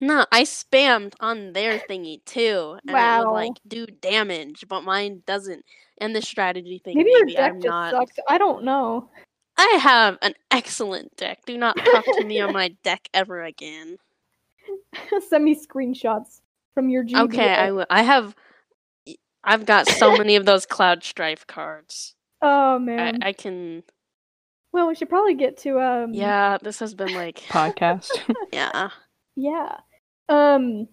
No, 0.00 0.24
I 0.32 0.44
spammed 0.44 1.12
on 1.20 1.52
their 1.52 1.78
thingy 1.78 2.24
too, 2.24 2.78
and 2.82 2.90
it 2.90 2.94
Wow. 2.94 3.24
would 3.24 3.30
like 3.32 3.52
do 3.68 3.86
damage, 3.86 4.64
but 4.68 4.82
mine 4.82 5.22
doesn't. 5.26 5.64
And 5.98 6.16
the 6.16 6.22
strategy 6.22 6.80
thing, 6.82 6.96
Maybe 6.96 7.10
maybe, 7.12 7.32
your 7.32 7.40
deck 7.42 7.52
I'm 7.52 7.60
just 7.60 7.66
not. 7.70 7.90
sucks. 7.92 8.16
I 8.28 8.38
don't 8.38 8.64
know. 8.64 9.10
I 9.58 9.78
have 9.82 10.16
an 10.22 10.32
excellent 10.50 11.14
deck. 11.16 11.40
Do 11.44 11.58
not 11.58 11.76
talk 11.76 12.04
to 12.06 12.24
me 12.24 12.40
on 12.40 12.52
my 12.54 12.68
deck 12.82 13.08
ever 13.12 13.42
again. 13.44 13.98
Send 15.28 15.44
me 15.44 15.54
screenshots 15.54 16.40
from 16.72 16.88
your 16.88 17.04
GBA. 17.04 17.24
Okay, 17.24 17.54
I 17.54 17.70
will. 17.72 17.86
I 17.90 18.02
have. 18.02 18.34
I've 19.44 19.66
got 19.66 19.86
so 19.88 20.16
many 20.16 20.36
of 20.36 20.46
those 20.46 20.64
Cloud 20.66 21.02
Strife 21.04 21.46
cards. 21.46 22.14
Oh 22.42 22.76
I, 22.76 22.78
man. 22.78 23.18
I 23.22 23.34
can. 23.34 23.82
Well, 24.72 24.88
we 24.88 24.94
should 24.94 25.10
probably 25.10 25.34
get 25.34 25.58
to 25.58 25.78
um. 25.78 26.14
Yeah, 26.14 26.56
this 26.62 26.78
has 26.78 26.94
been 26.94 27.12
like. 27.12 27.40
Podcast. 27.40 28.08
Yeah. 28.50 28.88
Yeah. 29.36 29.76
Um. 30.30 30.88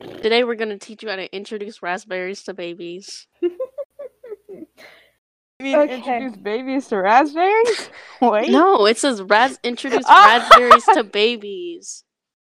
Today 0.00 0.44
we're 0.44 0.54
gonna 0.56 0.78
teach 0.78 1.02
you 1.02 1.08
how 1.08 1.16
to 1.16 1.34
introduce 1.34 1.82
raspberries 1.82 2.42
to 2.44 2.54
babies. 2.54 3.26
You 3.40 3.46
mean 5.60 5.76
Okay. 5.76 5.94
introduce 5.96 6.36
babies 6.36 6.86
to 6.88 6.96
raspberries? 6.98 7.90
Wait. 8.22 8.50
No, 8.50 8.86
it 8.86 8.96
says 8.98 9.20
ras- 9.22 9.58
introduce 9.64 10.04
Ah! 10.08 10.46
raspberries 10.48 10.84
to 10.94 11.02
babies. 11.04 12.04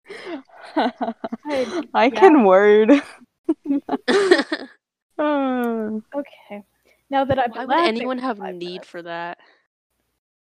I- 0.76 1.82
I 1.94 2.10
can 2.10 2.44
word. 2.44 2.90
Uh, 5.18 6.00
Okay. 6.14 6.62
Now 7.10 7.24
that 7.24 7.38
I've 7.38 7.68
would 7.68 7.76
anyone 7.78 8.18
have 8.18 8.38
need 8.38 8.84
for 8.84 9.02
that? 9.02 9.38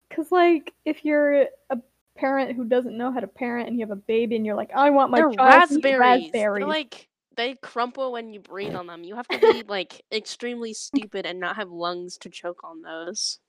Because 0.10 0.32
like, 0.32 0.74
if 0.86 1.04
you're 1.04 1.48
a 1.72 1.78
parent 2.16 2.56
who 2.56 2.66
doesn't 2.66 2.98
know 2.98 3.12
how 3.12 3.20
to 3.20 3.28
parent 3.28 3.68
and 3.68 3.78
you 3.78 3.86
have 3.86 3.92
a 3.92 3.96
baby 4.02 4.36
and 4.36 4.46
you're 4.46 4.56
like, 4.56 4.72
I 4.74 4.90
want 4.90 5.12
my 5.12 5.18
They're 5.18 5.32
child 5.32 5.70
to 5.70 5.76
eat 5.76 5.84
raspberries. 5.84 6.24
raspberries. 6.26 6.62
They're 6.62 6.68
like 6.68 7.08
they 7.36 7.56
crumple 7.56 8.12
when 8.12 8.34
you 8.34 8.40
breathe 8.40 8.76
on 8.76 8.88
them. 8.88 9.04
You 9.04 9.16
have 9.16 9.28
to 9.28 9.40
be 9.40 9.64
like 9.68 10.04
extremely 10.12 10.74
stupid 10.74 11.26
and 11.26 11.40
not 11.40 11.56
have 11.56 11.70
lungs 11.70 12.18
to 12.20 12.30
choke 12.30 12.64
on 12.64 12.82
those. 12.82 13.40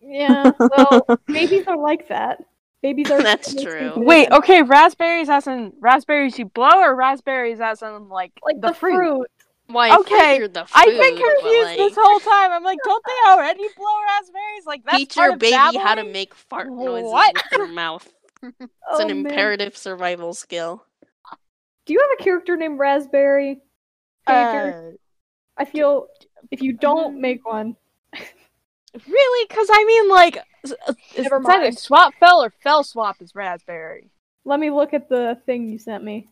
Yeah. 0.00 0.52
Well, 0.58 1.06
babies 1.26 1.66
are 1.66 1.76
like 1.76 2.08
that. 2.08 2.42
Babies 2.82 3.10
are. 3.10 3.22
That's 3.22 3.52
true. 3.52 3.90
stupid. 3.90 3.98
Wait, 4.04 4.30
okay, 4.30 4.62
raspberries 4.62 5.28
as 5.28 5.46
in 5.46 5.72
raspberries 5.80 6.38
you 6.38 6.44
blow 6.46 6.80
or 6.80 6.94
raspberries 6.94 7.60
as 7.60 7.82
in 7.82 8.08
like, 8.08 8.32
Like 8.44 8.60
the, 8.60 8.72
fruit? 8.72 9.28
Why? 9.68 9.90
I 9.90 9.96
Okay, 9.96 10.38
the 10.46 10.64
food, 10.64 10.70
I've 10.74 10.86
been 10.86 11.16
confused 11.16 11.64
like, 11.64 11.76
this 11.78 11.94
whole 11.96 12.20
time. 12.20 12.52
I'm 12.52 12.62
like, 12.64 12.78
don't 12.84 13.04
they 13.04 13.30
already 13.30 13.64
blow 13.76 14.02
raspberries? 14.06 14.66
Like 14.66 14.84
that's 14.84 14.98
teach 14.98 15.16
your 15.16 15.32
of 15.32 15.38
baby 15.38 15.76
how 15.76 15.94
to 15.94 16.04
make 16.04 16.34
fart 16.34 16.68
noises 16.68 17.12
What? 17.12 17.34
with 17.34 17.48
their 17.50 17.66
mouth. 17.66 18.08
It's 18.88 19.00
Oh, 19.00 19.00
an 19.00 19.08
man. 19.08 19.26
imperative 19.26 19.76
survival 19.76 20.32
skill. 20.34 20.84
Do 21.86 21.92
you 21.92 22.00
have 22.00 22.20
a 22.20 22.22
character 22.22 22.56
named 22.56 22.78
Raspberry? 22.78 23.60
Pager? 24.28 24.92
Uh, 24.92 24.96
I 25.56 25.64
feel 25.64 26.06
if 26.50 26.60
you 26.62 26.74
mm. 26.74 26.80
don't 26.80 27.20
make 27.20 27.44
one, 27.46 27.76
really? 29.06 29.46
Because 29.48 29.68
I 29.72 29.84
mean, 29.84 30.08
like, 30.08 30.38
s- 30.64 30.72
uh, 30.86 30.94
it's 31.14 31.30
either 31.32 31.72
swap 31.72 32.14
fell 32.20 32.42
or 32.42 32.50
fell 32.62 32.84
swap 32.84 33.20
is 33.20 33.34
raspberry. 33.34 34.10
let 34.44 34.60
me 34.60 34.70
look 34.70 34.94
at 34.94 35.08
the 35.08 35.38
thing 35.46 35.68
you 35.68 35.78
sent 35.78 36.04
me. 36.04 36.28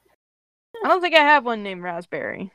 I 0.84 0.88
don't 0.88 1.00
think 1.00 1.14
I 1.14 1.20
have 1.20 1.44
one 1.44 1.62
named 1.62 1.82
raspberry. 1.82 2.52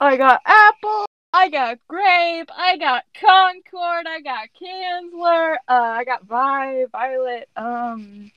I 0.00 0.16
got 0.16 0.40
apple. 0.46 1.06
I 1.32 1.48
got 1.50 1.78
grape. 1.88 2.50
I 2.56 2.76
got 2.78 3.04
concord. 3.14 4.06
I 4.06 4.20
got 4.22 4.48
Kansler. 4.60 5.54
Uh, 5.68 5.72
I 5.98 6.04
got 6.04 6.24
Vi, 6.24 6.84
Violet. 6.90 7.48
Um, 7.56 8.30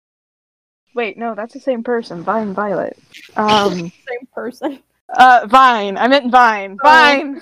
wait, 0.96 1.18
no, 1.18 1.34
that's 1.36 1.54
the 1.54 1.60
same 1.60 1.84
person. 1.84 2.24
Vine, 2.24 2.54
Violet. 2.54 2.98
Um, 3.36 3.72
Same 4.08 4.28
person. 4.34 4.80
uh, 5.10 5.46
Vine. 5.50 5.98
I 5.98 6.08
meant 6.08 6.32
Vine. 6.32 6.78
Oh. 6.84 7.40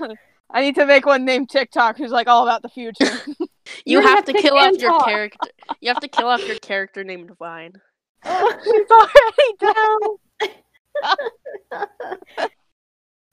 Vine. 0.00 0.16
I 0.50 0.60
need 0.60 0.74
to 0.74 0.84
make 0.84 1.06
one 1.06 1.24
named 1.24 1.48
TikTok 1.48 1.96
who's 1.96 2.10
like 2.10 2.28
all 2.28 2.42
about 2.46 2.62
the 2.62 2.68
future. 2.68 3.06
You 3.86 3.98
already 3.98 4.10
have 4.16 4.24
to 4.26 4.32
kill 4.34 4.56
off 4.56 4.72
and 4.72 4.80
your 4.80 4.90
talk. 4.90 5.04
character. 5.06 5.48
You 5.80 5.88
have 5.88 6.00
to 6.00 6.08
kill 6.08 6.26
off 6.26 6.44
your 6.46 6.58
character 6.58 7.04
named 7.04 7.30
Vine. 7.38 7.72
She's 8.24 8.90
already 8.90 9.56
done. 9.60 10.18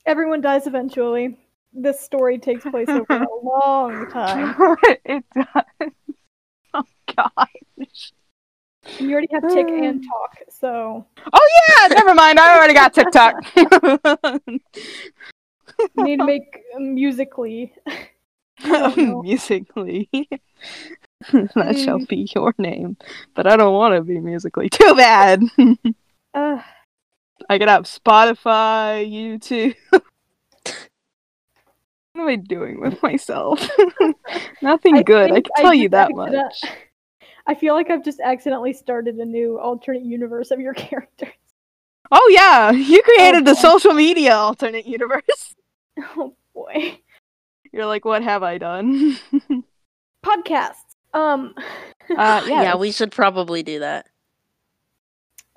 Everyone 0.06 0.42
dies 0.42 0.68
eventually. 0.68 1.38
This 1.74 2.00
story 2.00 2.40
takes 2.40 2.64
place 2.64 2.88
over 2.90 3.06
a 3.14 3.28
long 3.44 4.10
time. 4.10 4.56
it 5.06 5.24
does. 5.36 5.46
Oh 6.72 6.84
gosh. 7.16 8.12
You 9.00 9.12
already 9.12 9.28
have 9.32 9.42
tick 9.50 9.68
and 9.68 10.04
talk, 10.08 10.38
so 10.50 11.04
Oh 11.34 11.48
yeah, 11.70 11.88
never 11.88 12.14
mind. 12.14 12.40
I 12.40 12.56
already 12.56 12.76
got 12.76 12.94
TikTok. 12.94 13.34
you 13.56 13.68
need 16.04 16.18
to 16.18 16.26
make 16.26 16.62
Musical.ly. 16.78 17.72
Musical.ly. 18.96 20.08
that 21.56 21.76
shall 21.84 22.06
be 22.06 22.30
your 22.36 22.54
name. 22.60 22.98
But 23.34 23.48
I 23.48 23.58
don't 23.58 23.74
want 23.74 23.96
to 23.96 24.02
be 24.02 24.20
Musical.ly. 24.20 24.68
Too 24.68 24.94
bad. 24.96 25.42
Uh, 26.36 26.62
I 27.50 27.58
could 27.58 27.68
have 27.70 27.84
Spotify, 27.84 29.10
YouTube. 29.12 29.76
what 29.92 30.06
am 32.16 32.28
I 32.28 32.36
doing 32.36 32.80
with 32.80 33.02
myself? 33.02 33.60
Nothing 34.62 34.98
I 34.98 35.04
good. 35.04 35.32
I 35.32 35.36
think 35.36 35.48
can 35.56 35.64
tell 35.66 35.74
you 35.74 35.90
that 35.90 36.12
accident- 36.12 36.36
much. 36.36 36.64
I 37.48 37.56
feel 37.56 37.74
like 37.74 37.90
I've 37.90 38.04
just 38.06 38.20
accidentally 38.20 38.74
started 38.74 39.16
a 39.16 39.26
new 39.26 39.60
alternate 39.60 40.04
universe 40.04 40.52
of 40.52 40.60
your 40.60 40.74
character. 40.76 41.28
Oh 42.12 42.32
yeah, 42.34 42.72
you 42.72 43.02
created 43.04 43.46
the 43.46 43.56
social 43.56 43.94
media 43.94 44.36
alternate 44.36 44.86
universe. 44.88 45.56
Oh 46.16 46.36
boy. 46.54 47.00
You're 47.72 47.86
like, 47.86 48.06
what 48.06 48.24
have 48.24 48.42
I 48.44 48.58
done? 48.58 49.18
Podcasts. 50.24 50.76
Um 51.14 51.54
uh, 52.16 52.44
yeah, 52.48 52.62
Yeah, 52.64 52.76
we 52.76 52.92
should 52.92 53.12
probably 53.12 53.64
do 53.64 53.80
that. 53.80 54.08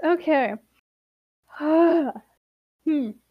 okay. 0.05 0.55
hmm. 2.87 3.22